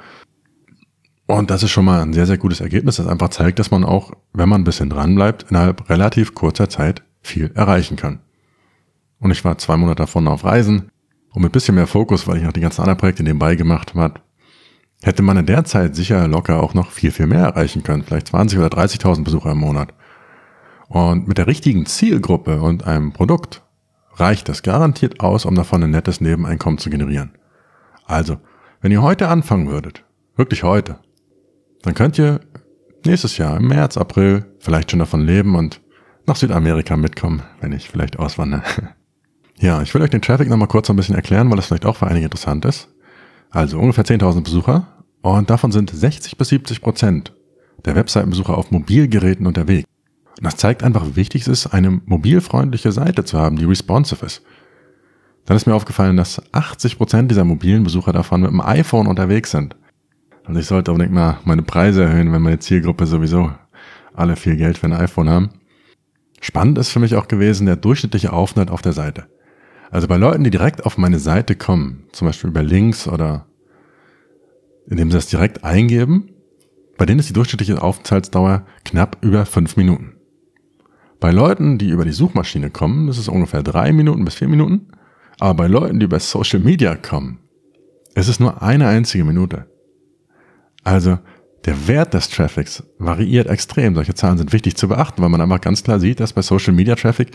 Und 1.25 1.49
das 1.49 1.63
ist 1.63 1.71
schon 1.71 1.85
mal 1.85 2.01
ein 2.01 2.11
sehr, 2.11 2.27
sehr 2.27 2.37
gutes 2.37 2.59
Ergebnis, 2.59 2.97
das 2.97 3.07
einfach 3.07 3.29
zeigt, 3.29 3.57
dass 3.57 3.71
man 3.71 3.85
auch, 3.85 4.11
wenn 4.33 4.49
man 4.49 4.61
ein 4.61 4.65
bisschen 4.65 4.89
dran 4.89 5.15
bleibt, 5.15 5.49
innerhalb 5.49 5.89
relativ 5.89 6.35
kurzer 6.35 6.67
Zeit 6.67 7.01
viel 7.21 7.49
erreichen 7.55 7.95
kann. 7.95 8.19
Und 9.19 9.31
ich 9.31 9.45
war 9.45 9.57
zwei 9.57 9.77
Monate 9.77 10.03
davon 10.03 10.27
auf 10.27 10.43
Reisen 10.43 10.91
und 11.31 11.43
mit 11.43 11.53
bisschen 11.53 11.75
mehr 11.75 11.87
Fokus, 11.87 12.27
weil 12.27 12.37
ich 12.37 12.43
noch 12.43 12.51
die 12.51 12.59
ganzen 12.59 12.81
anderen 12.81 12.97
Projekte 12.97 13.23
nebenbei 13.23 13.55
gemacht 13.55 13.95
habe, 13.95 14.19
hätte 15.03 15.23
man 15.23 15.37
in 15.37 15.45
der 15.45 15.63
Zeit 15.65 15.95
sicher 15.95 16.27
locker 16.27 16.61
auch 16.61 16.73
noch 16.73 16.91
viel, 16.91 17.11
viel 17.11 17.27
mehr 17.27 17.45
erreichen 17.45 17.83
können. 17.83 18.03
Vielleicht 18.03 18.27
20 18.27 18.59
oder 18.59 18.67
30.000 18.67 19.23
Besucher 19.23 19.51
im 19.51 19.57
Monat. 19.57 19.93
Und 20.87 21.27
mit 21.27 21.37
der 21.37 21.47
richtigen 21.47 21.85
Zielgruppe 21.85 22.61
und 22.61 22.85
einem 22.85 23.13
Produkt 23.13 23.63
reicht 24.15 24.49
das 24.49 24.61
garantiert 24.61 25.21
aus, 25.21 25.45
um 25.45 25.55
davon 25.55 25.83
ein 25.83 25.91
nettes 25.91 26.21
Nebeneinkommen 26.21 26.77
zu 26.77 26.89
generieren. 26.89 27.31
Also, 28.05 28.37
wenn 28.81 28.91
ihr 28.91 29.01
heute 29.01 29.29
anfangen 29.29 29.69
würdet, 29.69 30.03
wirklich 30.35 30.63
heute, 30.63 30.99
dann 31.81 31.93
könnt 31.93 32.19
ihr 32.19 32.41
nächstes 33.05 33.37
Jahr 33.37 33.57
im 33.57 33.67
März, 33.67 33.97
April 33.97 34.45
vielleicht 34.59 34.91
schon 34.91 34.99
davon 34.99 35.25
leben 35.25 35.55
und 35.55 35.81
nach 36.27 36.35
Südamerika 36.35 36.97
mitkommen, 36.97 37.41
wenn 37.61 37.71
ich 37.71 37.89
vielleicht 37.89 38.19
auswandere. 38.19 38.63
ja, 39.59 39.81
ich 39.81 39.93
will 39.93 40.01
euch 40.01 40.09
den 40.09 40.21
Traffic 40.21 40.49
nochmal 40.49 40.67
kurz 40.67 40.89
ein 40.89 40.95
bisschen 40.95 41.15
erklären, 41.15 41.49
weil 41.49 41.55
das 41.55 41.67
vielleicht 41.67 41.85
auch 41.85 41.95
für 41.95 42.07
einige 42.07 42.25
interessant 42.25 42.65
ist. 42.65 42.89
Also 43.51 43.77
ungefähr 43.77 44.05
10.000 44.05 44.43
Besucher 44.43 44.87
und 45.21 45.49
davon 45.49 45.71
sind 45.71 45.91
60 45.91 46.37
bis 46.37 46.49
70 46.49 46.81
Prozent 46.81 47.33
der 47.85 47.95
Webseitenbesucher 47.95 48.57
auf 48.57 48.71
Mobilgeräten 48.71 49.45
unterwegs. 49.45 49.87
Und 50.37 50.45
das 50.45 50.55
zeigt 50.55 50.83
einfach, 50.83 51.05
wie 51.05 51.15
wichtig 51.17 51.43
es 51.43 51.47
ist, 51.47 51.67
eine 51.67 52.01
mobilfreundliche 52.05 52.91
Seite 52.91 53.25
zu 53.25 53.37
haben, 53.37 53.57
die 53.57 53.65
responsive 53.65 54.25
ist. 54.25 54.41
Dann 55.45 55.57
ist 55.57 55.67
mir 55.67 55.75
aufgefallen, 55.75 56.17
dass 56.17 56.41
80 56.53 56.97
Prozent 56.97 57.29
dieser 57.29 57.43
mobilen 57.43 57.83
Besucher 57.83 58.13
davon 58.13 58.41
mit 58.41 58.51
dem 58.51 58.61
iPhone 58.61 59.07
unterwegs 59.07 59.51
sind. 59.51 59.75
Also 60.45 60.59
ich 60.59 60.67
sollte 60.67 60.91
unbedingt 60.91 61.13
mal 61.13 61.39
meine 61.43 61.61
Preise 61.61 62.03
erhöhen, 62.03 62.31
wenn 62.31 62.41
meine 62.41 62.59
Zielgruppe 62.59 63.05
sowieso 63.05 63.51
alle 64.13 64.35
viel 64.35 64.55
Geld 64.55 64.77
für 64.77 64.87
ein 64.87 64.93
iPhone 64.93 65.29
haben. 65.29 65.49
Spannend 66.39 66.77
ist 66.77 66.89
für 66.89 66.99
mich 66.99 67.15
auch 67.15 67.27
gewesen 67.27 67.65
der 67.65 67.75
durchschnittliche 67.75 68.33
Aufenthalt 68.33 68.71
auf 68.71 68.81
der 68.81 68.93
Seite. 68.93 69.27
Also 69.91 70.07
bei 70.07 70.15
Leuten, 70.15 70.45
die 70.45 70.49
direkt 70.49 70.85
auf 70.85 70.97
meine 70.97 71.19
Seite 71.19 71.55
kommen, 71.55 72.05
zum 72.13 72.25
Beispiel 72.25 72.49
über 72.49 72.63
Links 72.63 73.07
oder 73.07 73.45
indem 74.87 75.11
sie 75.11 75.17
das 75.17 75.27
direkt 75.27 75.63
eingeben, 75.63 76.29
bei 76.97 77.05
denen 77.05 77.19
ist 77.19 77.29
die 77.29 77.33
durchschnittliche 77.33 77.81
Aufenthaltsdauer 77.81 78.65
knapp 78.85 79.17
über 79.21 79.45
fünf 79.45 79.75
Minuten. 79.75 80.13
Bei 81.19 81.31
Leuten, 81.31 81.77
die 81.77 81.89
über 81.89 82.05
die 82.05 82.13
Suchmaschine 82.13 82.69
kommen, 82.69 83.09
ist 83.09 83.17
es 83.17 83.27
ungefähr 83.27 83.63
drei 83.63 83.91
Minuten 83.91 84.25
bis 84.25 84.35
vier 84.35 84.47
Minuten. 84.47 84.87
Aber 85.39 85.55
bei 85.55 85.67
Leuten, 85.67 85.99
die 85.99 86.05
über 86.05 86.19
Social 86.19 86.59
Media 86.59 86.95
kommen, 86.95 87.39
ist 88.15 88.27
es 88.27 88.39
nur 88.39 88.61
eine 88.61 88.87
einzige 88.87 89.23
Minute. 89.23 89.67
Also 90.83 91.19
der 91.65 91.87
Wert 91.87 92.13
des 92.13 92.29
Traffics 92.29 92.83
variiert 92.97 93.47
extrem. 93.47 93.93
Solche 93.93 94.15
Zahlen 94.15 94.37
sind 94.37 94.53
wichtig 94.53 94.77
zu 94.77 94.87
beachten, 94.87 95.21
weil 95.21 95.29
man 95.29 95.41
einfach 95.41 95.61
ganz 95.61 95.83
klar 95.83 95.99
sieht, 95.99 96.19
dass 96.19 96.33
bei 96.33 96.41
Social 96.41 96.73
Media 96.73 96.95
Traffic 96.95 97.31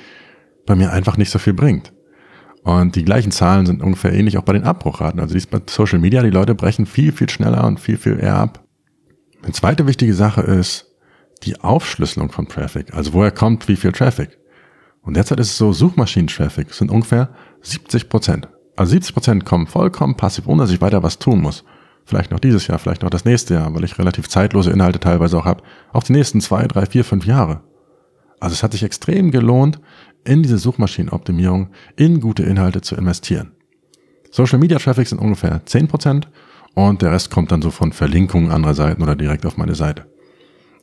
bei 0.65 0.75
mir 0.75 0.93
einfach 0.93 1.17
nicht 1.17 1.31
so 1.31 1.39
viel 1.39 1.55
bringt. 1.55 1.93
Und 2.67 2.97
die 2.97 3.05
gleichen 3.05 3.31
Zahlen 3.31 3.65
sind 3.65 3.81
ungefähr 3.81 4.13
ähnlich 4.13 4.39
auch 4.39 4.43
bei 4.43 4.53
den 4.53 4.65
Abbruchraten. 4.65 5.21
Also 5.21 5.35
dies 5.35 5.47
bei 5.47 5.61
Social 5.71 6.01
Media, 6.01 6.21
die 6.25 6.31
Leute 6.31 6.57
brechen 6.57 6.85
viel, 6.85 7.13
viel 7.13 7.31
schneller 7.31 7.65
und 7.65 7.79
viel, 7.79 7.97
viel 7.97 8.19
eher 8.19 8.35
ab. 8.35 8.65
Eine 9.45 9.53
zweite 9.53 9.87
wichtige 9.87 10.13
Sache 10.13 10.41
ist 10.41 10.85
die 11.45 11.61
Aufschlüsselung 11.61 12.33
von 12.33 12.49
Traffic. 12.49 12.93
Also 12.93 13.13
woher 13.13 13.31
kommt 13.31 13.69
wie 13.69 13.77
viel 13.77 13.93
Traffic? 13.93 14.37
Und 15.03 15.17
derzeit 15.17 15.39
ist 15.39 15.51
es 15.51 15.59
so, 15.59 15.73
Suchmaschinen-Traffic 15.73 16.75
sind 16.75 16.91
ungefähr 16.91 17.29
70 17.61 18.09
Prozent. 18.09 18.49
Also 18.75 18.91
70 18.91 19.15
Prozent 19.15 19.45
kommen 19.45 19.69
vollkommen 19.69 20.17
passiv, 20.17 20.49
ohne 20.49 20.63
dass 20.63 20.73
ich 20.73 20.81
weiter 20.81 21.05
was 21.05 21.21
tun 21.21 21.41
muss. 21.41 21.63
Vielleicht 22.05 22.33
noch 22.33 22.41
dieses 22.41 22.67
Jahr, 22.67 22.81
vielleicht 22.81 23.05
noch 23.05 23.11
das 23.11 23.25
nächste 23.25 23.55
Jahr, 23.55 23.73
weil 23.77 23.85
ich 23.85 23.97
relativ 23.97 24.29
zeitlose 24.29 24.73
Inhalte 24.73 24.99
teilweise 24.99 25.39
auch 25.39 25.45
habe. 25.45 25.63
Auch 25.93 26.03
die 26.03 26.15
nächsten 26.15 26.41
zwei, 26.41 26.67
drei, 26.67 26.87
vier, 26.87 27.05
fünf 27.05 27.27
Jahre. 27.27 27.61
Also 28.41 28.55
es 28.55 28.63
hat 28.63 28.73
sich 28.73 28.83
extrem 28.83 29.31
gelohnt, 29.31 29.79
in 30.27 30.43
diese 30.43 30.59
Suchmaschinenoptimierung, 30.59 31.69
in 31.97 32.21
gute 32.21 32.43
Inhalte 32.43 32.81
zu 32.81 32.97
investieren. 32.97 33.53
Social 34.31 34.59
Media 34.59 34.79
Traffic 34.79 35.09
sind 35.09 35.19
ungefähr 35.19 35.65
10% 35.65 36.25
und 36.75 37.03
der 37.03 37.13
Rest 37.13 37.31
kommt 37.31 37.53
dann 37.53 37.63
so 37.63 37.71
von 37.71 37.93
Verlinkungen 37.93 38.51
anderer 38.51 38.75
Seiten 38.75 39.03
oder 39.03 39.17
direkt 39.17 39.47
auf 39.47 39.57
meine 39.57 39.75
Seite. 39.75 40.07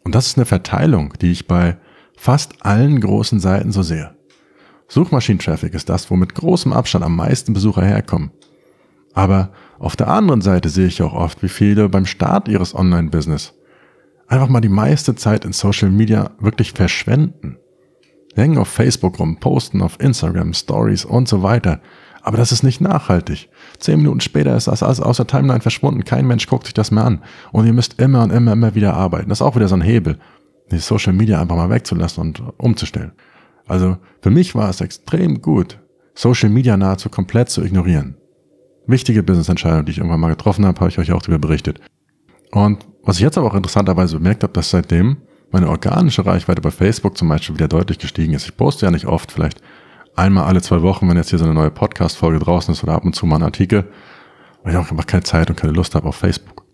Und 0.04 0.16
das 0.16 0.28
ist 0.28 0.38
eine 0.38 0.46
Verteilung, 0.46 1.14
die 1.22 1.32
ich 1.32 1.48
bei 1.48 1.78
fast 2.18 2.66
allen 2.66 3.00
großen 3.00 3.40
Seiten 3.40 3.72
so 3.72 3.84
sehe. 3.84 4.16
Suchmaschinen-Traffic 4.88 5.74
ist 5.74 5.90
das, 5.90 6.10
wo 6.12 6.16
mit 6.16 6.36
großem 6.36 6.74
Abstand 6.74 7.06
am 7.06 7.16
meisten 7.16 7.54
Besucher 7.54 7.86
herkommen. 7.86 8.32
Aber 9.14 9.52
auf 9.80 9.96
der 9.96 10.08
anderen 10.08 10.42
Seite 10.42 10.70
sehe 10.70 10.88
ich 10.88 11.02
auch 11.02 11.14
oft, 11.14 11.44
wie 11.44 11.50
viele 11.50 11.90
beim 11.90 12.06
Start 12.06 12.48
ihres 12.48 12.76
Online-Business 12.76 13.54
einfach 14.28 14.50
mal 14.50 14.62
die 14.62 14.70
meiste 14.70 15.16
Zeit 15.16 15.46
in 15.46 15.54
Social 15.54 15.90
Media 15.90 16.32
wirklich 16.40 16.74
verschwenden. 16.74 17.58
Hängen 18.36 18.58
auf 18.58 18.68
Facebook 18.68 19.20
rum, 19.20 19.38
posten 19.40 19.82
auf 19.82 20.00
Instagram, 20.00 20.54
Stories 20.54 21.06
und 21.06 21.28
so 21.28 21.44
weiter. 21.44 21.82
Aber 22.22 22.38
das 22.38 22.52
ist 22.52 22.64
nicht 22.64 22.80
nachhaltig. 22.80 23.50
Zehn 23.80 23.98
Minuten 23.98 24.22
später 24.22 24.56
ist 24.56 24.68
das 24.68 24.82
alles 24.82 25.02
aus 25.02 25.18
der 25.18 25.28
Timeline 25.28 25.60
verschwunden. 25.60 26.06
Kein 26.06 26.26
Mensch 26.26 26.48
guckt 26.48 26.66
sich 26.66 26.74
das 26.74 26.90
mehr 26.90 27.04
an. 27.04 27.22
Und 27.52 27.66
ihr 27.66 27.74
müsst 27.74 28.00
immer 28.00 28.24
und 28.24 28.32
immer, 28.32 28.54
immer 28.54 28.76
wieder 28.76 28.94
arbeiten. 28.94 29.30
Das 29.30 29.40
ist 29.40 29.46
auch 29.46 29.58
wieder 29.58 29.68
so 29.68 29.76
ein 29.76 29.82
Hebel, 29.82 30.18
die 30.72 30.78
Social 30.78 31.12
Media 31.12 31.42
einfach 31.42 31.58
mal 31.58 31.70
wegzulassen 31.70 32.22
und 32.24 32.42
umzustellen. 32.58 33.12
Also 33.68 33.98
für 34.22 34.30
mich 34.30 34.56
war 34.56 34.70
es 34.70 34.80
extrem 34.82 35.42
gut, 35.42 35.80
Social 36.16 36.50
Media 36.50 36.78
nahezu 36.78 37.10
komplett 37.10 37.50
zu 37.50 37.64
ignorieren. 37.64 38.16
Wichtige 38.88 39.24
Business-Entscheidung, 39.24 39.86
die 39.86 39.92
ich 39.92 39.98
irgendwann 39.98 40.20
mal 40.20 40.30
getroffen 40.30 40.66
habe, 40.66 40.80
habe 40.80 40.90
ich 40.90 41.00
euch 41.00 41.12
auch 41.12 41.22
darüber 41.22 41.40
berichtet. 41.40 41.80
Und 42.52 42.86
was 43.04 43.18
ich 43.18 43.22
jetzt 43.22 43.38
aber 43.38 43.48
auch 43.48 43.56
interessanterweise 43.56 44.18
bemerkt 44.18 44.44
habe, 44.44 44.54
dass 44.54 44.70
seitdem 44.70 45.18
meine 45.54 45.70
organische 45.70 46.26
Reichweite 46.26 46.62
bei 46.62 46.72
Facebook 46.72 47.18
zum 47.18 47.30
Beispiel 47.30 47.56
wieder 47.56 47.68
deutlich 47.68 48.00
gestiegen 48.00 48.34
ist. 48.34 48.46
Ich 48.46 48.58
poste 48.58 48.88
ja 48.88 48.92
nicht 48.92 49.06
oft, 49.06 49.32
vielleicht 49.32 49.62
einmal 50.16 50.46
alle 50.46 50.62
zwei 50.62 50.82
Wochen, 50.82 51.08
wenn 51.08 51.16
jetzt 51.16 51.30
hier 51.30 51.40
so 51.40 51.46
eine 51.46 51.54
neue 51.54 51.72
Podcast-Folge 51.72 52.40
draußen 52.40 52.74
ist 52.74 52.84
oder 52.84 52.94
ab 52.94 53.06
und 53.06 53.16
zu 53.16 53.26
mal 53.28 53.38
ein 53.38 53.44
Artikel, 53.44 53.88
weil 54.64 54.74
ich 54.74 54.78
auch 54.78 54.90
einfach 54.90 55.06
keine 55.06 55.24
Zeit 55.24 55.50
und 55.50 55.56
keine 55.56 55.74
Lust 55.74 55.94
habe 55.94 56.08
auf 56.08 56.16
Facebook. 56.16 56.66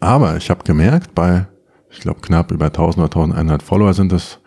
Aber 0.00 0.36
ich 0.36 0.50
habe 0.50 0.64
gemerkt, 0.64 1.14
bei, 1.14 1.46
ich 1.88 2.00
glaube, 2.00 2.20
knapp 2.20 2.50
über 2.50 2.66
1000 2.66 3.04
oder 3.04 3.16
1100 3.16 3.62
Follower 3.62 3.94
sind 3.94 4.12
es, 4.12 4.40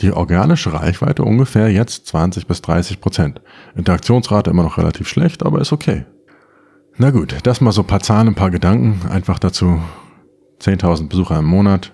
die 0.00 0.12
organische 0.12 0.72
Reichweite 0.72 1.22
ungefähr 1.24 1.70
jetzt 1.70 2.06
20 2.06 2.46
bis 2.46 2.62
30 2.62 3.02
Prozent. 3.02 3.42
Interaktionsrate 3.76 4.48
immer 4.48 4.62
noch 4.62 4.78
relativ 4.78 5.08
schlecht, 5.08 5.44
aber 5.44 5.60
ist 5.60 5.74
okay. 5.74 6.06
Na 6.96 7.10
gut, 7.10 7.36
das 7.42 7.60
mal 7.60 7.72
so 7.72 7.82
ein 7.82 7.86
paar 7.86 8.00
Zahlen, 8.00 8.28
ein 8.28 8.34
paar 8.34 8.50
Gedanken, 8.50 9.06
einfach 9.10 9.38
dazu 9.38 9.82
10.000 10.62 11.08
Besucher 11.08 11.38
im 11.38 11.44
Monat, 11.44 11.92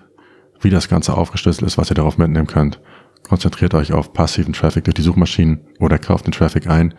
wie 0.61 0.69
das 0.69 0.89
Ganze 0.89 1.15
aufgeschlüsselt 1.15 1.67
ist, 1.67 1.77
was 1.77 1.91
ihr 1.91 1.95
darauf 1.95 2.17
mitnehmen 2.17 2.47
könnt. 2.47 2.79
Konzentriert 3.27 3.73
euch 3.73 3.93
auf 3.93 4.13
passiven 4.13 4.53
Traffic 4.53 4.85
durch 4.85 4.95
die 4.95 5.01
Suchmaschinen 5.01 5.61
oder 5.79 5.99
kauft 5.99 6.25
den 6.25 6.31
Traffic 6.31 6.67
ein 6.67 6.93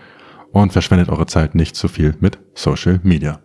und 0.52 0.72
verschwendet 0.72 1.08
eure 1.08 1.26
Zeit 1.26 1.54
nicht 1.54 1.76
zu 1.76 1.88
viel 1.88 2.14
mit 2.20 2.38
Social 2.54 3.00
Media. 3.02 3.40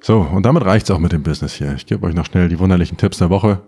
So, 0.00 0.20
und 0.20 0.44
damit 0.44 0.64
reicht's 0.64 0.90
auch 0.90 0.98
mit 0.98 1.12
dem 1.12 1.22
Business 1.22 1.54
hier. 1.54 1.74
Ich 1.74 1.86
gebe 1.86 2.06
euch 2.06 2.14
noch 2.14 2.26
schnell 2.26 2.48
die 2.48 2.58
wunderlichen 2.58 2.96
Tipps 2.96 3.18
der 3.18 3.30
Woche. 3.30 3.62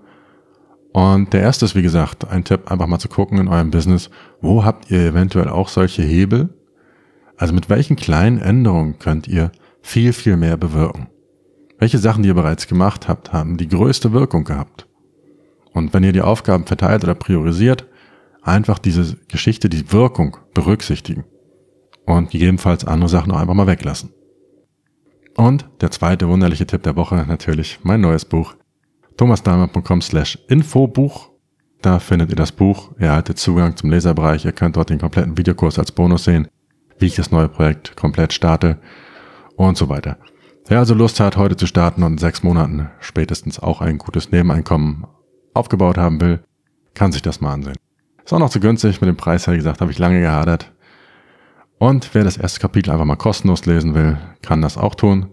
Und 0.93 1.33
der 1.33 1.41
erste 1.41 1.65
ist, 1.65 1.75
wie 1.75 1.83
gesagt, 1.83 2.29
ein 2.29 2.45
Tipp, 2.45 2.71
einfach 2.71 2.87
mal 2.87 2.99
zu 2.99 3.09
gucken 3.09 3.39
in 3.39 3.49
eurem 3.49 3.71
Business, 3.71 4.11
wo 4.41 4.65
habt 4.65 4.91
ihr 4.91 5.01
eventuell 5.01 5.49
auch 5.49 5.69
solche 5.69 6.03
Hebel? 6.03 6.51
Also 7.37 7.55
mit 7.55 7.69
welchen 7.71 7.97
kleinen 7.97 8.39
Änderungen 8.39 8.99
könnt 8.99 9.29
ihr 9.29 9.53
viel, 9.81 10.13
viel 10.13 10.37
mehr 10.37 10.57
bewirken? 10.57 11.09
Welche 11.79 11.99
Sachen, 11.99 12.23
die 12.25 12.29
ihr 12.29 12.35
bereits 12.35 12.67
gemacht 12.67 13.09
habt, 13.09 13.33
haben 13.33 13.57
die 13.57 13.69
größte 13.69 14.13
Wirkung 14.13 14.45
gehabt? 14.45 14.88
Und 15.73 15.95
wenn 15.95 16.05
ihr 16.05 16.13
die 16.13 16.23
Aufgaben 16.23 16.67
verteilt 16.67 17.05
oder 17.05 17.15
priorisiert, 17.15 17.87
einfach 18.43 18.79
diese 18.79 19.17
Geschichte, 19.29 19.69
die 19.69 19.93
Wirkung 19.93 20.37
berücksichtigen 20.55 21.25
und 22.07 22.31
gegebenenfalls 22.31 22.85
andere 22.85 23.09
Sachen 23.09 23.33
auch 23.33 23.39
einfach 23.39 23.55
mal 23.55 23.67
weglassen. 23.67 24.11
Und 25.37 25.69
der 25.81 25.91
zweite 25.91 26.29
wunderliche 26.29 26.67
Tipp 26.67 26.83
der 26.83 26.97
Woche 26.97 27.25
natürlich 27.29 27.79
mein 27.83 28.01
neues 28.01 28.25
Buch 28.25 28.57
thomasdahmer.com 29.19 30.01
slash 30.01 30.39
Infobuch. 30.49 31.31
Da 31.83 31.99
findet 31.99 32.31
ihr 32.31 32.37
das 32.37 32.53
Buch, 32.53 32.93
ihr 32.99 33.09
erhaltet 33.09 33.39
Zugang 33.39 33.77
zum 33.77 33.91
Leserbereich, 33.91 34.45
ihr 34.45 34.53
könnt 34.53 34.77
dort 34.77 34.91
den 34.91 34.99
kompletten 34.99 35.37
Videokurs 35.37 35.79
als 35.79 35.93
Bonus 35.93 36.25
sehen, 36.25 36.49
wie 36.99 37.07
ich 37.07 37.15
das 37.15 37.31
neue 37.31 37.49
Projekt 37.49 37.97
komplett 37.97 38.33
starte 38.33 38.79
und 39.57 39.77
so 39.77 39.89
weiter. 39.89 40.19
Wer 40.67 40.81
also 40.81 40.95
Lust 40.95 41.21
hat, 41.21 41.37
heute 41.37 41.57
zu 41.57 41.67
starten 41.67 42.03
und 42.03 42.13
in 42.13 42.19
sechs 42.19 42.43
Monaten 42.43 42.91
spätestens 43.01 43.59
auch 43.61 43.81
ein 43.81 43.99
gutes 43.99 44.33
Nebeneinkommen 44.33 45.07
aufgebaut 45.59 45.99
haben 45.99 46.21
will, 46.21 46.41
kann 46.95 47.13
sich 47.13 47.23
das 47.23 47.41
mal 47.41 47.53
ansehen. 47.53 47.77
Ist 48.25 48.33
auch 48.33 48.39
noch 48.39 48.51
zu 48.51 48.61
günstig, 48.61 49.01
mit 49.01 49.09
dem 49.09 49.17
Preis, 49.17 49.49
wie 49.49 49.57
gesagt, 49.57 49.81
habe 49.81 49.91
ich 49.91 49.99
lange 49.99 50.21
gehadert. 50.21 50.73
Und 51.79 52.15
wer 52.15 52.25
das 52.25 52.37
erste 52.37 52.61
Kapitel 52.61 52.91
einfach 52.91 53.05
mal 53.05 53.17
kostenlos 53.17 53.67
lesen 53.67 53.95
will, 53.95 54.19
kann 54.43 54.63
das 54.63 54.77
auch 54.77 54.95
tun. 54.95 55.31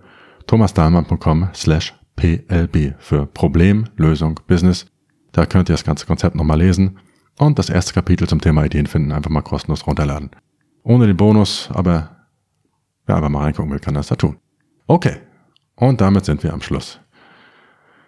thomasdahlmann.com 0.48 1.50
slash 1.54 1.94
PLB 2.16 2.94
für 3.00 3.26
Problem, 3.26 3.86
Lösung, 3.98 4.40
Business. 4.48 4.86
Da 5.32 5.46
könnt 5.46 5.70
ihr 5.70 5.74
das 5.74 5.84
ganze 5.84 6.06
Konzept 6.06 6.36
nochmal 6.36 6.60
lesen 6.60 7.00
und 7.38 7.60
das 7.60 7.70
erste 7.70 7.94
Kapitel 7.94 8.28
zum 8.28 8.40
Thema 8.40 8.64
Ideen 8.64 8.88
finden 8.88 9.12
einfach 9.12 9.32
mal 9.32 9.42
kostenlos 9.42 9.86
runterladen. 9.86 10.32
Ohne 10.84 11.08
den 11.08 11.18
Bonus, 11.18 11.70
aber 11.74 12.28
wer 13.06 13.16
einfach 13.18 13.30
mal 13.30 13.42
reingucken 13.42 13.72
will, 13.72 13.80
kann 13.80 13.96
das 13.96 14.08
da 14.08 14.16
tun. 14.16 14.38
Okay, 14.88 15.18
und 15.76 16.00
damit 16.00 16.26
sind 16.26 16.44
wir 16.44 16.54
am 16.54 16.62
Schluss. 16.62 17.00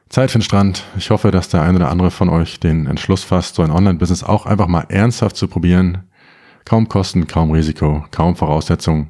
Zeit 0.10 0.32
für 0.32 0.40
den 0.40 0.44
Strand. 0.44 0.84
Ich 0.98 1.10
hoffe, 1.10 1.32
dass 1.32 1.50
der 1.50 1.62
ein 1.62 1.76
oder 1.76 1.90
andere 1.90 2.12
von 2.12 2.30
euch 2.30 2.60
den 2.60 2.88
Entschluss 2.88 3.24
fasst, 3.24 3.56
so 3.56 3.62
ein 3.62 3.72
Online-Business 3.72 4.24
auch 4.24 4.46
einfach 4.46 4.68
mal 4.68 4.86
ernsthaft 4.90 5.36
zu 5.36 5.48
probieren. 5.48 6.04
Kaum 6.66 6.88
Kosten, 6.90 7.28
kaum 7.28 7.52
Risiko, 7.52 8.06
kaum 8.12 8.36
Voraussetzungen. 8.36 9.10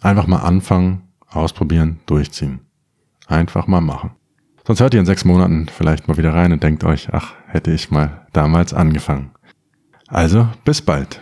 Einfach 0.00 0.26
mal 0.26 0.40
anfangen, 0.40 1.02
ausprobieren, 1.30 2.00
durchziehen. 2.06 2.60
Einfach 3.26 3.66
mal 3.66 3.80
machen. 3.80 4.10
Sonst 4.66 4.80
hört 4.80 4.94
ihr 4.94 5.00
in 5.00 5.06
sechs 5.06 5.24
Monaten 5.24 5.66
vielleicht 5.68 6.08
mal 6.08 6.16
wieder 6.16 6.34
rein 6.34 6.52
und 6.52 6.62
denkt 6.62 6.84
euch, 6.84 7.08
ach, 7.12 7.34
hätte 7.46 7.72
ich 7.72 7.90
mal 7.90 8.26
damals 8.32 8.72
angefangen. 8.72 9.32
Also, 10.08 10.48
bis 10.64 10.82
bald. 10.82 11.20